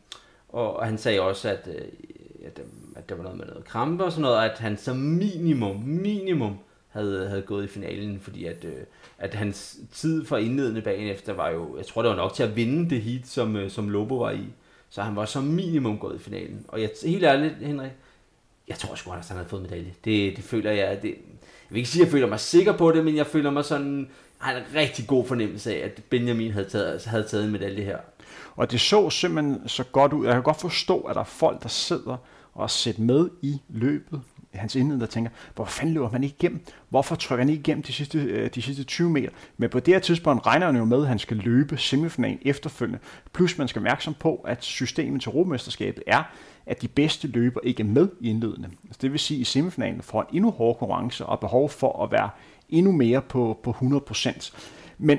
og 0.50 0.86
han 0.86 0.98
sagde 0.98 1.22
også, 1.22 1.50
at, 1.50 1.68
øh, 1.76 1.86
at 2.46 2.62
at 2.96 3.10
der 3.10 3.16
var 3.16 3.24
noget 3.24 3.38
med 3.38 3.46
noget 3.46 3.66
krampe 3.66 4.04
og 4.04 4.12
sådan 4.12 4.22
noget, 4.22 4.50
at 4.50 4.58
han 4.60 4.78
som 4.78 4.98
minimum, 4.98 5.76
minimum 5.76 6.58
havde, 6.90 7.30
havde 7.30 7.42
gået 7.42 7.64
i 7.64 7.68
finalen, 7.68 8.20
fordi 8.20 8.46
at, 8.46 8.66
øh, 8.66 8.84
at 9.18 9.34
hans 9.34 9.78
tid 9.92 10.26
for 10.26 10.38
indledende 10.38 10.82
bagen 10.82 11.08
efter 11.08 11.34
var 11.34 11.50
jo, 11.50 11.78
jeg 11.78 11.86
tror 11.86 12.02
det 12.02 12.10
var 12.10 12.18
nok 12.18 12.34
til 12.34 12.44
at 12.44 12.56
vinde 12.56 12.90
det 12.90 13.02
heat, 13.02 13.28
som, 13.28 13.56
øh, 13.56 13.72
som 13.72 13.90
Lobo 13.90 14.18
var 14.18 14.32
i. 14.32 14.46
Så 14.90 15.02
han 15.02 15.16
var 15.16 15.26
som 15.26 15.44
minimum 15.44 16.00
gået 16.00 16.16
i 16.16 16.24
finalen. 16.24 16.66
Og 16.68 16.82
jeg, 16.82 16.90
helt 17.06 17.24
ærligt, 17.24 17.54
Henrik, 17.62 17.92
jeg 18.68 18.78
tror 18.78 18.96
sgu, 18.96 19.12
at 19.12 19.28
han 19.28 19.38
havde 19.38 19.50
fået 19.50 19.62
medalje. 19.62 19.94
Det, 20.06 20.36
det 20.36 20.44
føler 20.44 20.72
jeg, 20.72 21.02
det, 21.02 21.16
vil 21.74 21.80
ikke 21.80 21.90
sige, 21.90 22.02
at 22.02 22.06
jeg 22.06 22.12
føler 22.12 22.28
mig 22.28 22.40
sikker 22.40 22.78
på 22.78 22.92
det, 22.92 23.06
men 23.06 23.16
jeg 23.16 23.28
føler 23.28 23.52
mig 23.52 23.66
sådan, 23.66 24.08
har 24.38 24.52
en 24.58 24.64
rigtig 24.76 25.08
god 25.08 25.26
fornemmelse 25.28 25.76
af, 25.76 25.86
at 25.86 26.04
Benjamin 26.10 26.52
havde 26.52 26.70
taget, 26.70 26.92
altså, 26.92 27.10
havde 27.10 27.24
taget 27.24 27.46
en 27.46 27.52
medalje 27.52 27.84
her. 27.84 27.98
Og 28.56 28.72
det 28.72 28.82
så 28.82 29.10
simpelthen 29.10 29.68
så 29.68 29.84
godt 29.84 30.14
ud. 30.14 30.26
Jeg 30.26 30.34
kan 30.34 30.44
godt 30.44 30.62
forstå, 30.62 31.00
at 31.00 31.16
der 31.16 31.22
er 31.22 31.26
folk, 31.26 31.64
der 31.64 31.70
sidder 31.70 32.18
og 32.54 32.70
sæt 32.70 33.00
med 33.00 33.30
i 33.42 33.62
løbet. 33.70 34.22
Hans 34.54 34.76
indledning, 34.76 35.02
der 35.02 35.08
tænker, 35.08 35.32
hvor 35.56 35.66
fanden 35.66 35.94
løber 35.94 36.12
man 36.12 36.24
ikke 36.24 36.36
igennem? 36.40 36.66
Hvorfor 36.90 37.16
trykker 37.16 37.42
han 37.44 37.50
ikke 37.50 37.62
igennem 37.62 37.84
de 37.84 37.94
sidste, 37.94 38.20
øh, 38.20 38.50
de 38.56 38.62
sidste 38.62 38.84
20 38.84 39.10
meter? 39.10 39.30
Men 39.58 39.70
på 39.70 39.80
det 39.80 39.94
her 39.94 40.00
tidspunkt 40.00 40.46
regner 40.46 40.66
han 40.66 40.76
jo 40.76 40.86
med, 40.86 41.02
at 41.02 41.08
han 41.08 41.20
skal 41.20 41.38
løbe 41.38 41.78
semifinalen 41.78 42.40
efterfølgende. 42.42 43.00
Plus 43.34 43.58
man 43.58 43.68
skal 43.68 43.84
være 43.84 43.92
opmærksom 43.92 44.14
på, 44.14 44.36
at 44.36 44.64
systemet 44.64 45.22
til 45.22 45.30
Europamesterskabet 45.30 46.04
er, 46.08 46.24
at 46.66 46.82
de 46.82 46.88
bedste 46.88 47.28
løber 47.28 47.60
ikke 47.64 47.84
er 47.84 47.88
med 47.88 48.10
i 48.20 48.30
indledende. 48.30 48.70
Altså 48.84 49.00
det 49.02 49.12
vil 49.12 49.20
sige, 49.20 49.38
at 49.38 49.42
i 49.42 49.44
semifinalen 49.44 50.02
får 50.02 50.22
en 50.22 50.28
endnu 50.34 50.52
hårdere 50.52 50.80
konkurrence 50.80 51.26
og 51.26 51.40
behov 51.40 51.70
for 51.70 52.04
at 52.04 52.12
være 52.12 52.30
endnu 52.70 52.92
mere 52.92 53.22
på, 53.22 53.60
på 53.64 53.72
100%. 53.72 54.54
Men 54.98 55.18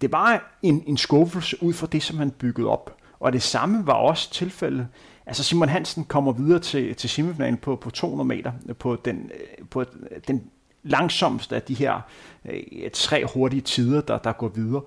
det 0.00 0.12
var 0.12 0.58
en, 0.62 0.84
en 0.86 0.96
skuffelse 0.96 1.62
ud 1.62 1.72
fra 1.72 1.86
det, 1.86 2.02
som 2.02 2.18
han 2.18 2.30
byggede 2.30 2.68
op. 2.68 2.96
Og 3.20 3.32
det 3.32 3.42
samme 3.42 3.86
var 3.86 3.92
også 3.92 4.30
tilfældet 4.30 4.88
Altså 5.26 5.44
Simon 5.44 5.68
Hansen 5.68 6.04
kommer 6.04 6.32
videre 6.32 6.58
til, 6.60 6.94
til 6.94 7.10
semifinalen 7.10 7.56
på, 7.56 7.76
på 7.76 7.90
200 7.90 8.28
meter, 8.28 8.52
på 8.78 8.96
den, 8.96 9.30
øh, 9.34 9.66
på 9.70 9.84
den 10.28 10.50
langsomste 10.82 11.56
af 11.56 11.62
de 11.62 11.74
her 11.74 12.00
øh, 12.44 12.90
tre 12.92 13.24
hurtige 13.34 13.60
tider, 13.60 14.00
der, 14.00 14.18
der 14.18 14.32
går 14.32 14.48
videre. 14.48 14.82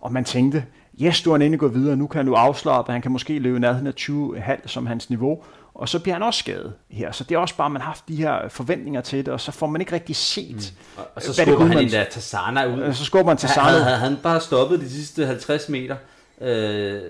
Og 0.00 0.12
man 0.12 0.24
tænkte, 0.24 0.64
yes, 1.02 1.22
du 1.22 1.32
er 1.32 1.36
endelig 1.36 1.58
gået 1.58 1.74
videre, 1.74 1.96
nu 1.96 2.06
kan 2.06 2.18
han 2.18 2.26
nu 2.26 2.34
afslappe, 2.34 2.92
han 2.92 3.02
kan 3.02 3.12
måske 3.12 3.38
løbe 3.38 3.60
nærheden 3.60 3.86
af 3.86 3.92
20,5 4.00 4.66
som 4.66 4.86
hans 4.86 5.10
niveau, 5.10 5.42
og 5.74 5.88
så 5.88 5.98
bliver 5.98 6.14
han 6.14 6.22
også 6.22 6.38
skadet 6.38 6.72
her. 6.90 7.12
Så 7.12 7.24
det 7.24 7.34
er 7.34 7.38
også 7.38 7.56
bare, 7.56 7.66
at 7.66 7.72
man 7.72 7.80
har 7.80 7.86
haft 7.86 8.08
de 8.08 8.16
her 8.16 8.48
forventninger 8.48 9.00
til 9.00 9.26
det, 9.26 9.28
og 9.28 9.40
så 9.40 9.52
får 9.52 9.66
man 9.66 9.80
ikke 9.80 9.92
rigtig 9.92 10.16
set, 10.16 10.72
mm. 10.96 11.02
Og 11.14 11.22
så 11.22 11.32
skubber 11.32 11.64
han 11.64 11.78
en 11.78 11.90
der 11.90 12.04
Tassana 12.04 12.66
ud. 12.66 12.94
Så 12.94 13.04
skubber 13.04 13.26
man 13.26 13.36
Tassana 13.36 13.76
ud. 13.76 13.82
Havde 13.82 13.96
han 13.96 14.16
bare 14.22 14.40
stoppet 14.40 14.80
de 14.80 14.90
sidste 14.90 15.26
50 15.26 15.68
meter, 15.68 15.96
Øh, 16.40 17.00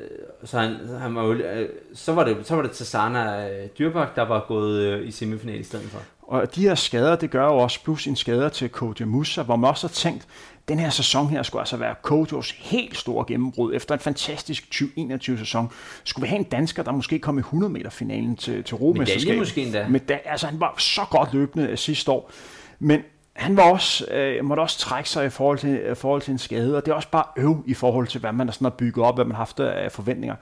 så, 0.45 0.59
han, 0.59 0.77
han 1.01 1.15
var 1.15 1.25
jo, 1.25 1.33
øh, 1.33 1.69
så 1.95 2.13
var 2.13 2.25
det 2.25 2.37
så 2.43 2.55
var 2.55 2.63
det 2.63 2.71
Tassana 2.71 3.49
øh, 3.49 3.69
Dyrbak, 3.79 4.17
der 4.17 4.23
var 4.23 4.45
gået 4.49 4.81
øh, 4.81 5.09
i 5.09 5.11
semifinal 5.11 5.61
i 5.61 5.63
stedet 5.63 5.91
for. 5.91 5.99
Og 6.23 6.55
de 6.55 6.61
her 6.63 6.75
skader, 6.75 7.17
det 7.17 7.31
gør 7.31 7.45
jo 7.45 7.57
også 7.57 7.85
plus 7.85 8.07
en 8.07 8.17
skader 8.17 8.49
til 8.49 8.69
Koji 8.69 9.05
Musa, 9.05 9.43
hvor 9.43 9.57
man 9.57 9.71
også 9.71 9.87
har 9.87 9.93
tænkt, 9.93 10.27
den 10.69 10.79
her 10.79 10.91
sæson 10.91 11.29
her 11.29 11.43
skulle 11.43 11.61
altså 11.61 11.77
være 11.77 11.95
Kojos 12.03 12.51
helt 12.51 12.97
store 12.97 13.25
gennembrud. 13.29 13.75
Efter 13.75 13.95
en 13.95 14.01
fantastisk 14.01 14.65
2021-sæson 14.75 15.71
skulle 16.05 16.23
vi 16.23 16.29
have 16.29 16.39
en 16.39 16.45
dansker, 16.45 16.83
der 16.83 16.93
måske 16.93 17.19
kom 17.19 17.39
i 17.39 17.41
100 17.41 17.73
meter 17.73 17.91
finalen 17.91 18.37
til, 18.37 18.65
til 18.65 18.77
Romesterskabet. 18.77 19.27
Medalje 19.27 19.41
måske 19.41 19.63
endda. 19.63 19.89
Med, 19.89 20.01
altså 20.25 20.47
han 20.47 20.61
var 20.61 20.75
så 20.79 21.05
godt 21.11 21.33
løbende 21.33 21.77
sidste 21.77 22.11
år. 22.11 22.31
Men 22.79 23.01
han 23.33 23.57
var 23.57 23.71
også, 23.71 24.07
øh, 24.11 24.45
måtte 24.45 24.61
også 24.61 24.79
trække 24.79 25.11
sig 25.11 25.27
i 25.27 25.31
forhold, 25.31 25.59
til, 25.59 25.91
i 25.93 25.95
forhold 25.95 26.23
til 26.23 26.33
en 26.33 26.39
skade, 26.39 26.77
og 26.77 26.87
det 26.87 26.93
er 26.93 26.97
også 26.97 27.11
bare 27.11 27.25
øv 27.37 27.65
i 27.67 27.75
forhold 27.75 28.07
til, 28.07 28.21
hvad 28.21 28.33
man 28.33 28.47
har, 28.47 28.53
sådan 28.53 28.65
har 28.65 28.71
bygget 28.71 29.07
op, 29.07 29.15
hvad 29.15 29.25
man 29.25 29.33
har 29.33 29.39
haft 29.39 29.61
af 29.61 29.93
forventninger. 29.93 30.37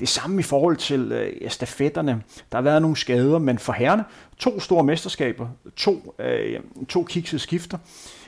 Det 0.00 0.06
er 0.06 0.10
samme 0.10 0.40
i 0.40 0.42
forhold 0.42 0.76
til 0.76 1.12
øh, 1.12 1.50
stafetterne. 1.50 2.22
Der 2.52 2.58
har 2.58 2.62
været 2.62 2.82
nogle 2.82 2.96
skader, 2.96 3.38
men 3.38 3.58
for 3.58 3.72
herrene, 3.72 4.04
to 4.38 4.60
store 4.60 4.84
mesterskaber, 4.84 5.48
to, 5.76 6.14
øh, 6.18 6.60
to 6.88 7.04
kiksede 7.04 7.42
skifter. 7.42 7.78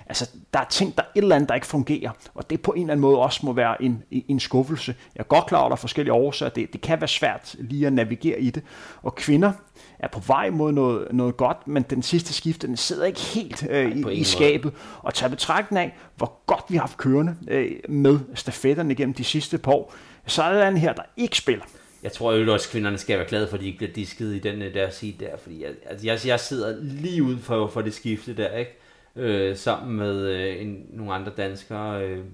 Altså, 0.07 0.31
der 0.55 0.61
er 0.61 0.65
ting, 0.65 0.97
der 0.97 1.03
er 1.03 1.07
et 1.17 1.23
eller 1.23 1.37
andet, 1.37 1.49
der 1.49 1.55
ikke 1.55 1.67
fungerer, 1.67 2.11
og 2.35 2.51
det 2.51 2.63
på 2.63 2.73
en 2.73 2.81
eller 2.81 2.93
anden 2.93 3.01
måde 3.01 3.19
også 3.19 3.41
må 3.47 3.53
være 3.53 3.83
en, 3.83 4.03
en 4.11 4.41
skuffelse. 4.41 4.95
Jeg 5.15 5.21
er 5.21 5.25
godt 5.25 5.47
klar 5.47 5.59
over, 5.59 5.67
at 5.67 5.71
der 5.71 5.77
er 5.77 5.81
forskellige 5.81 6.13
årsager. 6.13 6.51
Det, 6.51 6.73
det 6.73 6.81
kan 6.81 7.01
være 7.01 7.09
svært 7.09 7.57
lige 7.59 7.87
at 7.87 7.93
navigere 7.93 8.41
i 8.41 8.51
det. 8.51 8.63
Og 9.03 9.15
kvinder, 9.15 9.53
er 9.99 10.09
på 10.09 10.21
vej 10.21 10.51
mod 10.51 10.73
noget, 10.73 11.09
noget 11.13 11.37
godt, 11.37 11.69
men 11.69 11.83
den 11.83 12.03
sidste 12.03 12.33
skift, 12.33 12.63
den 12.63 12.77
sidder 12.77 13.05
ikke 13.05 13.21
helt 13.21 13.67
øh, 13.71 13.97
i, 13.97 14.13
i 14.13 14.25
skabet. 14.25 14.73
Og 14.99 15.15
tager 15.15 15.31
betragtning 15.31 15.85
af, 15.85 15.97
hvor 16.17 16.43
godt 16.47 16.65
vi 16.69 16.77
har 16.77 16.83
haft 16.83 16.97
kørende 16.97 17.37
øh, 17.49 17.71
med 17.89 18.19
stafetterne 18.35 18.95
gennem 18.95 19.15
de 19.15 19.25
sidste 19.25 19.59
par 19.59 19.73
år, 19.73 19.95
så 20.27 20.43
er 20.43 20.53
der 20.53 20.69
en 20.69 20.77
her, 20.77 20.93
der 20.93 21.03
ikke 21.17 21.37
spiller. 21.37 21.65
Jeg 22.03 22.13
tror 22.13 22.33
jo 22.33 22.53
også, 22.53 22.67
at 22.69 22.73
kvinderne 22.73 22.99
skal 22.99 23.19
være 23.19 23.29
glade 23.29 23.49
for, 23.49 23.57
at 23.57 23.61
de 23.61 23.67
ikke 23.67 23.79
bliver 23.79 23.93
disket 23.93 24.35
i 24.35 24.39
den 24.39 24.63
øh, 24.63 24.75
der 24.75 24.91
side 24.91 25.25
der, 25.25 25.37
fordi 25.43 25.63
jeg, 25.63 25.71
altså, 25.87 26.07
jeg, 26.07 26.19
jeg 26.27 26.41
sidder 26.41 26.77
lige 26.83 27.23
uden 27.23 27.39
for, 27.39 27.67
for 27.67 27.83
det 27.83 27.95
skifte 27.95 28.37
der, 28.37 28.57
ikke? 28.57 28.79
Øh, 29.17 29.57
sammen 29.57 29.97
med 29.97 30.21
øh, 30.21 30.63
en, 30.63 30.87
nogle 30.91 31.15
andre 31.15 31.33
danskere, 31.37 32.07
øh, 32.07 32.25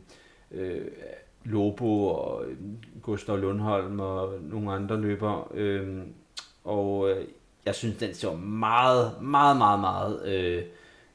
øh, 0.51 0.87
Lobo 1.45 2.07
og 2.07 2.45
øh, 2.47 2.57
Gustav 3.03 3.37
Lundholm 3.37 4.01
og 4.01 4.35
nogle 4.43 4.73
andre 4.73 5.01
løbere. 5.01 5.45
Øh, 5.55 5.99
og 6.65 7.11
øh, 7.11 7.25
jeg 7.67 7.75
synes, 7.75 7.97
den 7.97 8.15
så 8.15 8.33
meget, 8.35 9.23
meget, 9.23 9.57
meget, 9.57 9.81
meget, 9.81 10.27
øh, 10.27 10.63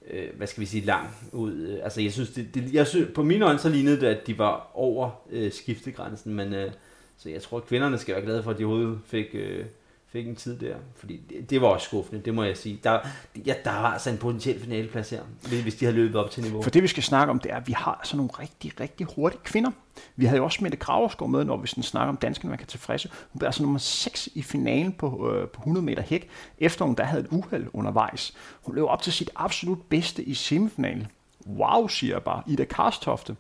øh, 0.10 0.28
hvad 0.38 0.48
skal 0.48 0.62
vi 0.62 0.66
sige, 0.66 0.86
lang 0.86 1.10
ud. 1.32 1.80
Altså, 1.84 2.02
jeg 2.02 2.12
synes, 2.12 2.30
det, 2.30 2.48
det, 2.54 2.74
jeg 2.74 2.88
synes, 2.88 3.08
på 3.16 3.24
mine 3.24 3.46
øjne 3.46 3.60
så 3.60 3.70
lignede 3.70 4.02
det, 4.02 4.08
at 4.08 4.28
de 4.28 4.38
var 4.38 4.72
over 4.74 5.10
øh, 5.30 5.52
skiftegrænsen, 5.52 6.34
men 6.34 6.54
øh, 6.54 6.72
Så 7.18 7.30
jeg 7.30 7.42
tror, 7.42 7.58
at 7.58 7.66
kvinderne 7.66 7.98
skal 7.98 8.16
være 8.16 8.24
glade 8.26 8.44
for, 8.44 8.52
at 8.52 8.58
de 8.58 8.66
overhovedet 8.66 9.00
fik, 9.06 9.26
øh, 9.34 9.66
fik 10.18 10.28
en 10.28 10.36
tid 10.36 10.60
der. 10.60 10.76
Fordi 10.96 11.22
det, 11.30 11.50
det 11.50 11.62
var 11.62 11.68
også 11.68 11.86
skuffende, 11.86 12.22
det 12.22 12.34
må 12.34 12.44
jeg 12.44 12.58
sige. 12.58 12.80
Der, 12.84 13.00
ja, 13.46 13.54
der 13.64 13.72
var 13.72 13.94
altså 13.94 14.10
en 14.10 14.18
potentiel 14.18 14.60
finaleplads 14.60 15.10
her, 15.10 15.22
hvis 15.48 15.62
hvis 15.62 15.76
de 15.76 15.86
havde 15.86 15.96
løbet 15.96 16.16
op 16.16 16.32
til 16.32 16.44
niveau. 16.44 16.62
For 16.62 16.70
det 16.70 16.84
vi 16.84 16.88
skal 16.88 17.04
snakke 17.04 17.32
om, 17.32 17.40
det 17.40 17.52
er, 17.52 17.56
at 17.56 17.68
vi 17.68 17.74
har 17.74 17.94
altså 17.94 18.18
nogle 18.18 18.32
rigtig, 18.40 18.80
rigtig 18.80 19.08
hurtige 19.16 19.42
kvinder. 19.44 19.72
Vi 20.16 20.26
havde 20.26 20.38
jo 20.38 20.44
også 20.44 20.60
Mette 20.62 20.78
Graversgaard 20.78 21.32
med, 21.32 21.46
når 21.46 21.58
vi 21.58 21.68
sådan 21.68 21.84
snakker 21.84 22.10
om 22.10 22.18
danskerne, 22.18 22.50
man 22.50 22.58
kan 22.58 22.68
tilfredse. 22.68 23.10
Hun 23.32 23.40
blev 23.40 23.48
altså 23.48 23.64
nummer 23.64 23.80
6 23.80 24.30
i 24.36 24.42
finalen 24.42 24.94
på, 24.94 25.32
øh, 25.34 25.48
på 25.48 25.62
100 25.62 25.86
meter 25.86 26.04
hæk, 26.04 26.30
efter 26.60 26.86
hun 26.86 26.96
der 26.96 27.04
havde 27.04 27.24
et 27.24 27.28
uheld 27.32 27.68
undervejs. 27.74 28.34
Hun 28.62 28.76
løb 28.76 28.84
op 28.84 29.02
til 29.02 29.14
sit 29.14 29.30
absolut 29.36 29.80
bedste 29.90 30.24
i 30.24 30.34
semifinalen. 30.34 31.08
Wow, 31.48 31.88
siger 31.88 32.16
jeg 32.16 32.24
bare. 32.24 32.44
Ida 32.48 32.64
Karstofte 32.64 33.36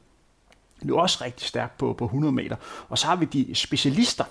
løb 0.81 0.95
også 0.95 1.23
rigtig 1.23 1.47
stærkt 1.47 1.77
på, 1.77 1.93
på 1.93 2.05
100 2.05 2.33
meter. 2.33 2.55
Og 2.89 2.97
så 2.97 3.07
har 3.07 3.15
vi 3.15 3.25
de 3.25 3.55
specialister, 3.55 4.23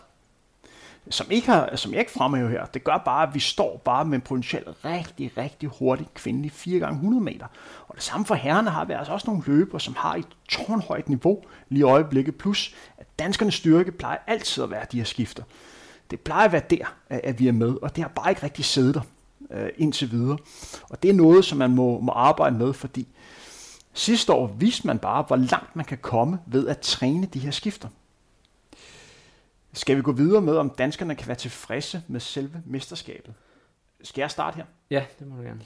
som, 1.11 1.26
ikke 1.30 1.46
har, 1.46 1.76
som 1.76 1.92
jeg 1.92 2.00
ikke 2.00 2.12
fremhæver 2.12 2.48
her. 2.48 2.66
Det 2.66 2.84
gør 2.84 3.02
bare, 3.04 3.28
at 3.28 3.34
vi 3.34 3.40
står 3.40 3.82
bare 3.84 4.04
med 4.04 4.14
en 4.14 4.20
potentielt 4.20 4.68
rigtig, 4.84 5.32
rigtig 5.36 5.68
hurtig 5.78 6.07
kvindelig 6.14 6.52
4 6.52 6.78
gange 6.78 6.94
100 6.94 7.24
meter. 7.24 7.46
Og 7.88 7.94
det 7.94 8.02
samme 8.02 8.26
for 8.26 8.34
herrerne 8.34 8.70
har 8.70 8.84
vi 8.84 8.92
altså 8.92 9.12
også 9.12 9.26
nogle 9.26 9.42
løber, 9.46 9.78
som 9.78 9.94
har 9.98 10.14
et 10.14 10.26
tårnhøjt 10.48 11.09
niveau 11.09 11.42
lige 11.68 11.80
i 11.80 11.82
øjeblikket. 11.82 12.34
Plus, 12.34 12.74
at 12.98 13.07
danskernes 13.18 13.54
styrke 13.54 13.92
plejer 13.92 14.18
altid 14.26 14.62
at 14.62 14.70
være 14.70 14.86
de 14.92 14.96
her 14.96 15.04
skifter. 15.04 15.42
Det 16.11 16.20
plejer 16.20 16.44
at 16.44 16.52
være 16.52 16.62
der, 16.70 16.94
at 17.09 17.38
vi 17.38 17.48
er 17.48 17.52
med, 17.52 17.74
og 17.82 17.96
det 17.96 18.04
har 18.04 18.09
bare 18.09 18.30
ikke 18.30 18.42
rigtig 18.42 18.64
siddet 18.64 18.94
der 18.94 19.00
øh, 19.50 19.68
indtil 19.78 20.11
videre. 20.11 20.38
Og 20.90 21.02
det 21.02 21.09
er 21.09 21.14
noget, 21.14 21.44
som 21.44 21.59
man 21.59 21.70
må, 21.70 22.00
må 22.00 22.12
arbejde 22.12 22.57
med, 22.57 22.72
fordi 22.72 23.09
sidste 23.92 24.32
år 24.32 24.46
viste 24.46 24.86
man 24.86 24.98
bare, 24.98 25.22
hvor 25.22 25.36
langt 25.36 25.76
man 25.76 25.84
kan 25.84 25.98
komme 25.98 26.38
ved 26.46 26.68
at 26.68 26.78
træne 26.78 27.26
de 27.26 27.38
her 27.38 27.50
skifter. 27.50 27.88
Skal 29.76 29.96
vi 29.96 30.02
gå 30.02 30.12
videre 30.12 30.42
med, 30.42 30.56
om 30.56 30.70
danskerne 30.70 31.14
kan 31.14 31.28
være 31.28 31.36
tilfredse 31.36 32.02
med 32.08 32.20
selve 32.20 32.62
mesterskabet? 32.66 33.34
Skal 34.02 34.22
jeg 34.22 34.30
starte 34.30 34.56
her? 34.56 34.64
Ja, 34.90 35.06
det 35.18 35.26
må 35.26 35.36
du 35.36 35.42
gerne. 35.42 35.60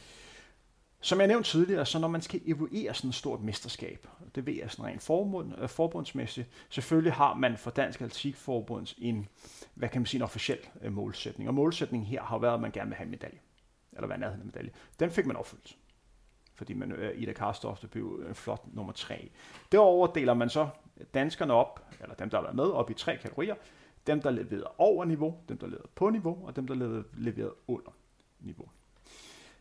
Som 1.01 1.19
jeg 1.19 1.29
nævnte 1.29 1.51
tidligere, 1.51 1.87
så 1.87 1.99
når 1.99 2.09
man 2.09 2.23
skal 2.23 2.41
evaluere 2.47 2.95
sådan 2.95 3.11
et 3.11 3.15
stort 3.15 3.41
mesterskab, 3.41 4.09
det 4.35 4.47
ved 4.47 4.55
jeg 4.55 4.71
sådan 4.71 4.85
rent 4.85 5.03
forbund, 5.03 5.53
øh, 5.59 5.69
forbundsmæssigt, 5.69 6.49
selvfølgelig 6.71 7.13
har 7.13 7.35
man 7.35 7.59
for 7.59 7.71
Dansk 7.71 8.01
Atletikforbund 8.01 8.95
en, 8.99 9.29
hvad 9.75 9.89
kan 9.89 10.01
man 10.01 10.07
sige, 10.07 10.19
en 10.19 10.23
officiel 10.23 10.59
øh, 10.83 10.93
målsætning. 10.93 11.49
Og 11.49 11.55
målsætningen 11.55 12.07
her 12.07 12.23
har 12.23 12.39
været, 12.39 12.55
at 12.55 12.61
man 12.61 12.71
gerne 12.71 12.89
vil 12.89 12.97
have 12.97 13.05
en 13.05 13.11
medalje. 13.11 13.39
Eller 13.93 14.09
være 14.09 14.19
nærheden 14.19 14.41
af 14.41 14.47
medalje. 14.47 14.71
Den 15.01 15.11
fik 15.11 15.27
man 15.27 15.37
opfyldt. 15.37 15.77
Fordi 16.55 16.75
man, 16.75 16.93
øh, 16.93 17.23
Ida 17.23 17.33
Karstofte 17.33 17.89
blev 17.89 18.25
en 18.29 18.35
flot 18.35 18.63
nummer 18.73 18.93
tre. 18.93 19.31
Derover 19.73 20.07
deler 20.07 20.35
man 20.35 20.51
så 20.51 20.69
danskerne 21.15 21.53
op, 21.53 21.87
eller 22.01 22.15
dem, 22.15 22.31
der 22.31 22.37
har 22.37 22.43
været 22.43 22.57
med, 22.57 22.65
op 22.65 22.91
i 22.91 22.95
tre 22.95 23.17
kategorier. 23.17 23.55
Dem, 24.11 24.23
der 24.23 24.31
leverede 24.31 24.67
over 24.79 25.05
niveau, 25.05 25.39
dem, 25.49 25.59
der 25.59 25.67
leverede 25.67 25.89
på 25.95 26.11
niveau, 26.11 26.47
og 26.47 26.57
dem, 26.57 26.67
der 26.67 26.75
leverede, 27.15 27.55
under 27.69 27.91
niveau. 28.41 28.69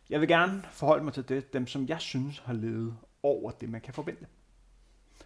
Jeg 0.09 0.19
vil 0.19 0.27
gerne 0.27 0.63
forholde 0.71 1.03
mig 1.03 1.13
til 1.13 1.29
det, 1.29 1.53
dem, 1.53 1.67
som 1.67 1.87
jeg 1.87 2.01
synes 2.01 2.39
har 2.39 2.53
levet 2.53 2.97
over 3.23 3.51
det, 3.51 3.69
man 3.69 3.81
kan 3.81 3.93
forvente. 3.93 4.27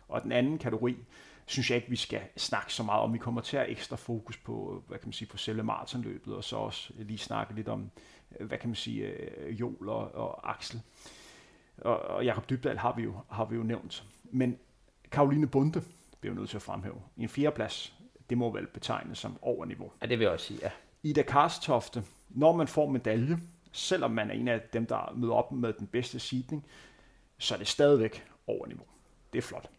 Og 0.07 0.23
den 0.23 0.31
anden 0.31 0.57
kategori, 0.57 0.97
synes 1.45 1.69
jeg 1.69 1.75
ikke, 1.75 1.89
vi 1.89 1.95
skal 1.95 2.21
snakke 2.37 2.73
så 2.73 2.83
meget 2.83 3.01
om. 3.01 3.13
Vi 3.13 3.17
kommer 3.17 3.41
til 3.41 3.57
at 3.57 3.63
have 3.63 3.71
ekstra 3.71 3.95
fokus 3.95 4.37
på, 4.37 4.83
hvad 4.87 4.99
kan 4.99 5.07
man 5.07 5.13
sige, 5.13 5.27
på 5.27 5.37
selve 5.37 5.63
maratonløbet, 5.63 6.35
og 6.35 6.43
så 6.43 6.55
også 6.55 6.93
lige 6.97 7.17
snakke 7.17 7.55
lidt 7.55 7.67
om, 7.67 7.91
hvad 8.39 8.57
kan 8.57 8.69
man 8.69 8.75
sige, 8.75 9.05
øh, 9.05 9.59
Jol 9.59 9.89
og, 9.89 10.15
og 10.15 10.49
Axel. 10.49 10.81
Og, 11.77 12.01
og 12.01 12.25
Jakob 12.25 12.49
Dybdal 12.49 12.77
har 12.77 12.95
vi, 12.95 13.03
jo, 13.03 13.15
har 13.29 13.45
vi 13.45 13.55
jo 13.55 13.63
nævnt. 13.63 14.03
Men 14.23 14.57
Karoline 15.11 15.47
Bunde 15.47 15.81
bliver 16.19 16.33
jo 16.33 16.39
nødt 16.39 16.49
til 16.49 16.57
at 16.57 16.61
fremhæve. 16.61 17.01
I 17.17 17.23
en 17.23 17.29
fjerdeplads 17.29 18.02
det 18.29 18.37
må 18.37 18.51
vel 18.51 18.67
betegnes 18.67 19.17
som 19.17 19.37
over 19.41 19.65
niveau. 19.65 19.91
Ja, 20.01 20.07
det 20.07 20.19
vil 20.19 20.25
jeg 20.25 20.33
også 20.33 20.45
sige, 20.45 20.59
ja. 20.61 20.69
Ida 21.03 21.21
Karstofte, 21.21 22.03
når 22.29 22.55
man 22.55 22.67
får 22.67 22.89
medalje, 22.89 23.37
selvom 23.71 24.11
man 24.11 24.29
er 24.29 24.33
en 24.33 24.47
af 24.47 24.61
dem, 24.73 24.85
der 24.85 25.13
møder 25.15 25.33
op 25.33 25.51
med 25.51 25.73
den 25.73 25.87
bedste 25.87 26.19
seedning, 26.19 26.65
så 27.37 27.53
er 27.53 27.57
det 27.57 27.67
stadigvæk 27.67 28.23
over 28.47 28.67
niveau. 28.67 28.85
Det 29.33 29.37
er 29.37 29.41
flot. 29.41 29.69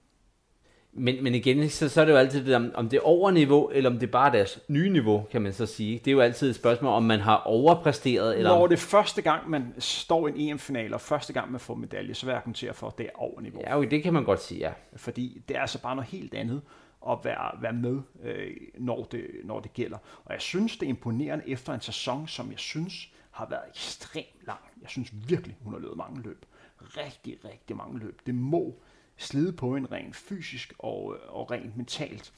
Men, 0.97 1.25
men 1.25 1.35
igen, 1.35 1.71
så, 1.71 1.89
så 1.89 2.01
er 2.01 2.05
det 2.05 2.13
jo 2.13 2.17
altid 2.17 2.47
det, 2.47 2.57
om, 2.57 2.71
om 2.75 2.89
det 2.89 2.97
er 2.97 3.01
over 3.01 3.31
niveau, 3.31 3.69
eller 3.69 3.91
om 3.91 3.99
det 3.99 4.07
er 4.07 4.11
bare 4.11 4.33
deres 4.33 4.61
nye 4.69 4.91
niveau, 4.91 5.27
kan 5.31 5.43
man 5.43 5.53
så 5.53 5.67
sige. 5.67 5.99
Det 5.99 6.09
er 6.09 6.13
jo 6.13 6.21
altid 6.21 6.51
et 6.51 6.57
spørgsmål, 6.57 6.93
om 6.93 7.03
man 7.03 7.21
har 7.21 7.37
overpræsteret. 7.37 8.37
Eller 8.39 8.51
Når 8.51 8.63
om... 8.63 8.69
det 8.69 8.77
er 8.77 8.81
første 8.81 9.23
gang, 9.23 9.51
man 9.51 9.75
står 9.79 10.29
i 10.29 10.31
en 10.31 10.51
EM-final, 10.51 10.95
og 10.95 11.01
første 11.01 11.33
gang, 11.33 11.51
man 11.51 11.61
får 11.61 11.75
medalje, 11.75 12.15
så 12.15 12.27
vil 12.27 12.31
jeg 12.31 12.37
argumentere 12.37 12.75
for, 12.75 12.87
at 12.87 12.99
det 12.99 13.07
er 13.07 13.11
over 13.15 13.41
niveau. 13.41 13.61
Ja, 13.61 13.79
okay, 13.79 13.91
det 13.91 14.03
kan 14.03 14.13
man 14.13 14.25
godt 14.25 14.43
sige, 14.43 14.61
ja. 14.61 14.73
Fordi 14.97 15.43
det 15.49 15.57
er 15.57 15.61
altså 15.61 15.83
bare 15.83 15.97
noget 15.97 16.11
helt 16.11 16.35
andet 16.35 16.63
at 17.11 17.19
være, 17.25 17.63
være 17.63 17.73
med, 17.73 18.01
øh, 18.23 18.57
når, 18.79 19.05
det, 19.05 19.27
når 19.45 19.61
det 19.61 19.73
gælder. 19.73 19.99
Og 20.25 20.33
jeg 20.33 20.41
synes, 20.41 20.77
det 20.77 20.87
er 20.87 20.91
imponerende 20.91 21.49
efter 21.49 21.75
en 21.75 21.81
sæson, 21.81 22.29
som 22.29 22.51
jeg 22.51 22.59
synes 22.59 23.13
har 23.31 23.49
været 23.49 23.63
ekstremt 23.71 24.47
lang. 24.47 24.61
Jeg 24.83 24.91
synes 24.91 25.13
virkelig, 25.29 25.57
hun 25.61 25.73
har 25.73 25.81
løbet 25.81 25.97
mange 25.97 26.23
løb. 26.23 26.47
Rigtig, 26.81 27.39
rigtig 27.45 27.77
mange 27.77 27.99
løb. 27.99 28.21
Det 28.27 28.35
må 28.35 28.81
slide 29.17 29.53
på 29.53 29.77
en 29.77 29.93
rent 29.93 30.17
fysisk 30.17 30.73
og, 30.79 31.17
og 31.29 31.51
rent 31.51 31.77
mentalt. 31.77 32.33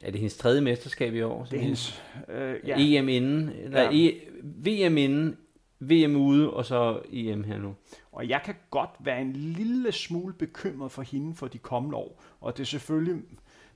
Er 0.00 0.10
det 0.10 0.20
hendes 0.20 0.36
tredje 0.36 0.60
mesterskab 0.60 1.14
i 1.14 1.22
år? 1.22 1.44
Det 1.44 1.56
er 1.56 1.60
hendes... 1.60 2.02
Øh, 2.28 2.56
ja. 2.66 2.76
EM 2.78 3.08
inden, 3.08 3.48
eller 3.48 3.82
Ja. 3.82 3.90
ja. 3.90 4.08
e, 4.08 4.88
VM 4.88 4.96
inden, 4.96 5.36
VM 5.80 6.16
ude, 6.16 6.50
og 6.50 6.64
så 6.64 7.00
EM 7.12 7.44
her 7.44 7.58
nu. 7.58 7.74
Og 8.12 8.28
jeg 8.28 8.40
kan 8.44 8.54
godt 8.70 8.90
være 9.00 9.20
en 9.22 9.32
lille 9.32 9.92
smule 9.92 10.34
bekymret 10.34 10.92
for 10.92 11.02
hende 11.02 11.34
for 11.34 11.48
de 11.48 11.58
kommende 11.58 11.96
år. 11.96 12.22
Og 12.40 12.56
det 12.56 12.62
er 12.62 12.66
selvfølgelig... 12.66 13.22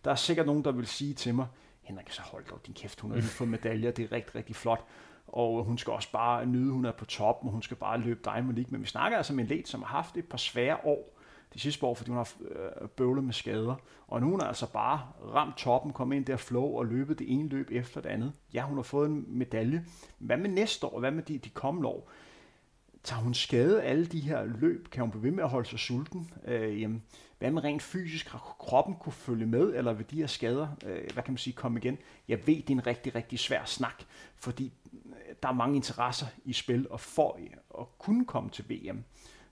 Der 0.04 0.10
er 0.10 0.14
sikkert 0.14 0.46
nogen, 0.46 0.64
der 0.64 0.72
vil 0.72 0.86
sige 0.86 1.14
til 1.14 1.34
mig, 1.34 1.46
Henrik, 1.82 2.10
så 2.10 2.22
hold 2.22 2.44
dog 2.50 2.60
din 2.66 2.74
kæft, 2.74 3.00
hun 3.00 3.10
har 3.10 3.18
lige 3.18 3.28
fået 3.28 3.50
medaljer, 3.50 3.90
det 3.90 4.04
er 4.04 4.12
rigtig, 4.12 4.34
rigtig 4.34 4.56
flot. 4.56 4.84
Og 5.26 5.64
hun 5.64 5.78
skal 5.78 5.92
også 5.92 6.12
bare 6.12 6.46
nyde, 6.46 6.72
hun 6.72 6.84
er 6.84 6.92
på 6.92 7.04
toppen, 7.04 7.48
og 7.48 7.52
hun 7.52 7.62
skal 7.62 7.76
bare 7.76 7.98
løbe 7.98 8.20
Diamond 8.24 8.56
League. 8.56 8.72
Men 8.72 8.80
vi 8.80 8.86
snakker 8.86 9.16
altså 9.16 9.32
med 9.34 9.44
en 9.44 9.48
led, 9.48 9.64
som 9.64 9.82
har 9.82 9.88
haft 9.88 10.16
et 10.16 10.28
par 10.28 10.38
svære 10.38 10.76
år 10.84 11.18
de 11.54 11.60
sidste 11.60 11.86
år, 11.86 11.94
fordi 11.94 12.10
hun 12.10 12.16
har 12.16 12.32
øh, 12.50 12.88
bøvlet 12.88 13.24
med 13.24 13.32
skader. 13.32 13.74
Og 14.06 14.20
nu 14.20 14.26
er 14.26 14.30
hun 14.30 14.40
altså 14.40 14.72
bare 14.72 15.00
ramt 15.34 15.56
toppen, 15.56 15.92
kommet 15.92 16.16
ind 16.16 16.24
der 16.24 16.36
flow 16.36 16.64
og 16.64 16.86
løbet 16.86 17.18
det 17.18 17.32
ene 17.32 17.48
løb 17.48 17.68
efter 17.70 18.00
det 18.00 18.08
andet. 18.08 18.32
Ja, 18.54 18.62
hun 18.62 18.76
har 18.76 18.82
fået 18.82 19.08
en 19.08 19.24
medalje. 19.28 19.84
Hvad 20.18 20.36
med 20.36 20.50
næste 20.50 20.86
år? 20.86 21.00
Hvad 21.00 21.10
med 21.10 21.22
de, 21.22 21.38
de 21.38 21.48
kommende 21.48 21.88
år? 21.88 22.10
Tager 23.04 23.22
hun 23.22 23.34
skade 23.34 23.82
alle 23.82 24.06
de 24.06 24.20
her 24.20 24.44
løb? 24.44 24.90
Kan 24.90 25.00
hun 25.00 25.10
blive 25.10 25.22
ved 25.22 25.30
med 25.30 25.44
at 25.44 25.50
holde 25.50 25.68
sig 25.68 25.78
sulten? 25.78 26.30
Øh, 26.44 26.80
jamen, 26.80 27.02
hvad 27.38 27.50
med 27.50 27.64
rent 27.64 27.82
fysisk? 27.82 28.28
Har 28.28 28.56
kroppen 28.58 28.94
kunne 28.94 29.12
følge 29.12 29.46
med, 29.46 29.74
eller 29.74 29.92
vil 29.92 30.10
de 30.10 30.16
her 30.16 30.26
skader, 30.26 30.68
øh, 30.86 31.12
hvad 31.12 31.22
kan 31.22 31.32
man 31.32 31.38
sige, 31.38 31.54
komme 31.54 31.80
igen? 31.80 31.98
Jeg 32.28 32.46
ved, 32.46 32.56
det 32.56 32.70
er 32.70 32.74
en 32.74 32.86
rigtig, 32.86 33.14
rigtig 33.14 33.38
svær 33.38 33.64
snak, 33.64 34.02
fordi 34.36 34.72
øh, 34.94 35.34
der 35.42 35.48
er 35.48 35.52
mange 35.52 35.76
interesser 35.76 36.26
i 36.44 36.52
spil, 36.52 36.86
og 36.90 37.00
for 37.00 37.38
øh, 37.40 37.50
at 37.80 37.98
kunne 37.98 38.24
komme 38.24 38.50
til 38.50 38.64
VM, 38.70 39.04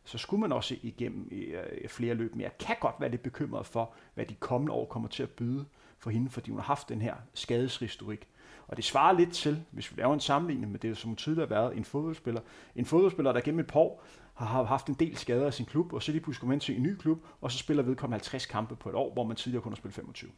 så 0.05 0.19
skulle 0.19 0.41
man 0.41 0.53
også 0.53 0.77
igennem 0.83 1.29
øh, 1.33 1.89
flere 1.89 2.15
løb. 2.15 2.35
Men 2.35 2.41
jeg 2.41 2.59
kan 2.59 2.77
godt 2.81 2.95
være 2.99 3.11
lidt 3.11 3.23
bekymret 3.23 3.67
for, 3.67 3.95
hvad 4.15 4.27
de 4.27 4.35
kommende 4.35 4.73
år 4.73 4.85
kommer 4.85 5.09
til 5.09 5.23
at 5.23 5.31
byde 5.31 5.65
for 5.99 6.11
hende, 6.11 6.31
fordi 6.31 6.51
hun 6.51 6.59
har 6.59 6.67
haft 6.67 6.89
den 6.89 7.03
her 7.03 7.15
skadeshistorik. 7.35 8.29
Og 8.71 8.77
det 8.77 8.85
svarer 8.85 9.13
lidt 9.13 9.33
til, 9.33 9.65
hvis 9.71 9.93
vi 9.93 10.01
laver 10.01 10.15
en 10.15 10.21
sammenligning 10.21 10.73
med 10.73 10.81
det, 10.81 10.97
som 10.97 11.17
tidligere 11.17 11.49
har 11.49 11.55
været 11.55 11.77
en 11.77 11.85
fodboldspiller. 11.85 12.41
En 12.77 12.87
fodboldspiller, 12.87 13.33
der 13.33 13.41
gennem 13.41 13.61
et 13.61 13.67
par 13.67 13.81
år 13.81 14.05
har 14.35 14.65
haft 14.65 14.87
en 14.87 14.95
del 14.95 15.17
skader 15.17 15.47
af 15.47 15.55
sin 15.55 15.67
klub, 15.67 15.93
og 15.93 16.03
så 16.03 16.13
lige 16.13 16.23
pludselig 16.23 16.41
kommer 16.41 16.53
ind 16.53 16.61
til 16.61 16.77
en 16.77 16.83
ny 16.83 16.97
klub, 16.97 17.19
og 17.41 17.53
så 17.53 17.59
spiller 17.59 17.83
vedkommende 17.83 18.15
50 18.15 18.47
kampe 18.47 18.77
på 18.77 18.89
et 18.89 18.95
år, 18.95 19.13
hvor 19.13 19.25
man 19.25 19.37
tidligere 19.37 19.63
kun 19.63 19.73
har 19.73 19.77
spillet 19.77 19.95
25. 19.95 20.31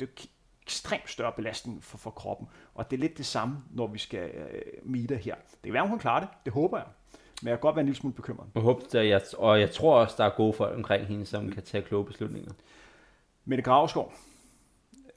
Det 0.00 0.08
er 0.08 0.26
ekstremt 0.62 1.10
større 1.10 1.32
belastning 1.36 1.84
for, 1.84 1.98
for 1.98 2.10
kroppen, 2.10 2.48
og 2.74 2.90
det 2.90 2.96
er 2.96 3.00
lidt 3.00 3.18
det 3.18 3.26
samme, 3.26 3.56
når 3.70 3.86
vi 3.86 3.98
skal 3.98 4.30
øh, 4.30 4.62
mide 4.82 5.16
her. 5.16 5.34
Det 5.34 5.62
kan 5.64 5.72
være, 5.72 5.88
hun 5.88 5.98
klarer 5.98 6.20
det, 6.20 6.28
det 6.44 6.52
håber 6.52 6.78
jeg. 6.78 6.86
Men 7.42 7.48
jeg 7.48 7.58
kan 7.58 7.60
godt 7.60 7.76
være 7.76 7.80
en 7.80 7.86
lille 7.86 7.98
smule 7.98 8.14
bekymret. 8.14 8.46
Jeg 8.54 8.62
håber, 8.62 8.80
der, 8.92 9.02
jeg, 9.02 9.20
og 9.38 9.60
jeg 9.60 9.70
tror 9.70 10.00
også, 10.00 10.14
der 10.18 10.24
er 10.24 10.30
gode 10.36 10.52
folk 10.52 10.76
omkring 10.76 11.06
hende, 11.06 11.26
som 11.26 11.50
kan 11.50 11.62
tage 11.62 11.82
kloge 11.82 12.04
beslutninger. 12.04 12.52
Mette 13.44 13.62
Gravskov 13.62 14.12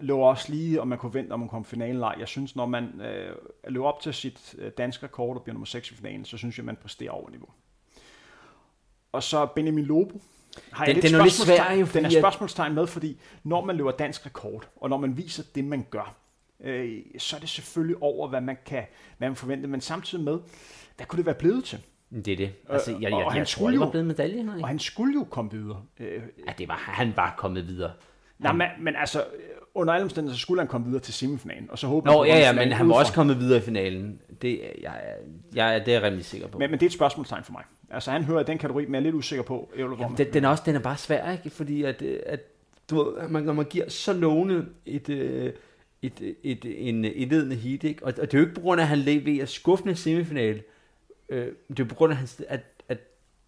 løber 0.02 0.26
også 0.26 0.52
lige, 0.54 0.82
om 0.82 0.88
man 0.88 0.98
kunne 0.98 1.14
vente, 1.14 1.32
om 1.32 1.40
hun 1.40 1.50
kom 1.50 1.66
finalen 1.66 2.04
Jeg 2.20 2.28
synes, 2.28 2.56
når 2.56 2.66
man 2.66 3.02
øh, 3.02 3.36
løber 3.68 3.86
op 3.88 4.02
til 4.02 4.14
sit 4.14 4.56
øh, 4.58 4.72
danske 4.78 5.06
rekord 5.06 5.36
og 5.38 5.44
bliver 5.44 5.54
nummer 5.54 5.66
6 5.66 5.92
i 5.92 5.94
finalen, 5.96 6.26
så 6.26 6.38
synes 6.38 6.58
jeg, 6.58 6.66
man 6.66 6.76
præsterer 6.76 7.12
over 7.12 7.30
niveau. 7.30 7.50
Og 9.12 9.24
så 9.24 9.46
Benjamin 9.46 9.86
Lobo. 9.86 10.22
Har 10.72 10.86
Den- 10.86 10.96
jeg 10.96 11.04
den 11.04 11.14
er 11.14 11.18
jo 11.18 11.24
lidt 11.24 11.34
svær, 11.34 11.72
jo, 11.74 11.88
Den 11.94 12.06
er 12.06 12.10
spørgsmålstegn 12.10 12.74
med, 12.76 12.88
fordi 12.88 13.20
når 13.44 13.66
man 13.66 13.76
løber 13.76 13.92
dansk 13.92 14.26
rekord, 14.26 14.70
og 14.76 14.90
når 14.90 14.98
man 14.98 15.18
viser 15.18 15.44
det, 15.56 15.66
man 15.66 15.86
gør, 15.90 16.16
øh, 16.64 16.98
så 17.18 17.36
er 17.36 17.40
det 17.40 17.50
selvfølgelig 17.50 17.98
over, 18.04 18.28
hvad 18.28 18.42
man 18.42 18.58
kan 18.66 18.84
hvad 19.18 19.30
man 19.30 19.36
forvente, 19.36 19.68
men 19.68 19.82
samtidig 19.82 20.24
med, 20.24 20.40
hvad 20.98 21.06
kunne 21.08 21.18
det 21.18 21.26
være 21.26 21.36
blevet 21.36 21.64
til? 21.64 21.80
Det 22.26 22.28
er 22.28 22.36
det. 22.38 22.52
Altså, 22.70 22.92
jeg, 22.92 23.02
jeg, 23.02 23.14
og 23.14 23.20
jeg, 23.20 23.28
han 23.32 23.38
jeg 23.40 23.48
tror, 23.48 23.70
det 23.70 23.80
var 23.80 23.86
jo- 23.86 23.92
blevet 23.92 24.08
medalje, 24.08 24.38
Henrik. 24.38 24.62
Og 24.62 24.68
han 24.68 24.80
skulle 24.80 25.14
jo 25.14 25.24
komme 25.30 25.52
videre. 25.52 25.84
Øh, 26.00 26.22
Ja, 26.48 26.54
det 26.58 26.68
var, 26.68 26.76
han 26.76 27.14
var 27.16 27.36
kommet 27.38 27.68
videre. 27.68 27.92
Nej, 28.40 28.54
men, 28.54 28.68
men 28.80 28.96
altså, 28.96 29.24
under 29.76 29.94
alle 29.94 30.04
omstændigheder, 30.04 30.36
så 30.38 30.42
skulle 30.42 30.62
han 30.62 30.68
komme 30.68 30.88
videre 30.88 31.02
til 31.02 31.14
semifinalen, 31.14 31.68
og 31.72 31.80
så 31.80 31.88
håber 31.88 32.12
Nå, 32.12 32.24
han, 32.24 32.28
ja, 32.34 32.40
ja, 32.40 32.54
men 32.54 32.72
han 32.72 32.90
var 32.90 32.96
også 32.96 33.14
kommet 33.14 33.40
videre 33.40 33.58
i 33.58 33.62
finalen. 33.62 34.20
Det, 34.42 34.62
jeg, 34.82 35.02
jeg, 35.56 35.76
er- 35.76 35.80
det 35.80 35.88
er 35.88 35.92
jeg 35.94 36.04
rimelig 36.04 36.26
sikker 36.26 36.48
på. 36.48 36.58
Men, 36.60 36.72
men 36.72 36.80
det 36.80 36.86
er 36.86 36.90
et 36.90 36.94
spørgsmålstegn 36.94 37.44
for 37.44 37.52
mig. 37.52 37.64
Altså, 37.92 38.12
han 38.12 38.24
hører 38.24 38.40
i 38.42 38.44
den 38.44 38.58
kategori, 38.58 38.86
men 38.86 38.94
jeg 38.94 39.00
er 39.00 39.04
lidt 39.04 39.16
usikker 39.16 39.44
på, 39.44 39.72
Jamen, 39.78 40.18
den, 40.18 40.34
den, 40.34 40.46
er 40.46 40.50
også, 40.50 40.64
den 40.66 40.76
er 40.76 40.80
bare 40.80 40.98
svær, 40.98 41.32
ikke? 41.32 41.50
Fordi 41.50 41.84
at, 41.84 42.02
øh, 42.02 42.20
at 42.26 42.40
du 42.90 43.04
ved, 43.04 43.28
man, 43.30 43.44
når 43.44 43.54
man 43.54 43.66
giver 43.66 43.90
så 43.90 44.14
lovende 44.14 44.66
et, 44.86 45.10
øh, 45.10 45.54
et, 46.02 46.36
et, 46.44 46.90
en 46.90 47.06
indledende 47.06 47.56
heat, 47.56 47.84
ikke? 47.84 48.06
Og, 48.06 48.14
og 48.22 48.32
det 48.32 48.34
er 48.34 48.38
jo 48.38 48.44
ikke 48.46 48.56
på 48.56 48.62
grund 48.62 48.82
af, 48.82 48.86
at 48.86 48.90
han 48.90 48.98
leverer 48.98 49.46
skuffende 49.46 49.96
semifinale. 49.96 50.64
Øh, 51.30 51.48
det 51.70 51.80
er 51.80 51.84
på 51.84 51.96
grund 51.96 52.14
af, 52.14 52.18
at, 52.22 52.42
at, 52.48 52.64
at 52.90 52.98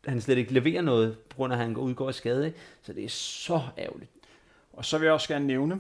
han 0.06 0.22
slet 0.22 0.38
ikke 0.38 0.54
leverer 0.54 0.82
noget, 0.82 1.18
på 1.30 1.36
grund 1.36 1.54
af, 1.54 1.58
at 1.58 1.64
han 1.64 1.78
udgår 1.78 2.08
af 2.08 2.14
skade. 2.14 2.46
Ikke? 2.46 2.58
Så 2.82 2.94
det 2.94 3.04
er 3.04 3.10
så 3.10 3.62
ærgerligt. 3.78 4.12
Og 4.82 4.86
så 4.86 4.97
vil 4.97 5.05
jeg 5.05 5.13
også 5.13 5.27
gerne 5.27 5.47
nævne 5.47 5.79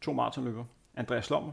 to 0.00 0.12
maratonløbere. 0.12 0.66
Andreas 0.96 1.30
Lommer. 1.30 1.52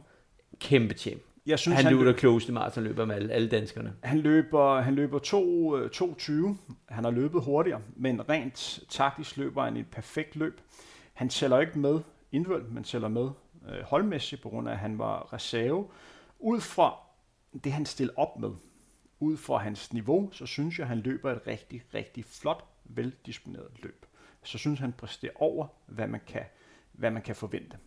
Kæmpe 0.59 0.93
champ. 0.93 1.21
Jeg 1.45 1.59
synes, 1.59 1.75
han, 1.75 1.85
han 1.85 1.93
løber 1.93 2.13
klogeste 2.13 2.51
maratonløber 2.51 3.05
med 3.05 3.15
alle, 3.15 3.33
alle 3.33 3.49
danskerne. 3.49 3.93
Han 4.03 4.19
løber, 4.19 4.81
han 4.81 4.95
løber 4.95 5.19
2.20. 5.19 6.31
Øh, 6.31 6.55
han 6.89 7.03
har 7.03 7.11
løbet 7.11 7.43
hurtigere, 7.43 7.81
men 7.95 8.29
rent 8.29 8.79
taktisk 8.89 9.37
løber 9.37 9.63
han 9.63 9.77
et 9.77 9.87
perfekt 9.91 10.35
løb. 10.35 10.61
Han 11.13 11.29
tæller 11.29 11.59
ikke 11.59 11.79
med 11.79 11.99
individuelt, 12.31 12.73
men 12.73 12.83
tæller 12.83 13.07
med 13.07 13.29
øh, 13.69 13.83
holdmæssigt, 13.83 14.41
på 14.41 14.49
grund 14.49 14.69
af, 14.69 14.73
at 14.73 14.79
han 14.79 14.97
var 14.97 15.33
reserve. 15.33 15.87
Ud 16.39 16.61
fra 16.61 16.95
det, 17.63 17.71
han 17.71 17.85
stiller 17.85 18.13
op 18.17 18.39
med, 18.39 18.51
ud 19.19 19.37
fra 19.37 19.57
hans 19.57 19.93
niveau, 19.93 20.29
så 20.31 20.45
synes 20.45 20.79
jeg, 20.79 20.83
at 20.83 20.89
han 20.89 20.99
løber 20.99 21.31
et 21.31 21.47
rigtig, 21.47 21.83
rigtig 21.93 22.25
flot, 22.25 22.65
veldisponeret 22.83 23.71
løb. 23.83 24.05
Så 24.45 24.57
synes 24.57 24.79
han 24.79 24.93
præsterer 24.93 25.31
over, 25.35 25.67
hvad 25.85 26.07
man 26.07 26.21
kan, 26.27 26.43
hvad 26.91 27.11
man 27.11 27.21
kan 27.21 27.35
forvente. 27.35 27.77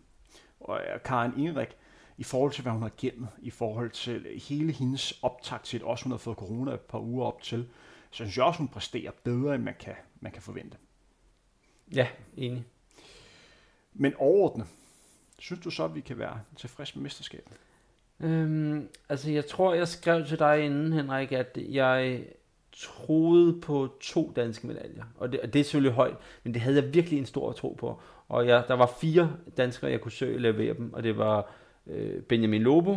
Og 0.61 0.81
øh, 0.81 1.03
Karen 1.03 1.33
Ingerik, 1.39 1.77
i 2.19 2.23
forhold 2.23 2.53
til, 2.53 2.63
hvad 2.63 2.73
hun 2.73 2.83
har 2.83 2.93
gennem, 2.97 3.27
i 3.39 3.51
forhold 3.51 3.91
til 3.91 4.41
hele 4.49 4.73
hendes 4.73 5.19
optakt 5.23 5.65
til, 5.65 5.85
også 5.85 6.05
hun 6.05 6.11
har 6.11 6.19
fået 6.19 6.37
corona 6.37 6.73
et 6.73 6.81
par 6.81 7.01
uger 7.01 7.27
op 7.27 7.43
til, 7.43 7.69
så 8.11 8.17
synes 8.17 8.37
jeg 8.37 8.45
også, 8.45 8.59
hun 8.59 8.69
præsterer 8.69 9.11
bedre, 9.25 9.55
end 9.55 9.63
man 9.63 9.75
kan, 9.81 9.95
man 10.21 10.33
kan 10.33 10.43
forvente. 10.43 10.77
Ja, 11.95 12.09
enig. 12.37 12.65
Men 13.95 14.15
overordnet, 14.15 14.67
synes 15.39 15.61
du 15.61 15.71
så, 15.71 15.85
at 15.85 15.95
vi 15.95 16.01
kan 16.01 16.19
være 16.19 16.41
tilfredse 16.57 16.97
med 16.97 17.03
mesterskabet? 17.03 17.53
Øhm, 18.21 18.89
altså, 19.09 19.31
jeg 19.31 19.47
tror, 19.47 19.75
jeg 19.75 19.89
skrev 19.89 20.27
til 20.27 20.39
dig 20.39 20.65
inden, 20.65 20.93
Henrik, 20.93 21.33
at 21.33 21.59
jeg 21.59 22.25
troede 22.79 23.61
på 23.61 23.89
to 24.01 24.33
danske 24.37 24.67
medaljer. 24.67 25.05
Og 25.17 25.33
det, 25.33 25.41
og 25.41 25.53
det 25.53 25.61
er 25.61 25.65
selvfølgelig 25.65 25.93
højt, 25.93 26.17
men 26.45 26.55
det 26.55 26.63
havde 26.63 26.77
jeg 26.77 26.95
virkelig 26.95 27.19
en 27.19 27.27
stor 27.27 27.53
tro 27.53 27.77
på. 27.79 28.01
Og 28.29 28.47
jeg, 28.47 28.65
der 28.69 28.75
var 28.75 28.91
fire 29.01 29.31
danskere, 29.57 29.91
jeg 29.91 30.01
kunne 30.01 30.13
søge 30.13 30.39
levere 30.39 30.75
dem, 30.75 30.93
og 30.93 31.03
det 31.03 31.19
var 31.19 31.51
øh, 31.87 32.23
Benjamin 32.23 32.63
Lobo, 32.63 32.97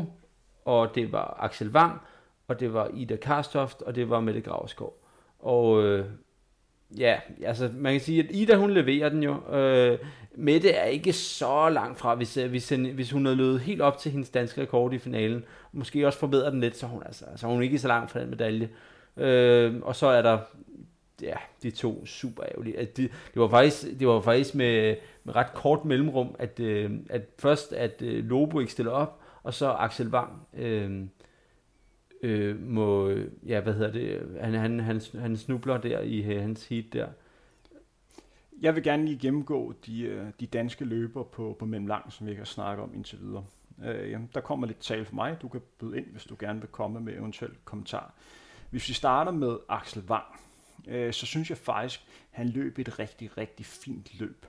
og 0.65 0.95
det 0.95 1.11
var 1.11 1.37
Axel 1.39 1.69
Wang, 1.69 2.01
og 2.47 2.59
det 2.59 2.73
var 2.73 2.89
Ida 2.93 3.15
Karstoft, 3.15 3.81
og 3.81 3.95
det 3.95 4.09
var 4.09 4.19
Mette 4.19 4.41
Gravskov. 4.41 5.03
Og 5.39 5.83
øh, 5.83 6.05
ja, 6.97 7.19
altså 7.43 7.69
man 7.73 7.93
kan 7.93 8.01
sige, 8.01 8.23
at 8.23 8.35
Ida 8.35 8.55
hun 8.55 8.71
leverer 8.71 9.09
den 9.09 9.23
jo. 9.23 9.55
Øh, 9.57 9.99
Mette 10.35 10.69
er 10.71 10.85
ikke 10.85 11.13
så 11.13 11.69
langt 11.69 11.99
fra, 11.99 12.15
hvis, 12.15 12.37
øh, 12.37 12.49
hvis, 12.49 12.69
hvis 12.69 13.11
hun 13.11 13.25
havde 13.25 13.37
løbet 13.37 13.61
helt 13.61 13.81
op 13.81 13.97
til 13.97 14.11
hendes 14.11 14.29
danske 14.29 14.61
rekord 14.61 14.93
i 14.93 14.97
finalen, 14.97 15.43
måske 15.71 16.07
også 16.07 16.19
forbedret 16.19 16.53
den 16.53 16.61
lidt, 16.61 16.77
så 16.77 16.85
hun, 16.85 17.03
altså, 17.05 17.25
så 17.35 17.47
hun 17.47 17.57
er 17.57 17.61
ikke 17.61 17.79
så 17.79 17.87
langt 17.87 18.11
fra 18.11 18.19
den 18.19 18.29
medalje. 18.29 18.69
Øh, 19.17 19.81
og 19.81 19.95
så 19.95 20.07
er 20.07 20.21
der 20.21 20.39
ja, 21.21 21.35
de 21.63 21.71
to 21.71 22.05
super 22.05 22.43
ærgerlige. 22.43 22.79
At 22.79 22.97
det, 22.97 23.11
det, 23.33 23.41
var 23.41 23.47
faktisk, 23.47 23.99
det 23.99 24.07
var 24.07 24.21
faktisk 24.21 24.55
med, 24.55 24.95
med 25.23 25.35
ret 25.35 25.53
kort 25.53 25.85
mellemrum, 25.85 26.35
at, 26.39 26.59
øh, 26.59 26.91
at 27.09 27.21
først 27.39 27.73
at 27.73 28.01
øh, 28.01 28.25
Lobo 28.25 28.59
ikke 28.59 28.71
stiller 28.71 28.91
op, 28.91 29.21
og 29.43 29.53
så 29.53 29.69
Axel 29.71 30.07
Wang 30.07 30.47
øh, 30.53 31.05
øh, 32.21 32.61
må, 32.69 33.09
ja, 33.45 33.59
hvad 33.59 33.73
hedder 33.73 33.91
det, 33.91 34.37
han, 34.41 34.53
han, 34.53 34.79
han, 34.79 35.01
han 35.19 35.37
snubler 35.37 35.77
der 35.77 35.99
i 35.99 36.33
øh, 36.33 36.41
hans 36.41 36.67
heat 36.67 36.85
der. 36.93 37.07
Jeg 38.61 38.75
vil 38.75 38.83
gerne 38.83 39.05
lige 39.05 39.19
gennemgå 39.19 39.73
de, 39.85 40.01
øh, 40.01 40.25
de 40.39 40.45
danske 40.45 40.85
løber 40.85 41.23
på, 41.23 41.55
på 41.59 41.65
mellemlang, 41.65 42.11
som 42.11 42.27
vi 42.27 42.35
kan 42.35 42.45
snakke 42.45 42.83
om 42.83 42.93
indtil 42.93 43.19
videre. 43.21 43.45
Øh, 43.85 44.11
jamen, 44.11 44.29
der 44.33 44.41
kommer 44.41 44.67
lidt 44.67 44.79
tal 44.79 45.05
for 45.05 45.15
mig. 45.15 45.37
Du 45.41 45.47
kan 45.47 45.61
byde 45.79 45.97
ind, 45.97 46.05
hvis 46.05 46.23
du 46.23 46.35
gerne 46.39 46.59
vil 46.59 46.69
komme 46.69 46.99
med 46.99 47.13
eventuelt 47.13 47.65
kommentar. 47.65 48.13
Hvis 48.71 48.89
vi 48.89 48.93
starter 48.93 49.31
med 49.31 49.57
Axel 49.69 50.03
Wang, 50.07 50.25
øh, 50.87 51.13
så 51.13 51.25
synes 51.25 51.49
jeg 51.49 51.57
faktisk, 51.57 52.05
han 52.29 52.49
løb 52.49 52.79
et 52.79 52.99
rigtig, 52.99 53.37
rigtig 53.37 53.65
fint 53.65 54.19
løb. 54.19 54.45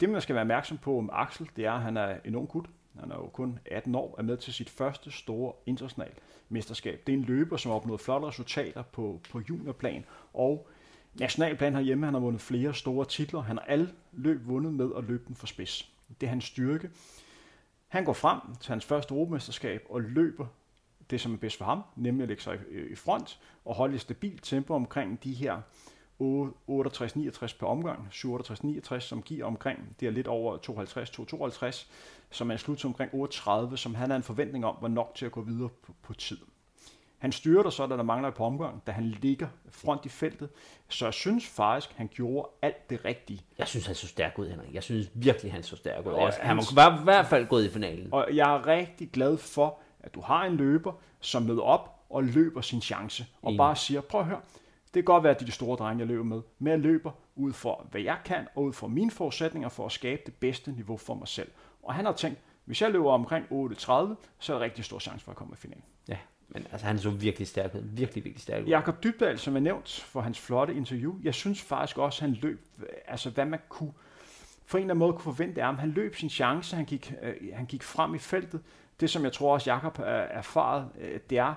Det, 0.00 0.08
man 0.08 0.20
skal 0.20 0.34
være 0.34 0.42
opmærksom 0.42 0.78
på 0.78 0.98
om 0.98 1.10
Axel, 1.12 1.50
det 1.56 1.64
er, 1.64 1.72
at 1.72 1.82
han 1.82 1.96
er 1.96 2.16
en 2.24 2.34
ung 2.34 2.48
gut. 2.48 2.66
Han 3.00 3.10
er 3.10 3.14
jo 3.14 3.26
kun 3.26 3.58
18 3.66 3.94
år, 3.94 4.14
er 4.18 4.22
med 4.22 4.36
til 4.36 4.52
sit 4.54 4.70
første 4.70 5.10
store 5.10 5.52
internationale 5.66 6.14
mesterskab. 6.48 7.02
Det 7.06 7.12
er 7.12 7.16
en 7.16 7.24
løber, 7.24 7.56
som 7.56 7.70
har 7.70 7.76
opnået 7.76 8.00
flotte 8.00 8.26
resultater 8.26 8.82
på, 8.82 9.20
på 9.30 9.40
juniorplan 9.48 10.04
og 10.34 10.68
nationalplan 11.14 11.74
herhjemme. 11.74 12.06
Han 12.06 12.14
har 12.14 12.20
vundet 12.20 12.42
flere 12.42 12.74
store 12.74 13.04
titler. 13.04 13.40
Han 13.40 13.56
har 13.56 13.64
alle 13.64 13.90
løb 14.12 14.40
vundet 14.46 14.74
med 14.74 14.90
at 14.96 15.04
løbe 15.04 15.24
den 15.26 15.36
for 15.36 15.46
spids. 15.46 15.92
Det 16.20 16.26
er 16.26 16.30
hans 16.30 16.44
styrke. 16.44 16.90
Han 17.88 18.04
går 18.04 18.12
frem 18.12 18.40
til 18.60 18.70
hans 18.70 18.84
første 18.84 19.14
europamesterskab 19.14 19.86
og 19.90 20.00
løber 20.00 20.46
det, 21.10 21.20
som 21.20 21.32
er 21.32 21.36
bedst 21.36 21.58
for 21.58 21.64
ham, 21.64 21.82
nemlig 21.96 22.22
at 22.22 22.28
lægge 22.28 22.42
sig 22.42 22.58
i 22.90 22.94
front 22.94 23.38
og 23.64 23.74
holde 23.74 23.94
et 23.94 24.00
stabilt 24.00 24.44
tempo 24.44 24.74
omkring 24.74 25.24
de 25.24 25.32
her 25.32 25.60
68-69 26.20 27.58
per 27.58 27.66
omgang, 27.66 28.08
67-69, 28.12 29.00
som 29.00 29.22
giver 29.22 29.46
omkring, 29.46 29.96
det 30.00 30.08
er 30.08 30.12
lidt 30.12 30.26
over 30.26 30.56
52-52, 30.56 31.86
som 32.30 32.50
er 32.50 32.52
en 32.52 32.58
slut 32.58 32.84
omkring 32.84 33.14
38, 33.14 33.76
som 33.76 33.94
han 33.94 34.10
har 34.10 34.16
en 34.16 34.22
forventning 34.22 34.64
om 34.66 34.76
var 34.80 34.88
nok 34.88 35.12
til 35.14 35.26
at 35.26 35.32
gå 35.32 35.42
videre 35.42 35.68
på, 35.68 35.94
på 36.02 36.14
tid. 36.14 36.38
Han 37.18 37.32
styrter 37.32 37.70
så, 37.70 37.86
da 37.86 37.96
der 37.96 38.02
mangler 38.02 38.28
et 38.28 38.34
par 38.34 38.44
omgang, 38.44 38.82
da 38.86 38.92
han 38.92 39.04
ligger 39.04 39.48
front 39.70 40.06
i 40.06 40.08
feltet. 40.08 40.48
Så 40.88 41.06
jeg 41.06 41.14
synes 41.14 41.46
faktisk, 41.46 41.94
han 41.96 42.08
gjorde 42.14 42.48
alt 42.62 42.90
det 42.90 43.04
rigtige. 43.04 43.40
Jeg 43.58 43.68
synes, 43.68 43.86
han 43.86 43.94
så 43.94 44.06
stærk 44.06 44.38
ud, 44.38 44.48
Henrik. 44.48 44.74
Jeg 44.74 44.82
synes 44.82 45.10
virkelig, 45.14 45.52
han 45.52 45.62
så 45.62 45.76
stærk 45.76 46.06
ud. 46.06 46.12
Og 46.12 46.32
han 46.32 46.56
var 46.56 47.00
i 47.00 47.04
hvert 47.04 47.26
fald 47.26 47.46
gået 47.46 47.64
i 47.64 47.68
finalen. 47.68 48.08
Og 48.12 48.28
jeg 48.32 48.54
er 48.54 48.66
rigtig 48.66 49.10
glad 49.10 49.36
for, 49.36 49.78
at 50.02 50.14
du 50.14 50.20
har 50.20 50.44
en 50.44 50.56
løber, 50.56 50.92
som 51.20 51.42
møder 51.42 51.62
op 51.62 52.04
og 52.10 52.24
løber 52.24 52.60
sin 52.60 52.80
chance. 52.80 53.26
Og 53.42 53.50
Enig. 53.50 53.58
bare 53.58 53.76
siger, 53.76 54.00
prøv 54.00 54.20
at 54.20 54.26
høre, 54.26 54.40
det 54.84 54.94
kan 54.94 55.04
godt 55.04 55.22
være, 55.24 55.34
at 55.34 55.40
de, 55.40 55.46
de 55.46 55.52
store 55.52 55.76
drenge, 55.76 56.00
jeg 56.00 56.08
løber 56.08 56.24
med, 56.24 56.40
men 56.58 56.70
jeg 56.70 56.80
løber 56.80 57.10
ud 57.36 57.52
for, 57.52 57.86
hvad 57.90 58.00
jeg 58.00 58.18
kan, 58.24 58.48
og 58.54 58.62
ud 58.62 58.72
fra 58.72 58.86
mine 58.86 59.10
forudsætninger 59.10 59.68
for 59.68 59.86
at 59.86 59.92
skabe 59.92 60.22
det 60.26 60.34
bedste 60.34 60.72
niveau 60.72 60.96
for 60.96 61.14
mig 61.14 61.28
selv. 61.28 61.50
Og 61.82 61.94
han 61.94 62.04
har 62.04 62.12
tænkt, 62.12 62.38
hvis 62.64 62.82
jeg 62.82 62.90
løber 62.90 63.12
omkring 63.12 63.46
8.30, 63.46 63.48
så 63.88 64.54
er 64.54 64.58
der 64.58 64.60
rigtig 64.60 64.84
stor 64.84 64.98
chance 64.98 65.24
for 65.24 65.32
at 65.32 65.36
komme 65.36 65.52
i 65.52 65.56
finalen. 65.56 65.84
Ja, 66.08 66.16
men 66.48 66.66
altså, 66.72 66.86
han 66.86 66.98
så 66.98 67.10
virkelig 67.10 67.48
stærk 67.48 67.74
ud. 67.74 67.80
Virkelig, 67.80 68.24
virkelig 68.24 68.42
stærk 68.42 68.62
ud. 68.62 68.68
Jakob 68.68 69.02
Dybdahl, 69.02 69.38
som 69.38 69.56
er 69.56 69.60
nævnt 69.60 69.90
for 69.90 70.20
hans 70.20 70.40
flotte 70.40 70.74
interview, 70.74 71.14
jeg 71.22 71.34
synes 71.34 71.62
faktisk 71.62 71.98
også, 71.98 72.24
at 72.24 72.30
han 72.30 72.38
løb, 72.42 72.60
altså 73.06 73.30
hvad 73.30 73.44
man 73.44 73.60
kunne, 73.68 73.92
for 74.66 74.78
en 74.78 74.82
eller 74.82 74.94
anden 74.94 74.98
måde 74.98 75.12
kunne 75.12 75.34
forvente, 75.34 75.60
er, 75.60 75.68
at 75.68 75.76
han 75.76 75.90
løb 75.90 76.16
sin 76.16 76.30
chance, 76.30 76.76
han 76.76 76.84
gik, 76.84 77.14
øh, 77.22 77.34
han 77.54 77.66
gik 77.66 77.82
frem 77.82 78.14
i 78.14 78.18
feltet. 78.18 78.60
Det, 79.00 79.10
som 79.10 79.24
jeg 79.24 79.32
tror 79.32 79.52
også 79.52 79.70
Jakob 79.70 79.98
er 79.98 80.02
erfaret, 80.02 80.88
øh, 81.00 81.20
det 81.30 81.38
er, 81.38 81.54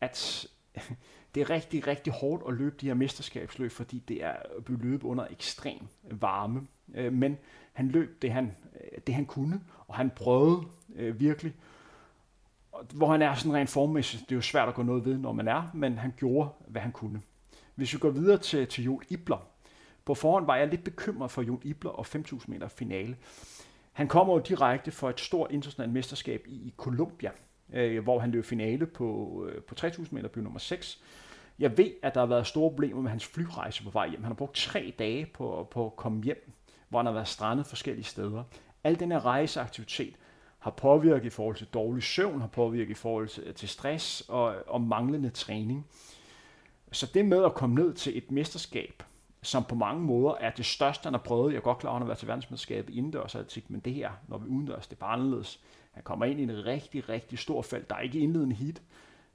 at 0.00 0.46
det 1.34 1.40
er 1.40 1.50
rigtig, 1.50 1.86
rigtig 1.86 2.12
hårdt 2.12 2.42
at 2.48 2.54
løbe 2.54 2.76
de 2.80 2.86
her 2.86 2.94
mesterskabsløb, 2.94 3.70
fordi 3.70 3.98
det 3.98 4.24
er 4.24 4.36
blevet 4.64 4.82
løbet 4.82 5.04
under 5.04 5.26
ekstrem 5.30 5.78
varme. 6.10 6.66
Øh, 6.94 7.12
men 7.12 7.38
han 7.72 7.88
løb 7.88 8.22
det 8.22 8.32
han, 8.32 8.56
det, 9.06 9.14
han 9.14 9.26
kunne, 9.26 9.60
og 9.86 9.94
han 9.94 10.10
prøvede 10.10 10.62
virkelig. 11.14 11.54
Hvor 12.94 13.10
han 13.10 13.22
er 13.22 13.34
sådan 13.34 13.54
rent 13.54 13.70
formmæssigt, 13.70 14.22
det 14.22 14.32
er 14.32 14.36
jo 14.36 14.42
svært 14.42 14.68
at 14.68 14.74
gå 14.74 14.82
noget 14.82 15.04
ved, 15.04 15.18
når 15.18 15.32
man 15.32 15.48
er, 15.48 15.70
men 15.74 15.98
han 15.98 16.12
gjorde, 16.16 16.48
hvad 16.68 16.82
han 16.82 16.92
kunne. 16.92 17.22
Hvis 17.74 17.92
vi 17.92 17.98
går 17.98 18.10
videre 18.10 18.38
til, 18.38 18.66
til 18.66 18.84
Joel 18.84 19.06
Ibler. 19.08 19.48
På 20.04 20.14
forhånd 20.14 20.46
var 20.46 20.56
jeg 20.56 20.68
lidt 20.68 20.84
bekymret 20.84 21.30
for 21.30 21.42
Jon 21.42 21.60
Ibler 21.64 21.90
og 21.90 22.06
5.000 22.06 22.44
meter 22.46 22.68
finale. 22.68 23.16
Han 23.94 24.08
kommer 24.08 24.34
jo 24.34 24.40
direkte 24.40 24.90
for 24.90 25.10
et 25.10 25.20
stort 25.20 25.50
internationalt 25.50 25.92
mesterskab 25.92 26.46
i, 26.46 26.54
i 26.54 26.74
Colombia, 26.76 27.30
øh, 27.72 28.02
hvor 28.02 28.18
han 28.18 28.30
løb 28.30 28.44
finale 28.44 28.86
på, 28.86 29.40
øh, 29.48 29.62
på 29.62 29.74
3.000 29.80 30.06
meter, 30.10 30.28
blev 30.28 30.44
nummer 30.44 30.58
6. 30.58 31.02
Jeg 31.58 31.78
ved, 31.78 31.90
at 32.02 32.14
der 32.14 32.20
har 32.20 32.26
været 32.26 32.46
store 32.46 32.70
problemer 32.70 33.02
med 33.02 33.10
hans 33.10 33.26
flyrejse 33.26 33.84
på 33.84 33.90
vej 33.90 34.08
hjem. 34.08 34.22
Han 34.22 34.30
har 34.30 34.34
brugt 34.34 34.54
tre 34.54 34.94
dage 34.98 35.26
på, 35.26 35.68
på 35.70 35.86
at 35.86 35.96
komme 35.96 36.22
hjem, 36.22 36.52
hvor 36.88 36.98
han 36.98 37.06
har 37.06 37.12
været 37.12 37.28
strandet 37.28 37.66
forskellige 37.66 38.04
steder. 38.04 38.44
Al 38.84 39.00
den 39.00 39.12
her 39.12 39.24
rejseaktivitet 39.24 40.14
har 40.58 40.70
påvirket 40.70 41.26
i 41.26 41.30
forhold 41.30 41.56
til 41.56 41.66
dårlig 41.66 42.02
søvn, 42.02 42.40
har 42.40 42.48
påvirket 42.48 42.90
i 42.90 42.94
forhold 42.94 43.28
til, 43.28 43.54
til 43.54 43.68
stress 43.68 44.20
og, 44.28 44.56
og 44.66 44.80
manglende 44.80 45.30
træning. 45.30 45.86
Så 46.92 47.10
det 47.14 47.26
med 47.26 47.44
at 47.44 47.54
komme 47.54 47.74
ned 47.74 47.94
til 47.94 48.18
et 48.18 48.30
mesterskab, 48.30 49.02
som 49.44 49.64
på 49.64 49.74
mange 49.74 50.02
måder 50.02 50.34
er 50.40 50.50
det 50.50 50.66
største, 50.66 51.06
han 51.06 51.12
har 51.12 51.20
prøvet. 51.20 51.52
Jeg 51.52 51.56
er 51.56 51.62
godt 51.62 51.78
klar, 51.78 51.90
at 51.90 51.94
han 51.94 52.02
har 52.02 52.06
været 52.06 52.18
til 52.18 52.28
verdensmesterskabet 52.28 52.94
indendørs 52.94 53.34
atletik, 53.34 53.70
men 53.70 53.80
det 53.80 53.94
her, 53.94 54.10
når 54.28 54.38
vi 54.38 54.48
udendørs, 54.48 54.86
det 54.86 54.96
er 54.96 55.00
bare 55.00 55.12
anderledes. 55.12 55.60
Han 55.92 56.02
kommer 56.02 56.24
ind 56.24 56.40
i 56.40 56.42
en 56.42 56.66
rigtig, 56.66 57.08
rigtig 57.08 57.38
stor 57.38 57.62
felt. 57.62 57.90
Der 57.90 57.96
er 57.96 58.00
ikke 58.00 58.18
indledende 58.18 58.56
hit, 58.56 58.82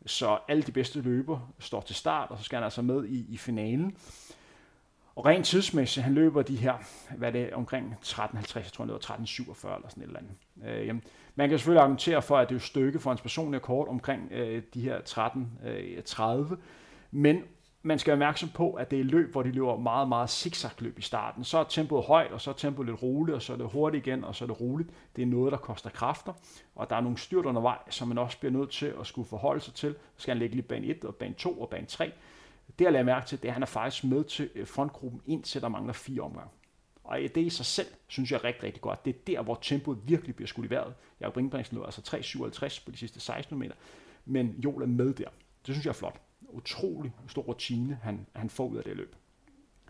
så 0.05 0.37
alle 0.47 0.63
de 0.63 0.71
bedste 0.71 1.01
løber 1.01 1.53
står 1.59 1.81
til 1.81 1.95
start, 1.95 2.31
og 2.31 2.37
så 2.37 2.43
skal 2.43 2.55
han 2.55 2.63
altså 2.63 2.81
med 2.81 3.05
i, 3.05 3.25
i 3.29 3.37
finalen. 3.37 3.97
Og 5.15 5.25
rent 5.25 5.45
tidsmæssigt, 5.45 6.03
han 6.03 6.13
løber 6.13 6.41
de 6.41 6.55
her, 6.55 6.73
hvad 7.17 7.27
er 7.27 7.31
det, 7.31 7.53
omkring 7.53 7.95
13.50, 8.05 8.59
jeg 8.59 8.65
tror 8.65 8.85
det 8.85 8.93
var 8.93 8.99
13.47 8.99 9.75
eller 9.75 9.89
sådan 9.89 10.03
et 10.03 10.07
eller 10.07 10.19
andet. 10.19 10.79
Øh, 10.79 10.87
jamen, 10.87 11.03
man 11.35 11.49
kan 11.49 11.57
selvfølgelig 11.57 11.81
argumentere 11.81 12.21
for, 12.21 12.37
at 12.37 12.49
det 12.49 12.55
er 12.55 12.59
et 12.59 12.63
stykke 12.63 12.99
for 12.99 13.09
hans 13.09 13.21
personlige 13.21 13.61
kort 13.61 13.87
omkring 13.87 14.31
øh, 14.31 14.63
de 14.73 14.81
her 14.81 14.99
13.30, 14.99 16.51
øh, 16.51 16.57
men 17.11 17.43
man 17.81 17.99
skal 17.99 18.11
være 18.11 18.15
opmærksom 18.15 18.49
på, 18.49 18.73
at 18.73 18.91
det 18.91 18.99
er 18.99 19.03
løb, 19.03 19.31
hvor 19.31 19.43
de 19.43 19.51
løber 19.51 19.77
meget, 19.77 20.07
meget 20.07 20.29
zigzag-løb 20.29 20.99
i 20.99 21.01
starten. 21.01 21.43
Så 21.43 21.57
er 21.57 21.63
tempoet 21.63 22.05
højt, 22.05 22.31
og 22.31 22.41
så 22.41 22.49
er 22.49 22.53
tempoet 22.53 22.87
lidt 22.87 23.03
roligt, 23.03 23.35
og 23.35 23.41
så 23.41 23.53
er 23.53 23.57
det 23.57 23.69
hurtigt 23.69 24.07
igen, 24.07 24.23
og 24.23 24.35
så 24.35 24.45
er 24.45 24.47
det 24.47 24.61
roligt. 24.61 24.89
Det 25.15 25.21
er 25.21 25.25
noget, 25.25 25.51
der 25.51 25.57
koster 25.57 25.89
kræfter, 25.89 26.33
og 26.75 26.89
der 26.89 26.95
er 26.95 27.01
nogle 27.01 27.17
styrt 27.17 27.45
undervejs, 27.45 27.95
som 27.95 28.07
man 28.07 28.17
også 28.17 28.39
bliver 28.39 28.51
nødt 28.51 28.69
til 28.69 28.93
at 28.99 29.07
skulle 29.07 29.27
forholde 29.27 29.61
sig 29.61 29.73
til. 29.73 29.95
Så 30.15 30.21
skal 30.21 30.31
han 30.31 30.39
ligge 30.39 30.55
lige 30.55 30.67
bane 30.67 30.87
1, 30.87 31.05
og 31.05 31.15
bane 31.15 31.33
2 31.33 31.61
og 31.61 31.69
bane 31.69 31.85
3. 31.85 32.11
Det 32.79 32.85
jeg 32.85 32.93
lader 32.93 33.05
mærke 33.05 33.27
til, 33.27 33.41
det 33.41 33.47
er, 33.47 33.49
at 33.49 33.53
han 33.53 33.63
er 33.63 33.67
faktisk 33.67 34.03
med 34.03 34.23
til 34.23 34.49
øh, 34.55 34.67
frontgruppen, 34.67 35.21
indtil 35.25 35.61
der 35.61 35.67
mangler 35.69 35.93
fire 35.93 36.21
omgange. 36.21 36.49
Og 37.03 37.19
det 37.19 37.37
i 37.37 37.49
sig 37.49 37.65
selv, 37.65 37.87
synes 38.07 38.31
jeg 38.31 38.37
er 38.37 38.43
rigtig, 38.43 38.63
rigtig 38.63 38.81
godt. 38.81 39.05
Det 39.05 39.15
er 39.15 39.19
der, 39.27 39.41
hvor 39.41 39.59
tempoet 39.61 39.99
virkelig 40.03 40.35
bliver 40.35 40.47
skudt 40.47 40.65
i 40.65 40.69
vejret. 40.69 40.93
Jeg 41.19 41.25
har 41.25 41.31
Brinkbrings 41.31 41.71
nu 41.71 41.83
altså 41.83 42.01
3.57 42.17 42.85
på 42.85 42.91
de 42.91 42.97
sidste 42.97 43.19
16 43.19 43.59
meter, 43.59 43.75
men 44.25 44.55
Joel 44.63 44.83
er 44.83 44.87
med 44.87 45.13
der. 45.13 45.29
Det 45.65 45.75
synes 45.75 45.85
jeg 45.85 45.91
er 45.91 45.93
flot. 45.93 46.21
Utrolig 46.51 47.13
stor 47.27 47.41
rutine, 47.41 47.99
han, 48.03 48.25
han 48.35 48.49
får 48.49 48.67
ud 48.67 48.77
af 48.77 48.83
det 48.83 48.97
løb. 48.97 49.15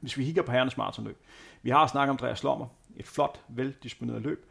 Hvis 0.02 0.18
vi 0.18 0.26
kigger 0.26 0.42
på 0.42 0.52
herrenes 0.52 0.78
maratonløb. 0.78 1.18
Vi 1.62 1.70
har 1.70 1.88
snakket 1.88 2.10
om 2.10 2.14
Andreas 2.14 2.44
Lommer. 2.44 2.68
Et 2.96 3.08
flot, 3.08 3.42
veldisponeret 3.48 4.22
løb. 4.22 4.46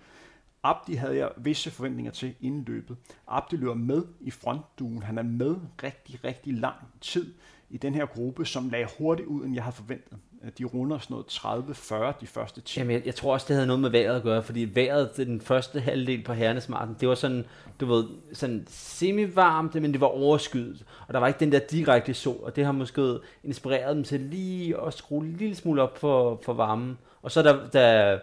Abdi 0.63 0.95
havde 0.95 1.17
jeg 1.17 1.31
visse 1.37 1.71
forventninger 1.71 2.13
til 2.13 2.35
inden 2.41 2.65
løbet. 2.65 2.97
Abdi 3.27 3.57
løber 3.57 3.75
med 3.75 4.05
i 4.21 4.31
frontduen. 4.31 5.03
Han 5.03 5.19
er 5.19 5.23
med 5.23 5.57
rigtig, 5.83 6.25
rigtig 6.25 6.55
lang 6.55 6.77
tid 7.01 7.35
i 7.71 7.77
den 7.77 7.95
her 7.95 8.07
gruppe, 8.07 8.47
som 8.47 8.69
lagde 8.69 8.87
hurtigt 8.99 9.29
ud, 9.29 9.45
end 9.45 9.55
jeg 9.55 9.65
havde 9.65 9.77
forventet. 9.77 10.19
De 10.59 10.64
runder 10.64 10.99
sådan 10.99 11.14
noget 11.14 11.72
30-40 12.16 12.20
de 12.20 12.26
første 12.26 12.61
10. 12.61 12.78
Jamen, 12.78 12.97
jeg, 12.97 13.07
jeg 13.07 13.14
tror 13.14 13.32
også, 13.32 13.45
det 13.49 13.57
havde 13.57 13.66
noget 13.66 13.80
med 13.80 13.91
vejret 13.91 14.16
at 14.16 14.22
gøre, 14.22 14.43
fordi 14.43 14.70
vejret 14.74 15.16
den 15.16 15.41
første 15.41 15.80
halvdel 15.80 16.22
på 16.22 16.32
herrenes 16.32 16.70
det 17.01 17.09
var 17.09 17.14
sådan, 17.14 17.45
du 17.80 17.86
ved, 17.86 18.05
sådan 18.32 18.66
semi-varmt, 18.68 19.74
men 19.74 19.93
det 19.93 20.01
var 20.01 20.07
overskyet, 20.07 20.84
og 21.09 21.14
der 21.14 21.20
var 21.20 21.26
ikke 21.26 21.41
den 21.41 21.53
der 21.53 21.59
direkte 21.59 22.14
sol, 22.14 22.41
og 22.43 22.57
det 22.57 22.64
har 22.64 22.72
måske 22.72 23.18
inspireret 23.45 23.97
dem 23.97 24.05
til 24.05 24.20
lige 24.20 24.80
at 24.86 24.95
skrue 24.95 25.24
en 25.24 25.32
lille 25.32 25.55
smule 25.55 25.82
op 25.82 25.99
for, 25.99 26.41
for 26.43 26.53
varmen. 26.53 26.99
Og 27.22 27.30
så 27.30 27.43
da, 27.43 27.57
da, 27.72 28.18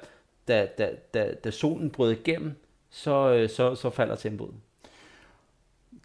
da, 0.48 0.68
da, 0.78 0.90
da, 1.14 1.34
da 1.44 1.52
solen 1.52 1.90
brød 1.90 2.12
igennem, 2.12 2.52
så, 2.90 3.34
øh, 3.34 3.50
så, 3.50 3.76
så 3.76 3.90
falder 3.90 4.16
tempoet 4.16 4.54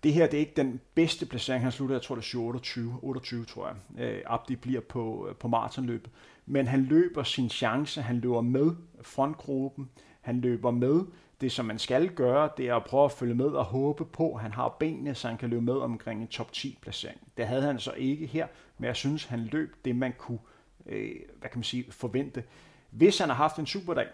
det 0.03 0.12
her 0.12 0.26
det 0.26 0.34
er 0.34 0.40
ikke 0.40 0.57
den 0.57 0.80
bedste 0.94 1.26
placering. 1.26 1.62
Han 1.62 1.72
slutter, 1.72 1.94
jeg 1.96 2.03
tror 2.03 2.14
det 2.14 2.34
er 2.34 2.38
28, 2.38 2.98
28 3.03 3.44
tror 3.44 3.68
jeg, 3.68 4.05
øh, 4.05 4.22
Abdi 4.26 4.57
bliver 4.57 4.80
på, 4.80 5.26
øh, 5.28 5.34
på 5.34 5.48
maratonløbet. 5.48 6.11
Men 6.46 6.66
han 6.66 6.82
løber 6.82 7.22
sin 7.22 7.48
chance, 7.48 8.03
han 8.03 8.16
løber 8.16 8.40
med 8.40 8.70
frontgruppen, 9.03 9.90
han 10.20 10.40
løber 10.40 10.70
med 10.70 11.01
det, 11.40 11.53
som 11.53 11.66
man 11.66 11.78
skal 11.78 12.09
gøre, 12.09 12.51
det 12.57 12.68
er 12.68 12.74
at 12.74 12.84
prøve 12.84 13.05
at 13.05 13.12
følge 13.12 13.34
med 13.34 13.46
og 13.46 13.64
håbe 13.64 14.05
på, 14.05 14.34
at 14.34 14.42
han 14.42 14.53
har 14.53 14.76
benene, 14.80 15.14
så 15.14 15.28
han 15.28 15.36
kan 15.36 15.51
løbe 15.51 15.62
med 15.62 15.74
omkring 15.74 16.22
en 16.22 16.28
top 16.28 16.53
10 16.53 16.78
placering. 16.82 17.20
Det 17.36 17.46
havde 17.46 17.62
han 17.62 17.78
så 17.78 17.92
ikke 17.92 18.26
her, 18.26 18.46
men 18.78 18.86
jeg 18.86 18.96
synes, 18.96 19.24
han 19.24 19.40
løb 19.40 19.76
det, 19.84 19.96
man 19.96 20.12
kunne 20.18 20.38
øh, 20.86 21.14
hvad 21.40 21.51
kan 21.51 21.59
man 21.59 21.64
sige, 21.64 21.92
forvente. 21.92 22.44
Hvis 22.90 23.18
han 23.18 23.28
har 23.28 23.36
haft 23.36 23.57
en 23.57 23.66
superdag, 23.66 24.07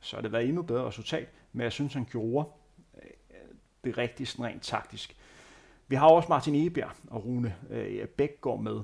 så 0.00 0.16
har 0.16 0.22
det 0.22 0.32
været 0.32 0.48
endnu 0.48 0.62
bedre 0.62 0.86
resultat, 0.86 1.28
men 1.52 1.62
jeg 1.62 1.72
synes, 1.72 1.94
han 1.94 2.06
gjorde 2.10 2.48
det 3.84 3.98
rigtige 3.98 4.26
sådan 4.26 4.44
rent 4.44 4.62
taktisk. 4.62 5.16
Vi 5.88 5.96
har 5.96 6.08
også 6.08 6.28
Martin 6.28 6.66
Ebjerg 6.66 6.92
og 7.10 7.24
Rune 7.24 7.56
øh, 7.70 8.08
Bæk 8.08 8.40
går 8.40 8.56
med. 8.56 8.80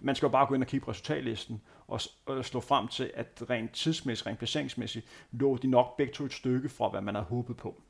Man 0.00 0.14
skal 0.14 0.26
jo 0.26 0.30
bare 0.30 0.46
gå 0.46 0.54
ind 0.54 0.62
og 0.62 0.68
kigge 0.68 0.84
på 0.84 0.90
resultatlisten 0.90 1.62
og, 1.88 2.00
og 2.26 2.44
slå 2.44 2.60
frem 2.60 2.88
til, 2.88 3.10
at 3.14 3.42
rent 3.50 3.72
tidsmæssigt, 3.72 4.26
rent 4.26 4.38
placeringsmæssigt, 4.38 5.06
lå 5.32 5.56
de 5.56 5.66
nok 5.66 5.96
begge 5.96 6.12
to 6.12 6.24
et 6.24 6.32
stykke 6.32 6.68
fra, 6.68 6.88
hvad 6.88 7.00
man 7.00 7.14
havde 7.14 7.26
håbet 7.26 7.56
på. 7.56 7.82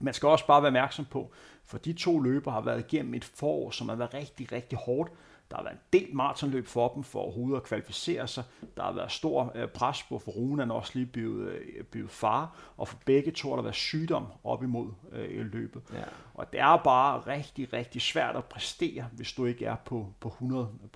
Man 0.00 0.14
skal 0.14 0.28
også 0.28 0.46
bare 0.46 0.62
være 0.62 0.68
opmærksom 0.68 1.04
på, 1.04 1.32
for 1.64 1.78
de 1.78 1.92
to 1.92 2.20
løber 2.20 2.50
har 2.50 2.60
været 2.60 2.92
igennem 2.92 3.14
et 3.14 3.24
forår, 3.24 3.70
som 3.70 3.88
har 3.88 3.96
været 3.96 4.14
rigtig, 4.14 4.52
rigtig 4.52 4.78
hårdt, 4.78 5.10
der 5.50 5.56
har 5.56 5.62
været 5.62 5.74
en 5.74 6.00
del 6.00 6.14
maratonløb 6.14 6.66
for 6.66 6.88
dem 6.88 7.02
for 7.02 7.20
overhovedet 7.20 7.56
at 7.56 7.62
kvalificere 7.62 8.28
sig. 8.28 8.44
Der 8.76 8.82
har 8.82 8.92
været 8.92 9.12
stor 9.12 9.52
øh, 9.54 9.68
pres 9.68 10.02
på, 10.02 10.18
for 10.18 10.30
Rune 10.30 10.62
er 10.62 10.70
også 10.70 10.92
lige 10.94 11.06
blevet, 11.06 11.52
øh, 11.52 11.84
blevet 11.84 12.10
far, 12.10 12.72
og 12.76 12.88
for 12.88 12.98
begge 13.04 13.30
to 13.30 13.48
har 13.48 13.56
der 13.56 13.62
været 13.62 13.74
sygdom 13.74 14.26
op 14.44 14.62
imod 14.62 14.88
øh, 15.12 15.46
løbet. 15.46 15.82
Ja. 15.92 16.02
Og 16.34 16.52
det 16.52 16.60
er 16.60 16.76
bare 16.76 17.20
rigtig, 17.20 17.72
rigtig 17.72 18.02
svært 18.02 18.36
at 18.36 18.44
præstere, 18.44 19.08
hvis 19.12 19.32
du 19.32 19.46
ikke 19.46 19.64
er 19.64 19.76
på, 19.76 20.14
på 20.20 20.28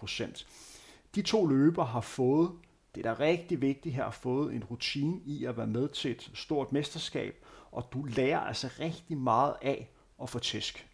100%. 0.02 0.44
De 1.14 1.22
to 1.22 1.46
løber 1.46 1.84
har 1.84 2.00
fået, 2.00 2.50
det 2.94 3.06
er 3.06 3.14
da 3.14 3.20
rigtig 3.20 3.60
vigtigt 3.60 3.94
her, 3.94 4.04
har 4.04 4.10
fået 4.10 4.54
en 4.54 4.64
rutine 4.64 5.20
i 5.24 5.44
at 5.44 5.56
være 5.56 5.66
med 5.66 5.88
til 5.88 6.10
et 6.10 6.30
stort 6.34 6.72
mesterskab, 6.72 7.44
og 7.72 7.88
du 7.92 8.02
lærer 8.02 8.40
altså 8.40 8.68
rigtig 8.80 9.18
meget 9.18 9.54
af 9.62 9.90
at 10.22 10.30
få 10.30 10.38
tæsk 10.38 10.93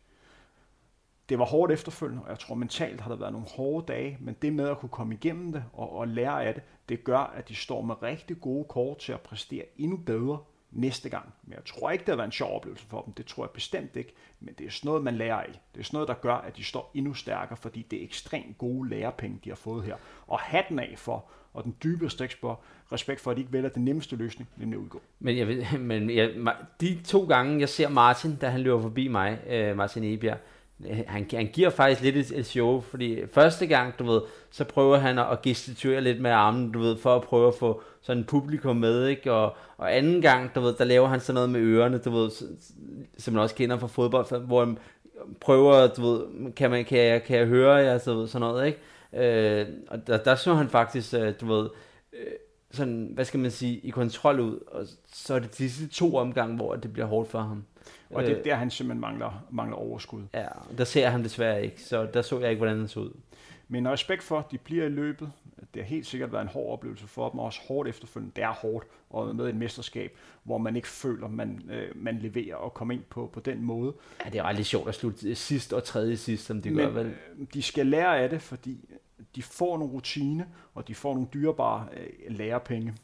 det 1.30 1.38
var 1.38 1.44
hårdt 1.44 1.72
efterfølgende, 1.72 2.22
og 2.22 2.30
jeg 2.30 2.38
tror 2.38 2.54
mentalt 2.54 3.00
har 3.00 3.10
der 3.10 3.16
været 3.16 3.32
nogle 3.32 3.46
hårde 3.48 3.92
dage, 3.92 4.16
men 4.20 4.36
det 4.42 4.52
med 4.52 4.68
at 4.68 4.78
kunne 4.78 4.88
komme 4.88 5.14
igennem 5.14 5.52
det 5.52 5.64
og, 5.72 5.96
og 5.96 6.08
lære 6.08 6.44
af 6.44 6.54
det, 6.54 6.62
det 6.88 7.04
gør, 7.04 7.18
at 7.18 7.48
de 7.48 7.54
står 7.54 7.82
med 7.82 8.02
rigtig 8.02 8.40
gode 8.40 8.64
kort 8.64 8.98
til 8.98 9.12
at 9.12 9.20
præstere 9.20 9.64
endnu 9.78 9.96
bedre 9.96 10.38
næste 10.70 11.08
gang. 11.08 11.32
Men 11.44 11.52
jeg 11.52 11.64
tror 11.64 11.90
ikke, 11.90 12.02
det 12.02 12.08
har 12.08 12.16
været 12.16 12.28
en 12.28 12.32
sjov 12.32 12.56
oplevelse 12.56 12.86
for 12.86 13.02
dem. 13.02 13.12
Det 13.12 13.26
tror 13.26 13.44
jeg 13.44 13.50
bestemt 13.50 13.96
ikke. 13.96 14.14
Men 14.40 14.54
det 14.58 14.66
er 14.66 14.70
sådan 14.70 14.88
noget, 14.88 15.04
man 15.04 15.14
lærer 15.14 15.40
af. 15.40 15.60
Det 15.74 15.80
er 15.80 15.84
sådan 15.84 15.96
noget, 15.96 16.08
der 16.08 16.14
gør, 16.14 16.34
at 16.34 16.56
de 16.56 16.64
står 16.64 16.90
endnu 16.94 17.14
stærkere, 17.14 17.56
fordi 17.56 17.86
det 17.90 18.00
er 18.00 18.04
ekstremt 18.04 18.58
gode 18.58 18.88
lærepenge, 18.88 19.38
de 19.44 19.48
har 19.48 19.56
fået 19.56 19.84
her. 19.84 19.96
Og 20.26 20.38
hatten 20.40 20.78
af 20.78 20.94
for, 20.96 21.24
og 21.54 21.64
den 21.64 21.76
dybe 21.82 22.06
respekt 22.06 23.20
for, 23.20 23.30
at 23.30 23.36
de 23.36 23.40
ikke 23.40 23.52
vælger 23.52 23.68
den 23.68 23.84
nemmeste 23.84 24.16
løsning, 24.16 24.50
nemlig 24.56 24.76
at 24.76 24.82
udgå. 24.82 25.00
Men, 25.18 25.38
jeg 25.38 25.48
ved, 25.48 25.78
men 25.78 26.10
jeg, 26.10 26.54
de 26.80 27.02
to 27.02 27.24
gange, 27.24 27.60
jeg 27.60 27.68
ser 27.68 27.88
Martin, 27.88 28.36
da 28.36 28.48
han 28.48 28.60
løber 28.60 28.82
forbi 28.82 29.08
mig, 29.08 29.40
øh, 29.46 29.76
Martin 29.76 30.04
Ebjerg, 30.04 30.38
han, 31.06 31.26
han 31.30 31.46
giver 31.52 31.70
faktisk 31.70 32.02
lidt 32.02 32.16
et, 32.16 32.38
et 32.38 32.46
show, 32.46 32.80
fordi 32.80 33.26
første 33.32 33.66
gang, 33.66 33.98
du 33.98 34.04
ved, 34.04 34.20
så 34.50 34.64
prøver 34.64 34.96
han 34.96 35.18
at 35.18 35.42
gestikulere 35.42 36.00
lidt 36.00 36.20
med 36.20 36.30
armen, 36.30 36.72
du 36.72 36.78
ved, 36.78 36.96
for 36.96 37.16
at 37.16 37.22
prøve 37.22 37.48
at 37.48 37.54
få 37.54 37.82
sådan 38.00 38.18
en 38.18 38.24
publikum 38.24 38.76
med, 38.76 39.06
ikke? 39.06 39.32
Og, 39.32 39.56
og 39.76 39.96
anden 39.96 40.22
gang, 40.22 40.54
du 40.54 40.60
ved, 40.60 40.74
der 40.74 40.84
laver 40.84 41.08
han 41.08 41.20
sådan 41.20 41.34
noget 41.34 41.50
med 41.50 41.60
ørerne, 41.60 41.98
du 41.98 42.10
ved, 42.10 42.30
som 43.18 43.34
man 43.34 43.42
også 43.42 43.54
kender 43.54 43.78
fra 43.78 43.86
fodbold, 43.86 44.46
hvor 44.46 44.64
han 44.64 44.78
prøver, 45.40 45.86
du 45.86 46.02
ved, 46.02 46.52
kan, 46.52 46.70
man, 46.70 46.84
kan, 46.84 46.98
jeg, 46.98 47.22
kan 47.22 47.38
jeg 47.38 47.46
høre 47.46 47.74
jer, 47.74 47.98
så 47.98 48.14
ved, 48.14 48.28
sådan 48.28 48.40
noget, 48.40 48.66
ikke? 48.66 48.78
Øh, 49.12 49.66
og 49.88 50.06
der, 50.06 50.16
der 50.16 50.34
så 50.34 50.54
han 50.54 50.68
faktisk, 50.68 51.14
øh, 51.14 51.34
du 51.40 51.46
ved, 51.46 51.68
øh, 52.12 52.32
sådan, 52.70 53.10
hvad 53.14 53.24
skal 53.24 53.40
man 53.40 53.50
sige, 53.50 53.78
i 53.78 53.90
kontrol 53.90 54.40
ud, 54.40 54.58
og 54.66 54.86
så 55.12 55.34
er 55.34 55.38
det 55.38 55.58
de 55.58 55.70
sidste 55.70 55.88
to 55.88 56.16
omgange, 56.16 56.56
hvor 56.56 56.74
det 56.76 56.92
bliver 56.92 57.06
hårdt 57.06 57.30
for 57.30 57.38
ham. 57.38 57.64
Og 58.10 58.22
det 58.22 58.32
er 58.32 58.38
øh, 58.38 58.44
der, 58.44 58.54
han 58.54 58.70
simpelthen 58.70 59.00
mangler, 59.00 59.44
mangler 59.50 59.76
overskud. 59.76 60.22
Ja, 60.34 60.46
der 60.78 60.84
ser 60.84 61.08
han 61.08 61.24
desværre 61.24 61.64
ikke, 61.64 61.82
så 61.82 62.08
der 62.14 62.22
så 62.22 62.40
jeg 62.40 62.50
ikke, 62.50 62.58
hvordan 62.58 62.78
han 62.78 62.88
så 62.88 63.00
ud. 63.00 63.10
Men 63.68 63.88
respekt 63.88 64.22
for, 64.22 64.38
at 64.38 64.44
de 64.50 64.58
bliver 64.58 64.84
i 64.84 64.88
løbet. 64.88 65.32
Det 65.74 65.82
har 65.82 65.88
helt 65.88 66.06
sikkert 66.06 66.32
været 66.32 66.42
en 66.42 66.48
hård 66.48 66.72
oplevelse 66.72 67.06
for 67.06 67.28
dem, 67.28 67.38
og 67.38 67.46
også 67.46 67.60
hårdt 67.68 67.88
efterfølgende. 67.88 68.32
Det 68.36 68.44
er 68.44 68.52
hårdt 68.52 68.86
at 69.16 69.36
med 69.36 69.48
et 69.48 69.54
mesterskab, 69.56 70.16
hvor 70.42 70.58
man 70.58 70.76
ikke 70.76 70.88
føler, 70.88 71.28
man, 71.28 71.62
øh, 71.70 71.88
man 71.94 72.18
leverer 72.18 72.56
og 72.56 72.74
kommer 72.74 72.94
ind 72.94 73.02
på, 73.10 73.30
på 73.32 73.40
den 73.40 73.62
måde. 73.62 73.94
Ja, 74.24 74.30
det 74.30 74.38
er 74.38 74.48
rigtig 74.48 74.66
sjovt 74.66 74.88
at 74.88 74.94
slutte 74.94 75.34
sidst 75.34 75.72
og 75.72 75.84
tredje 75.84 76.16
sidst, 76.16 76.46
som 76.46 76.62
de 76.62 76.70
Men, 76.70 76.78
gør 76.78 76.88
vel. 76.88 77.06
Øh, 77.06 77.46
de 77.54 77.62
skal 77.62 77.86
lære 77.86 78.18
af 78.18 78.30
det, 78.30 78.42
fordi 78.42 78.88
de 79.36 79.42
får 79.42 79.78
nogle 79.78 79.92
rutine, 79.92 80.46
og 80.74 80.88
de 80.88 80.94
får 80.94 81.14
nogle 81.14 81.28
dyrebare 81.34 81.86
øh, 81.96 82.36
lærepenge. 82.36 82.94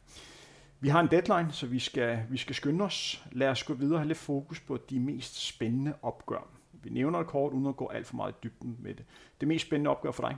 Vi 0.81 0.89
har 0.89 1.01
en 1.01 1.09
deadline, 1.11 1.53
så 1.53 1.67
vi 1.67 1.79
skal, 1.79 2.19
vi 2.31 2.37
skal 2.37 2.55
skynde 2.55 2.85
os. 2.85 3.25
Lad 3.33 3.49
os 3.49 3.63
gå 3.63 3.75
videre 3.75 3.95
og 3.95 4.01
have 4.01 4.09
lidt 4.09 4.19
fokus 4.19 4.61
på 4.61 4.79
de 4.91 5.01
mest 5.01 5.47
spændende 5.47 5.95
opgør. 6.03 6.49
Vi 6.73 6.91
nævner 6.91 7.19
det 7.19 7.29
kort, 7.29 7.53
uden 7.53 7.67
at 7.67 7.77
gå 7.77 7.89
alt 7.89 8.07
for 8.07 8.17
meget 8.17 8.33
i 8.33 8.37
dybden 8.43 8.77
med 8.79 8.95
det. 8.95 9.05
Det 9.41 9.49
mest 9.49 9.67
spændende 9.67 9.91
opgør 9.91 10.11
for 10.11 10.29
dig? 10.29 10.37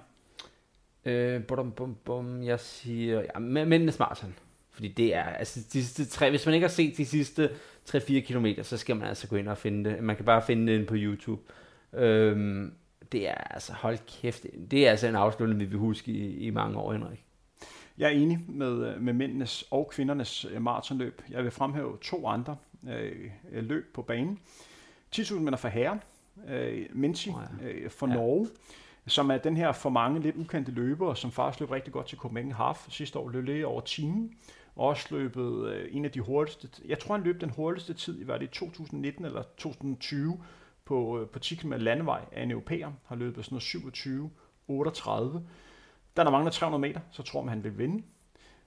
Øh, 1.05 1.45
bum, 1.45 1.73
bum, 1.73 1.97
bum, 2.05 2.43
jeg 2.43 2.61
siger, 2.61 3.21
ja, 3.21 3.39
mændene 3.39 3.93
marathon. 3.99 4.35
Fordi 4.71 4.89
det 4.89 5.15
er, 5.15 5.23
altså 5.23 5.61
de 5.61 5.85
sidste 5.85 6.05
tre, 6.05 6.31
hvis 6.31 6.47
man 6.47 6.55
ikke 6.55 6.67
har 6.67 6.73
set 6.73 6.97
de 6.97 7.07
sidste 7.07 7.51
3-4 7.91 8.21
km, 8.21 8.47
så 8.63 8.77
skal 8.77 8.97
man 8.97 9.09
altså 9.09 9.29
gå 9.29 9.37
ind 9.37 9.49
og 9.49 9.59
finde 9.59 9.91
det. 9.91 10.03
Man 10.03 10.17
kan 10.17 10.25
bare 10.25 10.43
finde 10.43 10.73
det 10.73 10.87
på 10.87 10.95
YouTube. 10.97 11.43
Øhm, 11.93 12.75
det 13.13 13.29
er 13.29 13.35
altså, 13.35 13.73
hold 13.73 13.99
kæft, 14.07 14.47
det 14.71 14.87
er 14.87 14.91
altså 14.91 15.07
en 15.07 15.15
afslutning, 15.15 15.61
vi 15.61 15.65
vil 15.65 15.79
huske 15.79 16.13
i, 16.13 16.37
i 16.37 16.51
mange 16.51 16.79
år, 16.79 16.93
Henrik. 16.93 17.25
Jeg 17.99 18.07
er 18.07 18.11
enig 18.11 18.39
med, 18.49 18.99
med 18.99 19.13
mændenes 19.13 19.65
og 19.71 19.89
kvindernes 19.93 20.45
øh, 20.45 20.63
maratonløb. 20.63 21.23
Jeg 21.31 21.45
vil 21.45 21.51
fremhæve 21.51 21.99
to 22.03 22.27
andre 22.27 22.57
øh, 22.89 23.31
løb 23.53 23.95
på 23.95 24.03
banen. 24.03 24.39
10.000 25.17 25.35
meter 25.35 25.59
for 25.59 25.69
herre, 25.69 25.99
øh, 26.49 26.87
Minci 26.93 27.31
oh 27.31 27.43
ja. 27.63 27.69
øh, 27.69 27.91
for 27.91 28.09
ja. 28.09 28.15
Norge, 28.15 28.49
som 29.07 29.31
er 29.31 29.39
den 29.39 29.57
her 29.57 29.73
for 29.73 29.91
mange 29.91 30.21
lidt 30.21 30.37
ukendte 30.37 30.73
løber, 30.73 31.15
som 31.15 31.33
faktisk 31.33 31.61
løb 31.61 31.71
rigtig 31.71 31.93
godt 31.93 32.07
til 32.07 32.19
Copenhagen 32.19 32.53
Half. 32.53 32.87
Sidste 32.89 33.19
år 33.19 33.31
løb 33.31 33.47
det 33.47 33.65
over 33.65 33.81
timen, 33.81 34.37
og 34.77 34.87
også 34.87 35.07
løbet 35.11 35.69
øh, 35.69 35.89
en 35.91 36.05
af 36.05 36.11
de 36.11 36.21
hurtigste, 36.21 36.69
jeg 36.85 36.99
tror 36.99 37.15
han 37.15 37.25
løb 37.25 37.41
den 37.41 37.51
hurtigste 37.51 37.95
tid, 37.95 38.25
var 38.25 38.39
det 38.39 38.45
i 38.45 38.49
2019 38.49 39.25
eller 39.25 39.43
2020, 39.57 40.41
på, 40.85 41.21
øh, 41.21 41.29
på 41.29 41.39
10 41.39 41.55
km 41.55 41.73
landevej 41.73 42.21
af 42.33 42.43
en 42.43 42.51
europæer, 42.51 42.93
har 43.07 43.17
løbet 43.17 43.45
sådan 43.45 43.55
noget 43.55 43.63
27 43.63 44.31
38. 44.69 45.43
Der 46.19 46.25
er 46.25 46.31
mange 46.31 46.51
300 46.51 46.81
meter, 46.81 47.01
så 47.11 47.23
tror 47.23 47.43
man, 47.43 47.49
han 47.49 47.65
vil 47.65 47.79
vinde. 47.79 48.03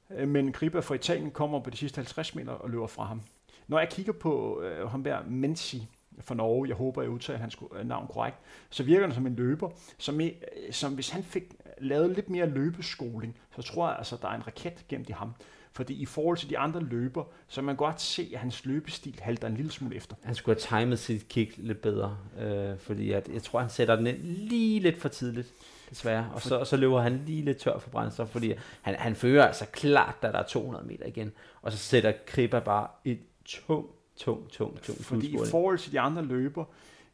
Øh, 0.10 0.28
men 0.28 0.52
Griba 0.52 0.80
fra 0.80 0.96
Italien 0.96 1.32
kommer 1.32 1.60
på 1.60 1.70
de 1.70 1.78
sidste 1.78 1.96
50 1.96 2.36
meter 2.36 2.52
og 2.52 2.70
løber 2.70 2.88
fra 2.88 3.04
ham. 3.04 3.22
Når 3.68 3.80
jeg 3.80 3.90
kigger 3.90 4.14
på 4.14 4.62
øh, 4.62 4.90
ham 4.90 5.04
der 5.04 5.20
Menzi 5.28 5.88
fra 6.20 6.36
Norge, 6.36 6.68
jeg 6.68 6.76
håber, 6.76 7.02
jeg 7.02 7.12
udtaler 7.12 7.40
hans 7.40 7.58
navn 7.84 8.08
korrekt, 8.08 8.38
så 8.70 8.84
virker 8.84 9.06
han 9.06 9.16
som 9.16 9.28
en 9.28 9.36
løber, 9.36 9.70
som, 9.98 10.22
øh, 10.22 10.32
som 10.72 10.94
hvis 10.94 11.10
han 11.10 11.24
fik 11.24 11.44
lavet 11.78 12.16
lidt 12.16 12.30
mere 12.30 12.46
løbeskoling, 12.46 13.38
så 13.56 13.62
tror 13.62 13.90
jeg 13.90 13.98
altså, 13.98 14.18
der 14.22 14.28
er 14.28 14.36
en 14.36 14.48
raket 14.48 14.86
gemt 14.88 15.10
i 15.10 15.12
ham. 15.12 15.34
Fordi 15.74 15.94
i 15.94 16.06
forhold 16.06 16.38
til 16.38 16.50
de 16.50 16.58
andre 16.58 16.84
løber, 16.84 17.24
så 17.48 17.62
man 17.62 17.76
godt 17.76 18.02
se, 18.02 18.30
at 18.34 18.40
hans 18.40 18.66
løbestil 18.66 19.20
halter 19.22 19.48
en 19.48 19.56
lille 19.56 19.72
smule 19.72 19.96
efter. 19.96 20.16
Han 20.24 20.36
skulle 20.36 20.60
have 20.70 20.80
timet 20.80 21.00
sit 21.00 21.28
kick 21.28 21.58
lidt 21.58 21.82
bedre, 21.82 22.18
øh, 22.40 22.78
fordi 22.80 23.12
at, 23.12 23.30
jeg 23.34 23.44
tror, 23.44 23.60
han 23.60 23.70
sætter 23.70 23.96
den 23.96 24.08
ind 24.08 24.18
lige 24.24 24.80
lidt 24.80 25.02
for 25.02 25.10
tidligt, 25.10 25.54
desværre. 25.92 26.30
Og 26.34 26.42
så, 26.42 26.60
og 26.60 26.68
så 26.68 26.78
løber 26.78 27.02
han 27.02 27.22
lige 27.26 27.46
lidt 27.46 27.58
tør 27.58 27.80
for 27.80 27.90
brændstof, 27.90 28.28
fordi 28.28 28.54
han, 28.82 28.96
han 28.96 29.16
fører 29.16 29.48
altså 29.48 29.66
klart, 29.72 30.16
da 30.22 30.28
der 30.28 30.40
er 30.40 30.44
200 30.44 30.86
meter 30.86 31.06
igen. 31.06 31.32
Og 31.62 31.72
så 31.72 31.78
sætter 31.78 32.14
Kripa 32.26 32.60
bare 32.60 32.88
et 33.06 33.20
tung, 33.46 33.86
tung, 34.16 34.50
tung, 34.50 34.82
tung 34.82 34.98
Fordi 34.98 35.28
i 35.28 35.38
forhold 35.52 35.78
til 35.80 35.92
de 35.92 36.00
andre 36.00 36.22
løber, 36.22 36.66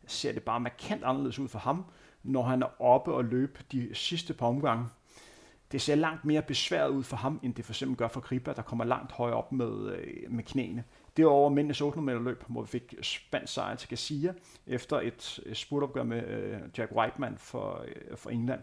ser 0.08 0.32
det 0.32 0.44
bare 0.44 0.60
markant 0.60 1.04
anderledes 1.04 1.40
ud 1.40 1.48
for 1.48 1.60
ham, 1.60 1.86
når 2.24 2.44
han 2.44 2.62
er 2.62 2.82
oppe 2.82 3.14
og 3.14 3.26
løbe 3.26 3.60
de 3.72 3.90
sidste 3.94 4.34
par 4.34 4.48
omgange. 4.48 4.86
Det 5.72 5.82
ser 5.82 5.96
langt 5.96 6.26
mere 6.26 6.42
besværet 6.42 6.90
ud 6.90 7.04
for 7.04 7.18
ham, 7.18 7.40
end 7.44 7.54
det 7.54 7.66
for 7.66 7.72
eksempel 7.72 7.98
gør 7.98 8.08
for 8.08 8.22
Kripa, 8.22 8.54
der 8.54 8.62
kommer 8.62 8.86
langt 8.86 9.12
højere 9.12 9.36
op 9.36 9.52
med, 9.52 9.92
øh, 9.92 10.32
med 10.32 10.44
knæene. 10.44 10.84
Det 11.18 11.26
var 11.26 11.32
over 11.32 11.50
mændenes 11.50 11.82
800 11.82 12.06
meter 12.06 12.32
løb, 12.32 12.44
hvor 12.48 12.62
vi 12.62 12.68
fik 12.68 12.96
spansk 13.02 13.54
sejr 13.54 13.76
til 13.76 13.90
Garcia, 13.90 14.34
efter 14.68 15.00
et 15.00 15.40
spurtopgør 15.54 16.04
med 16.04 16.28
øh, 16.28 16.60
Jack 16.78 16.92
Whiteman 16.92 17.38
for, 17.38 17.86
øh, 17.88 18.18
for 18.18 18.30
England. 18.30 18.62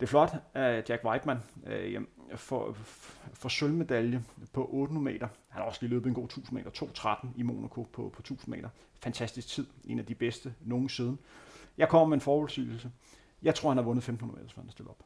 Det 0.00 0.06
er 0.06 0.08
flot, 0.08 0.30
at 0.54 0.90
Jack 0.90 1.04
Whiteman 1.04 1.38
øh, 1.66 2.00
får, 2.36 2.72
får 3.34 3.48
sølvmedalje 3.48 4.24
på 4.52 4.68
800 4.72 5.04
meter. 5.04 5.28
Han 5.48 5.62
har 5.62 5.68
også 5.68 5.78
lige 5.82 5.90
løbet 5.90 6.08
en 6.08 6.14
god 6.14 6.24
1000 6.24 6.58
meter, 6.58 6.70
2.13 6.70 7.28
i 7.36 7.42
Monaco 7.42 7.82
på, 7.82 8.12
på 8.14 8.20
1000 8.20 8.54
meter. 8.54 8.68
Fantastisk 9.02 9.48
tid, 9.48 9.66
en 9.84 9.98
af 9.98 10.06
de 10.06 10.14
bedste 10.14 10.54
nogensinde. 10.60 11.16
Jeg 11.78 11.88
kommer 11.88 12.06
med 12.06 12.16
en 12.16 12.20
forudsigelse. 12.20 12.90
Jeg 13.42 13.54
tror, 13.54 13.70
han 13.70 13.76
har 13.76 13.84
vundet 13.84 14.00
1500 14.00 14.42
meter, 14.42 14.54
så 14.54 14.60
han 14.60 14.70
stiller 14.70 14.90
op. 14.90 15.04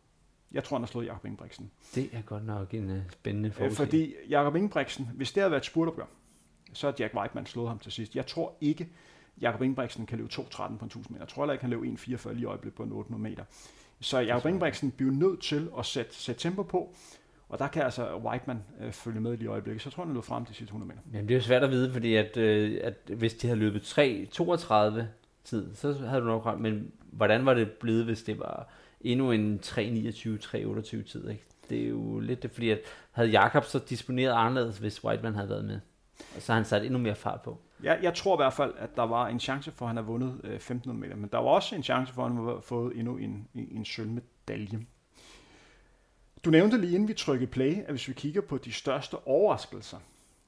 Jeg 0.53 0.64
tror, 0.64 0.76
han 0.76 0.82
har 0.82 0.86
slået 0.86 1.07
Jakob 1.07 1.24
Ingebrigtsen. 1.24 1.70
Det 1.94 2.11
er 2.12 2.22
godt 2.22 2.46
nok 2.46 2.74
en 2.74 2.90
uh, 2.90 3.11
spændende 3.11 3.48
Øh, 3.48 3.55
forudsigelse. 3.55 3.84
Fordi 3.84 4.14
Jakob 4.28 4.57
Ingebrigtsen, 4.57 5.09
hvis 5.14 5.32
det 5.32 5.40
havde 5.40 5.50
været 5.50 5.61
et 5.61 5.66
spurtopgør, 5.66 6.07
så 6.73 6.87
har 6.87 6.95
Jack 6.99 7.14
Whiteman 7.14 7.47
slået 7.47 7.68
ham 7.68 7.79
til 7.79 7.93
sidst. 7.93 8.16
Jeg 8.16 8.27
tror 8.27 8.55
ikke, 8.61 8.89
Jakob 9.41 9.62
Ingebrigtsen 9.62 10.07
kan 10.07 10.18
løbe 10.18 10.31
2.13 10.33 10.57
på 10.57 10.85
en 10.85 10.87
1000 10.87 11.07
meter. 11.11 11.25
Jeg 11.25 11.29
tror 11.29 11.43
heller 11.43 11.53
ikke, 11.53 11.64
han 11.64 11.70
løb 11.70 11.83
1.44 11.83 12.29
lige 12.29 12.43
i 12.43 12.45
øjeblikket 12.45 12.77
på 12.77 12.83
en 12.83 12.93
800 12.93 13.31
meter. 13.31 13.45
Så 14.01 14.18
Jakob 14.18 14.47
Ingebrigtsen 14.47 14.91
bliver 14.91 15.12
nødt 15.12 15.43
til 15.43 15.68
at 15.79 15.87
sætte, 15.87 16.14
sætte 16.14 16.41
tempo 16.41 16.62
på, 16.62 16.95
og 17.49 17.59
der 17.59 17.68
kan 17.68 17.83
altså 17.83 18.16
Whiteman 18.16 18.59
øh, 18.81 18.93
følge 18.93 19.20
med 19.20 19.31
lige 19.31 19.45
i 19.45 19.47
øjeblikket. 19.47 19.83
Så 19.83 19.91
tror 19.91 20.03
jeg, 20.03 20.07
han 20.07 20.14
løber 20.14 20.23
frem 20.23 20.45
til 20.45 20.55
sidste 20.55 20.70
100 20.70 20.89
meter. 20.89 21.01
Men 21.12 21.29
det 21.29 21.31
er 21.31 21.39
jo 21.39 21.43
svært 21.43 21.62
at 21.62 21.70
vide, 21.70 21.93
fordi 21.93 22.14
at, 22.14 22.37
øh, 22.37 22.81
at 22.83 22.95
hvis 23.16 23.35
de 23.35 23.47
havde 23.47 23.61
løbet 23.61 23.99
3.32 23.99 25.03
tid, 25.45 25.75
så 25.75 25.93
havde 25.93 26.20
du 26.20 26.27
nok 26.27 26.47
ret. 26.47 26.61
Men 26.61 26.93
hvordan 27.11 27.47
var 27.47 27.55
det 27.55 27.70
blevet, 27.70 28.05
hvis 28.05 28.23
det 28.23 28.39
var 28.39 28.68
endnu 29.01 29.33
en 29.33 29.61
3.29-3.28 29.64 31.03
tid? 31.03 31.29
Ikke? 31.29 31.45
Det 31.70 31.85
er 31.85 31.89
jo 31.89 32.20
lidt 32.20 32.43
det, 32.43 32.51
fordi 32.51 32.70
at 32.70 32.81
havde 33.11 33.29
Jakob 33.29 33.64
så 33.64 33.79
disponeret 33.79 34.33
anderledes, 34.33 34.79
hvis 34.79 35.05
Whiteman 35.05 35.35
havde 35.35 35.49
været 35.49 35.64
med. 35.64 35.81
Og 36.37 36.43
så 36.43 36.53
har 36.53 36.59
han 36.59 36.64
sat 36.64 36.85
endnu 36.85 36.99
mere 36.99 37.14
fart 37.14 37.41
på. 37.41 37.59
Jeg, 37.83 37.99
jeg 38.03 38.14
tror 38.14 38.37
i 38.37 38.39
hvert 38.39 38.53
fald, 38.53 38.75
at 38.79 38.97
der 38.97 39.03
var 39.03 39.29
en 39.29 39.41
chance 39.41 39.70
for, 39.70 39.85
at 39.85 39.89
han 39.89 39.97
har 39.97 40.05
vundet 40.05 40.41
øh, 40.45 40.55
1500 40.55 41.01
meter, 41.01 41.16
men 41.20 41.31
der 41.33 41.39
var 41.39 41.51
også 41.51 41.75
en 41.75 41.83
chance 41.83 42.14
for, 42.14 42.25
at 42.25 42.33
han 42.33 42.45
har 42.45 42.61
fået 42.61 42.97
endnu 42.97 43.16
en, 43.16 43.49
en, 43.55 43.68
en 43.70 43.85
sølvmedalje. 43.85 44.87
Du 46.45 46.51
nævnte 46.51 46.81
lige 46.81 46.95
inden 46.95 47.09
vi 47.09 47.14
trykkede 47.14 47.51
play, 47.51 47.83
at 47.83 47.91
hvis 47.91 48.09
vi 48.09 48.12
kigger 48.12 48.41
på 48.41 48.59
de 48.59 48.73
største 48.73 49.27
overraskelser, 49.27 49.99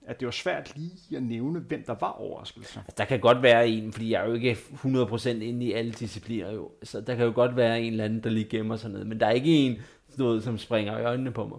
at 0.06 0.20
det 0.20 0.26
var 0.26 0.32
svært 0.32 0.76
lige 0.76 1.16
at 1.16 1.22
nævne, 1.22 1.60
hvem 1.60 1.84
der 1.86 1.94
var 2.00 2.10
overraskelser. 2.10 2.80
Altså, 2.80 2.94
der 2.98 3.04
kan 3.04 3.20
godt 3.20 3.42
være 3.42 3.68
en, 3.68 3.92
fordi 3.92 4.10
jeg 4.10 4.22
er 4.22 4.28
jo 4.28 4.34
ikke 4.34 4.52
100% 4.52 5.28
inde 5.28 5.66
i 5.66 5.72
alle 5.72 5.92
discipliner 5.92 6.52
jo. 6.52 6.70
Så 6.82 7.00
der 7.00 7.14
kan 7.14 7.24
jo 7.24 7.32
godt 7.34 7.56
være 7.56 7.82
en 7.82 7.92
eller 7.92 8.04
anden, 8.04 8.22
der 8.22 8.30
lige 8.30 8.48
gemmer 8.48 8.76
sig 8.76 8.90
ned. 8.90 9.04
Men 9.04 9.20
der 9.20 9.26
er 9.26 9.30
ikke 9.30 9.56
en, 9.56 9.78
noget, 10.18 10.44
som 10.44 10.58
springer 10.58 10.98
i 10.98 11.04
øjnene 11.04 11.32
på 11.32 11.46
mig. 11.46 11.58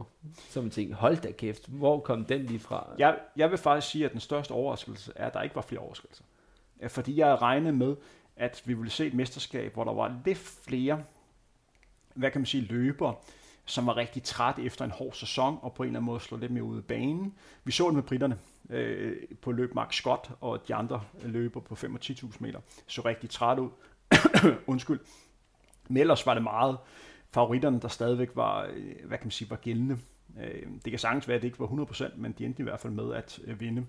Som 0.50 0.64
ting, 0.64 0.72
tænker, 0.72 0.96
hold 0.96 1.18
da 1.18 1.32
kæft, 1.32 1.68
hvor 1.68 2.00
kom 2.00 2.26
den 2.26 2.46
lige 2.46 2.60
fra? 2.60 2.88
Jeg, 2.98 3.18
jeg 3.36 3.50
vil 3.50 3.58
faktisk 3.58 3.92
sige, 3.92 4.06
at 4.06 4.12
den 4.12 4.20
største 4.20 4.52
overraskelse 4.52 5.12
er, 5.16 5.28
at 5.28 5.34
der 5.34 5.42
ikke 5.42 5.56
var 5.56 5.62
flere 5.62 5.82
overraskelser. 5.82 6.24
Fordi 6.88 7.20
jeg 7.20 7.42
regnede 7.42 7.74
med, 7.74 7.96
at 8.36 8.64
vi 8.66 8.74
ville 8.74 8.92
se 8.92 9.08
et 9.08 9.14
mesterskab, 9.14 9.74
hvor 9.74 9.84
der 9.84 9.94
var 9.94 10.22
lidt 10.26 10.38
flere, 10.38 11.04
hvad 12.14 12.32
kan 12.32 12.42
man 12.42 12.46
sige, 12.46 12.64
løbere, 12.64 13.16
som 13.66 13.88
var 13.88 13.98
rigtig 13.98 14.24
træt 14.24 14.60
efter 14.60 14.86
en 14.86 14.92
hård 14.92 15.14
sæson, 15.14 15.60
og 15.62 15.74
på 15.74 15.84
en 15.84 15.88
eller 15.88 16.00
anden 16.00 16.06
måde 16.06 16.20
slå 16.20 16.38
lidt 16.38 16.52
mere 16.52 16.64
ud 16.64 16.78
af 16.78 16.84
banen. 16.84 17.34
Vi 17.64 17.72
så 17.72 17.86
det 17.86 17.94
med 17.94 18.04
britterne 18.04 18.38
øh, 18.70 19.18
på 19.42 19.52
løb 19.52 19.76
Mark 19.76 19.94
Scott, 19.94 20.32
og 20.42 20.68
de 20.68 20.76
andre 20.76 21.02
løber 21.24 21.60
på 21.60 21.76
5 21.76 21.96
og 21.96 22.00
10.000 22.04 22.38
meter. 22.40 22.60
Så 22.88 23.02
rigtig 23.02 23.30
træt 23.30 23.60
ud. 23.60 23.70
Undskyld. 24.68 25.00
Men 25.88 25.98
ellers 25.98 26.26
var 26.26 26.34
det 26.34 26.44
meget 26.44 26.78
favoritterne, 27.32 27.80
der 27.80 27.88
stadigvæk 27.88 28.30
var, 28.36 28.64
øh, 28.76 29.08
hvad 29.08 29.18
kan 29.18 29.26
man 29.26 29.32
sige, 29.32 29.50
var 29.50 29.56
gældende. 29.56 29.98
Øh, 30.44 30.62
Det 30.86 30.92
kan 30.92 31.00
sagtens 31.00 31.28
være, 31.28 31.36
at 31.36 31.42
det 31.42 31.48
ikke 31.48 31.60
var 31.60 31.68
100%, 31.68 32.18
men 32.18 32.36
de 32.38 32.46
endte 32.46 32.60
i 32.60 32.64
hvert 32.64 32.80
fald 32.80 32.94
med 32.94 33.14
at 33.14 33.40
øh, 33.48 33.60
vinde. 33.60 33.86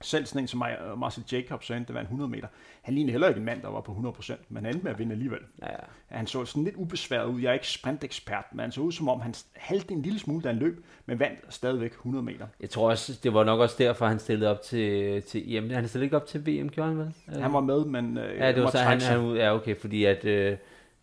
Selv 0.00 0.26
sådan 0.26 0.42
en 0.42 0.48
som 0.48 0.62
Marcel 0.98 1.24
Jacobs, 1.32 1.70
endte 1.70 1.86
det 1.86 1.94
var 1.94 2.00
en 2.00 2.04
100 2.06 2.30
meter. 2.30 2.48
Han 2.82 2.94
lignede 2.94 3.10
heller 3.12 3.28
ikke 3.28 3.38
en 3.38 3.44
mand, 3.44 3.62
der 3.62 3.68
var 3.68 3.80
på 3.80 3.92
100%, 4.20 4.32
men 4.48 4.64
han 4.64 4.74
endte 4.74 4.84
med 4.84 4.92
at 4.92 4.98
vinde 4.98 5.12
alligevel. 5.12 5.38
Ja, 5.62 5.66
ja. 5.70 5.76
Han 6.06 6.26
så 6.26 6.44
sådan 6.44 6.64
lidt 6.64 6.76
ubesværet 6.76 7.26
ud. 7.26 7.40
Jeg 7.40 7.48
er 7.48 7.52
ikke 7.52 7.68
sprintekspert, 7.68 8.44
men 8.52 8.60
han 8.60 8.72
så 8.72 8.80
ud 8.80 8.92
som 8.92 9.08
om, 9.08 9.20
han 9.20 9.34
halte 9.56 9.94
en 9.94 10.02
lille 10.02 10.18
smule, 10.18 10.42
da 10.42 10.48
han 10.48 10.56
løb, 10.56 10.84
men 11.06 11.18
vandt 11.18 11.38
stadigvæk 11.48 11.90
100 11.92 12.24
meter. 12.24 12.46
Jeg 12.60 12.70
tror 12.70 12.90
også, 12.90 13.20
det 13.22 13.34
var 13.34 13.44
nok 13.44 13.60
også 13.60 13.76
derfor, 13.78 14.06
han 14.06 14.18
stillede 14.18 14.50
op 14.50 14.62
til, 14.62 15.22
til 15.22 15.56
EM. 15.56 15.70
Han 15.70 15.88
stillede 15.88 16.04
ikke 16.06 16.16
op 16.16 16.26
til 16.26 16.46
VM, 16.46 16.68
gjorde 16.68 16.88
han 16.88 16.98
vel? 16.98 17.14
Han 17.42 17.52
var 17.52 17.60
med, 17.60 17.84
men 17.84 18.18
øh, 18.18 18.38
Ja, 18.38 18.52
det 18.52 18.62
var 18.62 18.70
så 18.70 18.78
han, 18.78 19.00
han, 19.00 19.36
ja, 19.36 19.54
okay, 19.54 19.76
fordi 19.80 20.04
at, 20.04 20.24
øh, 20.24 20.56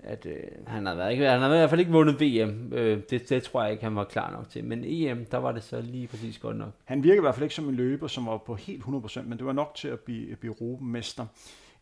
at 0.06 0.26
øh, 0.26 0.44
han, 0.68 0.86
har 0.86 0.96
været, 0.96 1.12
ikke, 1.12 1.30
han 1.30 1.40
har 1.42 1.48
i 1.48 1.58
hvert 1.58 1.70
fald 1.70 1.80
ikke 1.80 1.92
vundet 1.92 2.22
VM. 2.22 2.74
Øh, 2.74 3.02
det, 3.10 3.30
det 3.30 3.44
tror 3.44 3.64
jeg 3.64 3.72
ikke, 3.72 3.84
han 3.84 3.96
var 3.96 4.04
klar 4.04 4.32
nok 4.32 4.50
til. 4.50 4.64
Men 4.64 4.84
EM, 4.84 5.26
der 5.26 5.38
var 5.38 5.52
det 5.52 5.64
så 5.64 5.82
lige 5.82 6.08
præcis 6.08 6.40
godt 6.40 6.58
nok. 6.58 6.72
Han 6.86 7.04
virker 7.04 7.18
i 7.18 7.22
hvert 7.22 7.36
fald 7.36 7.44
ikke 7.44 7.56
som 7.56 7.70
en 7.70 7.76
løber, 7.76 8.08
som 8.08 8.26
var 8.26 8.38
på 8.38 8.56
helt 8.56 8.84
100%, 8.84 9.22
men 9.22 9.38
det 9.38 9.46
var 9.46 9.54
nok 9.54 9.76
til 9.76 9.88
at 9.88 10.00
blive, 10.00 10.36
blive 10.36 10.54
europamester. 10.62 11.26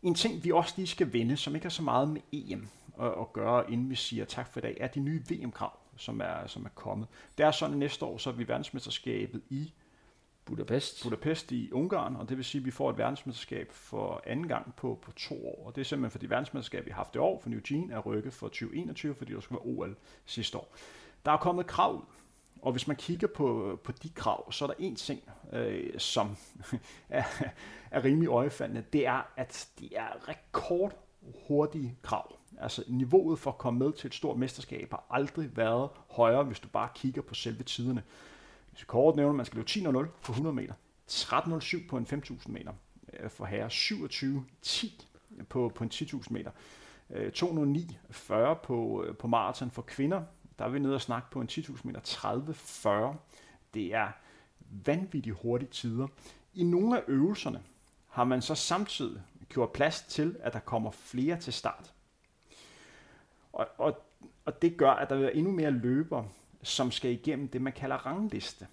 En 0.04 0.16
ting, 0.16 0.44
vi 0.44 0.52
også 0.52 0.74
lige 0.78 0.88
skal 0.88 1.14
vende, 1.14 1.38
som 1.38 1.56
ikke 1.56 1.66
har 1.66 1.70
så 1.70 1.84
meget 1.84 2.10
med 2.10 2.22
EM 2.32 2.68
at, 3.02 3.08
at 3.08 3.34
gøre, 3.34 3.72
inden 3.72 3.90
vi 3.90 3.96
siger 3.96 4.26
tak 4.26 4.54
for 4.54 4.60
i 4.60 4.62
dag, 4.62 4.78
er 4.80 4.88
de 4.88 5.00
nye 5.00 5.22
VM-krav, 5.30 5.80
som 5.98 6.22
er, 6.22 6.48
som 6.48 6.66
er 6.66 6.70
kommet. 6.76 7.08
Det 7.38 7.46
er 7.46 7.52
sådan, 7.52 7.74
at 7.74 7.80
næste 7.80 8.06
år, 8.06 8.18
så 8.18 8.30
er 8.30 8.34
vi 8.34 8.48
verdensmesterskabet 8.48 9.42
i 9.50 9.74
Budapest. 10.46 11.04
Budapest 11.04 11.52
i 11.52 11.72
Ungarn, 11.72 12.16
og 12.16 12.30
det 12.30 12.38
vil 12.38 12.46
sige, 12.46 12.60
at 12.60 12.66
vi 12.66 12.72
får 12.72 12.90
et 12.90 12.98
verdensmesterskab 12.98 13.72
for 13.72 14.22
anden 14.26 14.48
gang 14.48 14.76
på, 14.76 15.00
på 15.02 15.12
to 15.12 15.48
år. 15.48 15.64
Og 15.66 15.76
det 15.76 15.82
er 15.82 15.86
simpelthen 15.86 16.12
fordi 16.12 16.26
verdensmesterskabet, 16.30 16.86
vi 16.86 16.92
har 16.92 16.96
haft 16.96 17.14
det 17.14 17.22
år, 17.22 17.40
for 17.40 17.50
New 17.50 17.60
Jean, 17.72 17.92
er 17.92 18.00
rykket 18.00 18.34
for 18.34 18.48
2021, 18.48 19.16
fordi 19.16 19.34
der 19.34 19.40
skulle 19.40 19.60
være 19.66 19.76
OL 19.76 19.96
sidste 20.26 20.58
år. 20.58 20.76
Der 21.26 21.32
er 21.32 21.38
kommet 21.38 21.68
krav 21.68 21.96
ud, 21.96 22.02
og 22.64 22.72
hvis 22.72 22.88
man 22.88 22.96
kigger 22.96 23.28
på, 23.28 23.80
på 23.84 23.92
de 23.92 24.10
krav, 24.10 24.52
så 24.52 24.66
er 24.66 24.68
der 24.68 24.76
en 24.80 24.96
ting, 24.96 25.22
øh, 25.54 26.00
som 26.00 26.36
er, 27.10 27.24
er 27.92 28.04
rimelig 28.04 28.28
øjefaldende. 28.28 28.84
Det 28.94 29.08
er, 29.08 29.32
at 29.38 29.68
det 29.80 29.90
er 29.96 30.30
rekordhurtige 30.30 31.98
krav. 32.02 32.36
Altså 32.58 32.84
niveauet 32.88 33.40
for 33.40 33.52
at 33.52 33.58
komme 33.58 33.80
med 33.80 33.94
til 33.94 34.08
et 34.08 34.14
stort 34.14 34.38
mesterskab 34.38 34.92
har 34.92 35.06
aldrig 35.10 35.58
været 35.58 35.90
højere, 36.10 36.44
hvis 36.44 36.60
du 36.60 36.68
bare 36.68 36.90
kigger 36.96 37.22
på 37.22 37.36
selve 37.36 37.64
tiderne. 37.64 38.04
Hvis 38.74 38.82
vi 38.82 38.86
kort 38.86 39.16
nævner, 39.16 39.30
at 39.30 39.36
man 39.36 39.46
skal 39.46 39.58
løbe 39.58 39.70
10.00 39.70 40.08
på 40.24 40.32
100 40.32 40.56
meter, 40.56 40.74
13.07 41.12 41.88
på 41.90 41.98
en 41.98 42.06
5.000 42.06 42.52
meter 42.52 42.74
øh, 43.14 43.30
for 43.30 43.46
herre 43.46 43.68
27.10 43.68 45.06
på, 45.50 45.72
på 45.76 45.84
en 45.84 45.92
10.000 45.94 46.28
meter, 46.30 46.52
øh, 47.10 47.32
209.40 47.36 48.54
på, 48.54 49.04
øh, 49.08 49.16
på 49.16 49.28
maraton 49.28 49.72
for 49.72 49.82
kvinder, 49.82 50.24
der 50.60 50.66
er 50.66 50.70
vi 50.70 50.80
nede 50.80 50.96
og 50.96 51.02
snakke 51.02 51.28
på 51.32 51.42
en 51.42 51.48
10.000 51.52 51.82
meter, 51.84 52.00
30.40. 53.14 53.18
Det 53.74 53.94
er 53.94 54.12
vanvittigt 54.86 55.36
hurtige 55.42 55.70
tider. 55.70 56.08
I 56.54 56.64
nogle 56.64 56.98
af 56.98 57.04
øvelserne 57.08 57.62
har 58.08 58.24
man 58.24 58.42
så 58.42 58.56
samtidig 58.56 59.22
gjort 59.50 59.72
plads 59.72 60.02
til, 60.02 60.38
at 60.40 60.54
der 60.54 60.60
kommer 60.60 60.92
flere 60.92 61.40
til 61.40 61.54
start. 61.54 61.94
Og, 63.54 63.68
og, 63.78 64.04
og 64.46 64.62
det 64.62 64.78
gør, 64.78 64.92
at 64.92 65.10
der 65.10 65.16
vil 65.16 65.24
være 65.24 65.36
endnu 65.36 65.52
mere 65.52 65.72
løbere, 65.72 66.28
som 66.64 66.92
skal 66.92 67.12
igennem 67.12 67.48
det, 67.48 67.62
man 67.62 67.74
kalder 67.74 67.96
rangliste. 67.96 68.68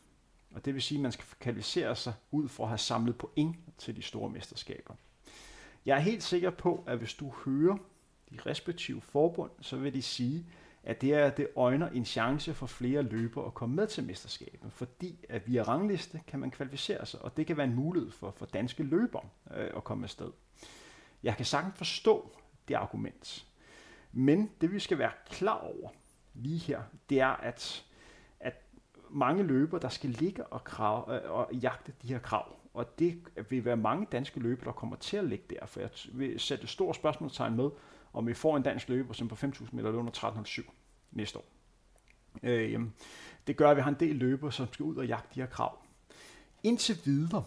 Og 0.54 0.64
det 0.64 0.74
vil 0.74 0.82
sige, 0.82 0.98
at 0.98 1.02
man 1.02 1.12
skal 1.12 1.24
kvalificere 1.40 1.96
sig 1.96 2.12
ud 2.30 2.48
for 2.48 2.62
at 2.62 2.68
have 2.68 2.78
samlet 2.78 3.18
point 3.18 3.56
til 3.78 3.96
de 3.96 4.02
store 4.02 4.30
mesterskaber. 4.30 4.94
Jeg 5.86 5.96
er 5.96 6.00
helt 6.00 6.22
sikker 6.22 6.50
på, 6.50 6.84
at 6.86 6.98
hvis 6.98 7.14
du 7.14 7.32
hører 7.44 7.76
de 8.30 8.38
respektive 8.46 9.00
forbund, 9.00 9.50
så 9.60 9.76
vil 9.76 9.94
de 9.94 10.02
sige, 10.02 10.46
at 10.82 11.00
det 11.00 11.14
er 11.14 11.30
det 11.30 11.48
øjner 11.56 11.88
en 11.88 12.04
chance 12.04 12.54
for 12.54 12.66
flere 12.66 13.02
løbere 13.02 13.46
at 13.46 13.54
komme 13.54 13.76
med 13.76 13.86
til 13.86 14.04
mesterskabet, 14.04 14.72
fordi 14.72 15.24
at 15.28 15.48
via 15.48 15.62
rangliste 15.62 16.20
kan 16.26 16.40
man 16.40 16.50
kvalificere 16.50 17.06
sig, 17.06 17.22
og 17.22 17.36
det 17.36 17.46
kan 17.46 17.56
være 17.56 17.66
en 17.66 17.74
mulighed 17.74 18.10
for, 18.10 18.30
for 18.30 18.46
danske 18.46 18.82
løbere 18.82 19.22
øh, 19.56 19.70
at 19.76 19.84
komme 19.84 20.04
afsted. 20.04 20.30
Jeg 21.22 21.36
kan 21.36 21.46
sagtens 21.46 21.76
forstå 21.76 22.36
det 22.68 22.74
argument, 22.74 23.46
men 24.12 24.50
det 24.60 24.72
vi 24.72 24.78
skal 24.78 24.98
være 24.98 25.12
klar 25.30 25.58
over 25.58 25.90
lige 26.34 26.58
her, 26.58 26.82
det 27.10 27.20
er, 27.20 27.26
at, 27.26 27.84
at 28.40 28.54
mange 29.10 29.42
løbere, 29.42 29.80
der 29.80 29.88
skal 29.88 30.10
ligge 30.10 30.46
og, 30.46 30.64
krav, 30.64 31.12
øh, 31.12 31.30
og 31.30 31.48
jagte 31.52 31.92
de 32.02 32.08
her 32.08 32.18
krav, 32.18 32.56
og 32.74 32.98
det 32.98 33.22
vil 33.50 33.64
være 33.64 33.76
mange 33.76 34.06
danske 34.12 34.40
løbere, 34.40 34.64
der 34.64 34.72
kommer 34.72 34.96
til 34.96 35.16
at 35.16 35.24
ligge 35.24 35.44
der, 35.50 35.66
for 35.66 35.80
jeg 35.80 35.90
vil 36.12 36.40
sætte 36.40 36.64
et 36.64 36.70
stort 36.70 36.96
spørgsmålstegn 36.96 37.56
med, 37.56 37.70
om 38.12 38.26
vi 38.26 38.34
får 38.34 38.56
en 38.56 38.62
dansk 38.62 38.88
løber, 38.88 39.12
som 39.12 39.28
på 39.28 39.34
5.000 39.34 39.68
meter 39.72 39.90
løber 39.90 39.98
under 39.98 40.42
13.07. 40.42 40.70
næste 41.10 41.38
år. 41.38 41.44
Øh, 42.42 42.80
det 43.46 43.56
gør, 43.56 43.70
at 43.70 43.76
vi 43.76 43.82
har 43.82 43.90
en 43.90 43.96
del 44.00 44.16
løbere, 44.16 44.52
som 44.52 44.72
skal 44.72 44.84
ud 44.84 44.96
og 44.96 45.06
jagte 45.06 45.34
de 45.34 45.40
her 45.40 45.46
krav. 45.46 45.78
Indtil 46.62 46.98
videre, 47.04 47.44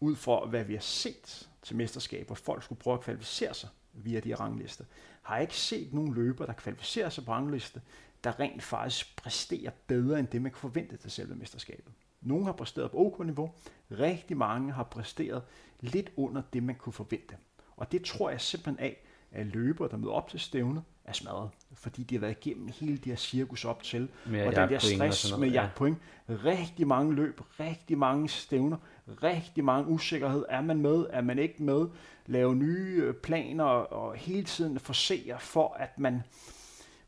ud 0.00 0.16
fra 0.16 0.46
hvad 0.46 0.64
vi 0.64 0.72
har 0.72 0.80
set 0.80 1.48
til 1.62 1.76
mesterskaber, 1.76 2.34
folk 2.34 2.62
skulle 2.62 2.78
prøve 2.78 2.94
at 2.94 3.00
kvalificere 3.00 3.54
sig 3.54 3.68
via 3.92 4.20
de 4.20 4.28
her 4.28 4.36
ranglister, 4.36 4.84
har 5.22 5.34
jeg 5.34 5.42
ikke 5.42 5.56
set 5.56 5.94
nogen 5.94 6.14
løber, 6.14 6.46
der 6.46 6.52
kvalificerer 6.52 7.08
sig 7.08 7.24
på 7.24 7.32
rangliste, 7.32 7.80
der 8.24 8.40
rent 8.40 8.62
faktisk 8.62 9.16
præsterer 9.16 9.70
bedre 9.86 10.18
end 10.18 10.26
det, 10.28 10.42
man 10.42 10.52
kan 10.52 10.60
forvente 10.60 10.96
til 10.96 11.10
selve 11.10 11.34
mesterskabet. 11.34 11.92
Nogle 12.20 12.44
har 12.44 12.52
præsteret 12.52 12.90
på 12.90 12.96
OK-niveau, 12.96 13.50
rigtig 13.90 14.36
mange 14.36 14.72
har 14.72 14.82
præsteret 14.82 15.42
lidt 15.80 16.12
under 16.16 16.42
det, 16.52 16.62
man 16.62 16.74
kunne 16.74 16.92
forvente. 16.92 17.36
Og 17.76 17.92
det 17.92 18.04
tror 18.04 18.30
jeg 18.30 18.40
simpelthen 18.40 18.78
af, 18.78 19.06
at 19.32 19.46
løbere, 19.46 19.88
der 19.88 19.96
møder 19.96 20.12
op 20.12 20.28
til 20.28 20.40
stævnet, 20.40 20.82
er 21.04 21.12
smadret. 21.12 21.50
Fordi 21.74 22.02
de 22.02 22.14
har 22.14 22.20
været 22.20 22.36
igennem 22.46 22.68
hele 22.80 22.96
det 22.96 23.04
her 23.04 23.16
cirkus 23.16 23.64
op 23.64 23.82
til. 23.82 24.08
Med 24.26 24.46
og 24.46 24.56
den 24.56 24.68
der 24.68 24.76
og 24.76 24.82
stress 24.82 25.30
med 25.30 25.38
noget, 25.38 25.54
ja. 25.54 25.62
jagtpoint. 25.62 25.98
Rigtig 26.28 26.86
mange 26.86 27.14
løb, 27.14 27.40
rigtig 27.60 27.98
mange 27.98 28.28
stævner, 28.28 28.76
rigtig 29.22 29.64
mange 29.64 29.90
usikkerhed. 29.90 30.44
Er 30.48 30.60
man 30.60 30.80
med, 30.80 31.06
er 31.10 31.20
man 31.20 31.38
ikke 31.38 31.62
med? 31.62 31.86
Lave 32.26 32.56
nye 32.56 33.02
øh, 33.04 33.14
planer 33.14 33.64
og 33.64 34.14
hele 34.14 34.44
tiden 34.44 34.78
forsere 34.78 35.40
for, 35.40 35.76
at 35.78 35.98
man, 35.98 36.22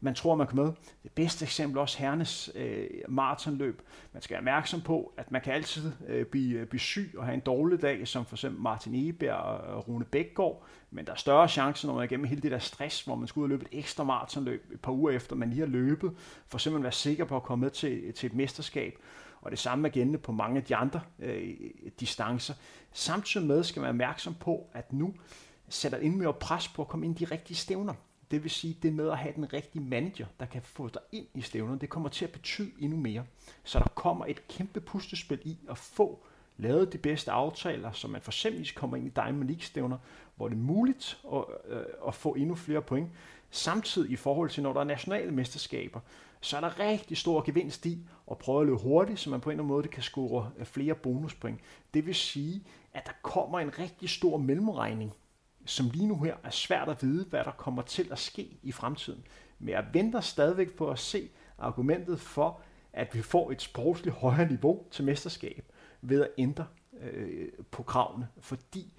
man 0.01 0.15
tror, 0.15 0.35
man 0.35 0.47
kan 0.47 0.57
med. 0.57 0.73
Det 1.03 1.13
bedste 1.15 1.45
eksempel 1.45 1.77
er 1.77 1.81
også 1.81 1.99
Hernes 1.99 2.51
øh, 2.55 2.87
maratonløb. 3.09 3.83
Man 4.13 4.23
skal 4.23 4.35
være 4.35 4.41
opmærksom 4.41 4.81
på, 4.81 5.13
at 5.17 5.31
man 5.31 5.41
kan 5.41 5.53
altid 5.53 5.93
øh, 6.09 6.27
blive, 6.27 6.59
øh, 6.59 6.67
blive 6.67 6.81
syg 6.81 7.15
og 7.19 7.25
have 7.25 7.35
en 7.35 7.41
dårlig 7.41 7.83
dag, 7.83 8.09
som 8.09 8.27
for 8.27 8.37
eksempel 8.37 8.63
Martin 8.63 8.95
Egeberg 8.95 9.37
og 9.37 9.89
Rune 9.89 10.05
Bækgaard. 10.05 10.65
Men 10.91 11.07
der 11.07 11.13
er 11.13 11.17
større 11.17 11.49
chance, 11.49 11.87
når 11.87 11.95
man 11.95 12.01
er 12.01 12.05
igennem 12.05 12.27
hele 12.27 12.41
det 12.41 12.51
der 12.51 12.59
stress, 12.59 13.03
hvor 13.03 13.15
man 13.15 13.29
skal 13.29 13.41
ud 13.41 13.45
og 13.45 13.49
løbe 13.49 13.67
et 13.73 13.79
ekstra 13.79 14.05
maratonløb 14.05 14.71
et 14.73 14.81
par 14.81 14.93
uger 14.93 15.13
efter, 15.13 15.37
man 15.37 15.51
lige 15.51 15.61
har 15.61 15.67
løbet, 15.67 16.13
for 16.47 16.59
simpelthen 16.59 16.83
at 16.83 16.85
være 16.85 16.93
sikker 16.93 17.25
på 17.25 17.37
at 17.37 17.43
komme 17.43 17.63
med 17.63 17.71
til, 17.71 18.13
til 18.13 18.27
et 18.27 18.35
mesterskab. 18.35 18.99
Og 19.45 19.51
det 19.51 19.59
samme 19.59 19.89
er 19.89 19.93
gældende 19.93 20.19
på 20.19 20.33
mange 20.33 20.57
af 20.57 20.65
de 20.65 20.77
andre 20.77 21.01
øh, 21.19 21.55
distancer. 22.01 22.55
Samtidig 22.93 23.47
med 23.47 23.65
skal 23.65 23.81
man 23.81 23.85
være 23.85 23.91
opmærksom 23.91 24.35
på, 24.35 24.67
at 24.73 24.93
nu 24.93 25.15
sætter 25.69 25.99
ind 25.99 26.17
mere 26.17 26.33
pres 26.33 26.69
på 26.69 26.83
at 26.83 26.89
komme 26.89 27.07
ind 27.07 27.21
i 27.21 27.25
de 27.25 27.31
rigtige 27.31 27.57
stævner. 27.57 27.95
Det 28.31 28.43
vil 28.43 28.51
sige, 28.51 28.77
det 28.83 28.93
med 28.93 29.11
at 29.11 29.19
have 29.19 29.35
den 29.35 29.53
rigtige 29.53 29.83
manager, 29.83 30.27
der 30.41 30.47
kan 30.47 30.63
få 30.63 30.89
dig 30.89 31.03
ind 31.13 31.27
i 31.35 31.41
stævnerne, 31.41 31.81
det 31.81 31.89
kommer 31.89 32.09
til 32.09 32.25
at 32.25 32.33
betyde 32.33 32.71
endnu 32.81 32.99
mere. 32.99 33.25
Så 33.65 33.79
der 33.79 33.89
kommer 33.95 34.27
et 34.27 34.49
kæmpe 34.49 34.81
pustespil 34.81 35.41
i 35.45 35.59
at 35.71 35.79
få 35.79 36.25
lavet 36.57 36.93
de 36.93 36.99
bedste 36.99 37.31
aftaler, 37.31 37.93
så 37.93 38.09
man 38.09 38.21
for 38.21 38.31
eksempel 38.31 38.75
kommer 38.75 38.97
ind 38.97 39.07
i 39.07 39.11
Diamond 39.11 39.49
League-stævner, 39.49 39.99
hvor 40.37 40.49
det 40.49 40.57
er 40.57 40.61
muligt 40.61 41.19
at, 41.33 41.45
øh, 41.69 41.85
at 42.07 42.15
få 42.15 42.35
endnu 42.35 42.55
flere 42.55 42.83
point. 42.83 43.09
Samtidig 43.51 44.11
i 44.11 44.17
forhold 44.17 44.51
til, 44.51 44.63
når 44.63 44.73
der 44.73 44.81
er 44.81 44.85
nationale 44.85 45.31
mesterskaber, 45.31 46.01
så 46.45 46.57
er 46.57 46.61
der 46.61 46.81
rigtig 46.81 47.17
stor 47.17 47.43
gevinst 47.47 47.87
i 47.87 48.07
at 48.31 48.39
prøve 48.39 48.61
at 48.61 48.67
løbe 48.67 48.79
hurtigt, 48.79 49.21
så 49.21 49.31
man 49.31 49.41
på 49.41 49.51
en 49.51 49.53
eller 49.53 49.63
anden 49.65 49.75
måde 49.75 49.89
kan 49.89 50.03
score 50.03 50.51
øh, 50.59 50.67
flere 50.67 50.95
bonuspoint. 50.95 51.61
Det 51.95 52.07
vil 52.07 52.15
sige, 52.15 52.65
at 52.93 53.07
der 53.07 53.13
kommer 53.23 53.61
en 53.61 53.79
rigtig 53.79 54.11
stor 54.11 54.39
mellemregning, 54.39 55.13
som 55.65 55.91
lige 55.91 56.07
nu 56.07 56.23
her 56.23 56.37
er 56.45 56.51
svært 56.51 56.89
at 56.89 57.03
vide, 57.03 57.25
hvad 57.25 57.45
der 57.45 57.51
kommer 57.51 57.83
til 57.83 58.09
at 58.13 58.19
ske 58.19 58.59
i 58.63 58.73
fremtiden. 58.73 59.25
Men 59.59 59.69
jeg 59.69 59.87
venter 59.93 60.21
stadigvæk 60.21 60.73
på 60.73 60.91
at 60.91 60.99
se 60.99 61.29
argumentet 61.59 62.21
for, 62.21 62.61
at 62.93 63.15
vi 63.15 63.23
får 63.23 63.51
et 63.51 63.63
sportsligt 63.63 64.17
højere 64.17 64.49
niveau 64.49 64.85
til 64.91 65.05
mesterskab 65.05 65.73
ved 66.03 66.23
at 66.23 66.31
ændre 66.39 66.67
øh, 67.01 67.49
på 67.71 67.83
kravene, 67.83 68.29
fordi 68.41 68.93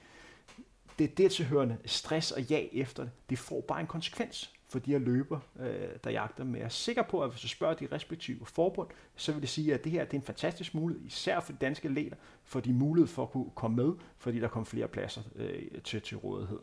det 0.99 1.17
dertilhørende 1.17 1.77
stress 1.85 2.31
og 2.31 2.51
jag 2.51 2.69
efter 2.71 3.03
det, 3.03 3.11
det 3.29 3.39
får 3.39 3.61
bare 3.61 3.81
en 3.81 3.87
konsekvens 3.87 4.54
for 4.67 4.79
de 4.79 4.91
her 4.91 4.99
løber, 4.99 5.39
øh, 5.59 5.89
der 6.03 6.09
jagter 6.09 6.43
med. 6.43 6.59
Jeg 6.59 6.65
er 6.65 6.69
sikker 6.69 7.03
på, 7.03 7.21
at 7.21 7.29
hvis 7.29 7.41
du 7.41 7.47
spørger 7.47 7.73
de 7.73 7.87
respektive 7.91 8.45
forbund, 8.45 8.87
så 9.15 9.31
vil 9.31 9.41
det 9.41 9.49
sige, 9.49 9.73
at 9.73 9.83
det 9.83 9.91
her 9.91 10.05
det 10.05 10.13
er 10.13 10.17
en 10.17 10.25
fantastisk 10.25 10.75
mulighed, 10.75 11.05
især 11.05 11.39
for 11.39 11.51
de 11.51 11.57
danske 11.61 11.87
atleter, 11.87 12.17
for 12.43 12.59
de 12.59 12.73
mulighed 12.73 13.07
for 13.07 13.23
at 13.23 13.31
kunne 13.31 13.49
komme 13.55 13.75
med, 13.83 13.93
fordi 14.17 14.39
der 14.39 14.47
kommer 14.47 14.65
flere 14.65 14.87
pladser 14.87 15.21
øh, 15.35 15.81
til, 15.83 16.01
til 16.01 16.17
rådighed. 16.17 16.59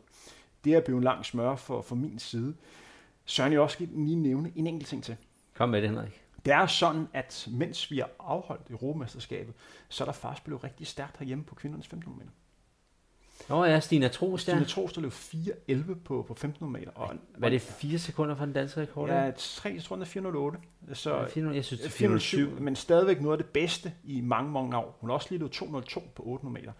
Det 0.63 0.73
er 0.73 0.81
blevet 0.81 0.97
en 0.97 1.03
lang 1.03 1.25
smør 1.25 1.55
for, 1.55 1.81
for 1.81 1.95
min 1.95 2.19
side. 2.19 2.55
Søren, 3.25 3.53
jeg 3.53 3.61
også 3.61 3.77
lige 3.79 4.15
nævne 4.15 4.51
en 4.55 4.67
enkelt 4.67 4.89
ting 4.89 5.03
til. 5.03 5.15
Kom 5.53 5.69
med 5.69 5.81
det, 5.81 5.89
Henrik. 5.89 6.23
Det 6.45 6.53
er 6.53 6.65
sådan, 6.65 7.07
at 7.13 7.47
mens 7.51 7.91
vi 7.91 7.97
har 7.97 8.09
afholdt 8.19 8.69
Europamesterskabet, 8.69 9.53
så 9.89 10.03
er 10.03 10.05
der 10.05 10.13
faktisk 10.13 10.43
blevet 10.43 10.63
rigtig 10.63 10.87
stærkt 10.87 11.17
herhjemme 11.17 11.43
på 11.43 11.55
kvindernes 11.55 11.87
15 11.87 12.13
meter. 12.17 12.31
Nå 13.49 13.65
ja, 13.65 13.79
Stina 13.79 14.07
Trost, 14.07 14.47
ja. 14.47 14.63
Trost, 14.67 14.95
der 14.95 15.01
løb 15.01 15.11
4.11 15.11 15.93
på, 16.05 16.25
på 16.27 16.33
15 16.33 16.71
meter. 16.71 16.91
Og, 16.95 17.13
Hvad 17.37 17.49
er 17.49 17.51
det, 17.53 17.61
fire 17.61 17.99
sekunder 17.99 18.35
fra 18.35 18.45
den 18.45 18.53
danske 18.53 18.81
rekord? 18.81 19.09
Ja, 19.09 19.31
3, 19.37 19.69
jeg 19.75 19.83
tror, 19.83 19.95
den 19.95 20.01
er 20.01 20.05
408. 20.05 20.59
Så 20.93 21.15
Ja, 21.17 21.25
400, 21.27 21.55
jeg 21.55 21.65
synes, 21.65 21.79
det 21.81 21.87
er 21.87 21.91
407, 21.91 22.37
407. 22.37 22.63
men 22.63 22.75
stadigvæk 22.75 23.21
noget 23.21 23.37
af 23.37 23.43
det 23.43 23.53
bedste 23.53 23.93
i 24.03 24.21
mange, 24.21 24.51
mange 24.51 24.77
år. 24.77 24.97
Hun 25.01 25.09
har 25.09 25.15
også 25.15 25.27
lige 25.29 25.39
løbet 25.39 25.51
202 25.51 26.03
på 26.15 26.23
800 26.25 26.61
meter. 26.61 26.71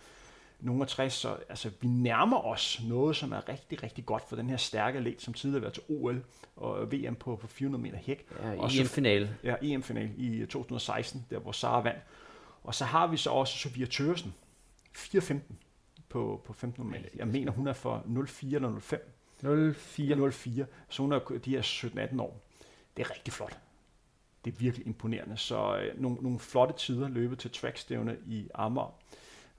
Nogle 0.60 0.82
af 0.82 0.88
60, 0.88 1.14
så 1.14 1.36
altså, 1.50 1.70
vi 1.82 1.88
nærmer 1.88 2.46
os 2.46 2.82
noget, 2.90 3.16
som 3.16 3.32
er 3.32 3.50
rigtig, 3.50 3.84
rigtig 3.84 4.06
godt 4.06 4.24
for 4.30 4.36
den 4.36 4.50
her 4.50 4.58
stærke 4.58 4.98
atlet, 4.98 5.22
som 5.22 5.34
tidligere 5.34 5.60
har 5.60 5.62
været 5.62 5.74
til 5.74 5.84
OL 5.90 6.24
og 6.56 6.92
VM 6.92 7.16
på, 7.16 7.36
på 7.36 7.48
400 7.48 7.82
meter 7.84 7.98
hæk. 7.98 8.26
Ja, 8.44 8.56
Og 8.62 8.72
i 8.72 8.76
så- 8.76 8.82
en 8.82 8.88
finale. 8.88 9.36
Ja, 9.44 9.56
EM-final 9.62 10.10
i 10.18 10.46
2016, 10.46 11.26
der 11.30 11.40
hvor 11.40 11.52
Sara 11.52 11.82
vandt. 11.82 12.00
Og 12.64 12.76
så 12.76 12.86
har 12.86 13.08
vi 13.08 13.18
så 13.18 13.30
også 13.30 13.58
Sofia 13.58 13.86
Tøresen, 13.86 14.34
4.15 14.98 15.34
på, 16.14 16.42
på 16.46 16.52
1500 16.52 17.04
meter. 17.04 17.10
Jeg 17.16 17.28
mener, 17.28 17.52
hun 17.52 17.68
er 17.68 17.74
for 17.74 18.04
04 18.28 18.56
eller 18.56 18.80
05. 18.80 19.00
04. 19.76 20.32
04, 20.32 20.66
så 20.90 21.02
hun 21.02 21.12
er 21.12 21.20
de 21.46 21.52
her 21.52 21.62
17-18 21.62 22.22
år. 22.22 22.42
Det 22.98 23.06
er 23.06 23.12
rigtig 23.12 23.34
flot. 23.34 23.58
Det 24.46 24.54
er 24.54 24.58
virkelig 24.58 24.88
imponerende. 24.88 25.38
Så 25.38 25.78
øh, 25.78 26.02
nogle, 26.02 26.18
nogle 26.22 26.40
flotte 26.40 26.74
tider 26.78 27.08
løbet 27.08 27.40
til 27.40 27.52
trackstævne 27.52 28.18
i 28.26 28.50
Amager. 28.56 28.96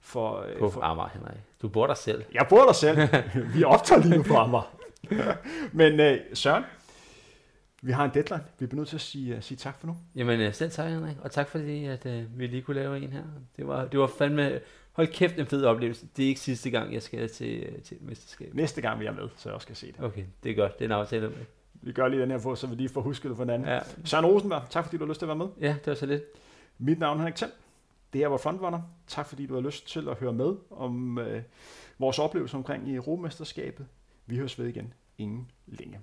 For, 0.00 0.40
øh, 0.40 0.58
På 0.58 0.70
for, 0.70 0.80
Amager, 0.80 1.08
Henrik. 1.08 1.36
Du 1.62 1.68
bor 1.68 1.86
der 1.86 1.94
selv. 1.94 2.24
jeg 2.34 2.46
bor 2.48 2.64
der 2.64 2.72
selv. 2.72 2.98
vi 3.54 3.64
optager 3.64 4.02
lige 4.02 4.16
nu 4.16 4.22
på 4.22 4.36
Amager. 4.36 4.76
Men 5.78 6.00
øh, 6.00 6.20
Søren, 6.34 6.64
vi 7.82 7.92
har 7.92 8.04
en 8.04 8.10
deadline. 8.14 8.44
Vi 8.58 8.66
bliver 8.66 8.78
nødt 8.80 8.88
til 8.88 8.96
at 8.96 9.00
sige, 9.00 9.36
uh, 9.36 9.42
sige 9.42 9.58
tak 9.58 9.78
for 9.80 9.86
nu. 9.86 9.96
Jamen 10.14 10.40
øh, 10.40 10.54
selv 10.54 10.70
tak, 10.70 10.90
Henrik. 10.90 11.16
Og 11.20 11.30
tak 11.30 11.48
fordi, 11.48 11.84
at 11.84 12.06
øh, 12.06 12.38
vi 12.38 12.46
lige 12.46 12.62
kunne 12.62 12.80
lave 12.80 12.96
en 12.96 13.12
her. 13.12 13.22
Det 13.56 13.68
var, 13.68 13.84
det 13.84 14.00
var 14.00 14.06
fandme... 14.06 14.60
Hold 14.94 15.08
kæft, 15.08 15.38
en 15.38 15.46
fed 15.46 15.64
oplevelse. 15.64 16.06
Det 16.16 16.24
er 16.24 16.28
ikke 16.28 16.40
sidste 16.40 16.70
gang, 16.70 16.94
jeg 16.94 17.02
skal 17.02 17.28
til, 17.28 17.62
øh, 17.62 17.82
til 17.82 17.96
et 17.96 18.02
mesterskab. 18.02 18.54
Næste 18.54 18.80
gang 18.80 19.00
vi 19.00 19.06
er 19.06 19.12
med, 19.12 19.28
så 19.36 19.48
jeg 19.48 19.54
også 19.54 19.64
skal 19.64 19.76
se 19.76 19.86
det. 19.86 20.00
Okay, 20.00 20.24
det 20.42 20.50
er 20.50 20.54
godt. 20.54 20.78
Det 20.78 20.84
er 20.84 20.88
en 20.88 20.92
aftale 20.92 21.28
med. 21.28 21.36
Vi 21.82 21.92
gør 21.92 22.08
lige 22.08 22.22
den 22.22 22.30
her 22.30 22.38
på, 22.38 22.54
så 22.54 22.66
vi 22.66 22.74
lige 22.74 22.88
får 22.88 23.00
husket 23.00 23.28
det 23.28 23.36
for 23.36 23.44
hinanden. 23.44 23.68
Ja, 23.68 23.78
Søren 24.04 24.26
Rosenberg, 24.26 24.62
tak 24.70 24.84
fordi 24.84 24.96
du 24.96 25.04
har 25.04 25.08
lyst 25.08 25.18
til 25.20 25.24
at 25.24 25.28
være 25.28 25.36
med. 25.36 25.46
ja, 25.60 25.68
det 25.68 25.86
var 25.86 25.94
så 25.94 26.06
lidt. 26.06 26.22
Mit 26.78 26.98
navn 26.98 27.16
er 27.16 27.20
Henrik 27.22 27.34
Thiem. 27.34 27.50
Det 28.12 28.20
her 28.20 28.28
var 28.28 28.36
Frontrunner. 28.36 28.80
Tak 29.06 29.26
fordi 29.26 29.46
du 29.46 29.54
har 29.54 29.60
lyst 29.60 29.88
til 29.88 30.08
at 30.08 30.16
høre 30.16 30.32
med 30.32 30.54
om 30.70 31.18
øh, 31.18 31.42
vores 31.98 32.18
oplevelse 32.18 32.56
omkring 32.56 32.88
i 32.88 32.94
Europamesterskabet. 32.94 33.86
Vi 34.26 34.36
høres 34.36 34.58
ved 34.58 34.66
igen 34.66 34.92
inden 35.18 35.50
længe. 35.66 36.00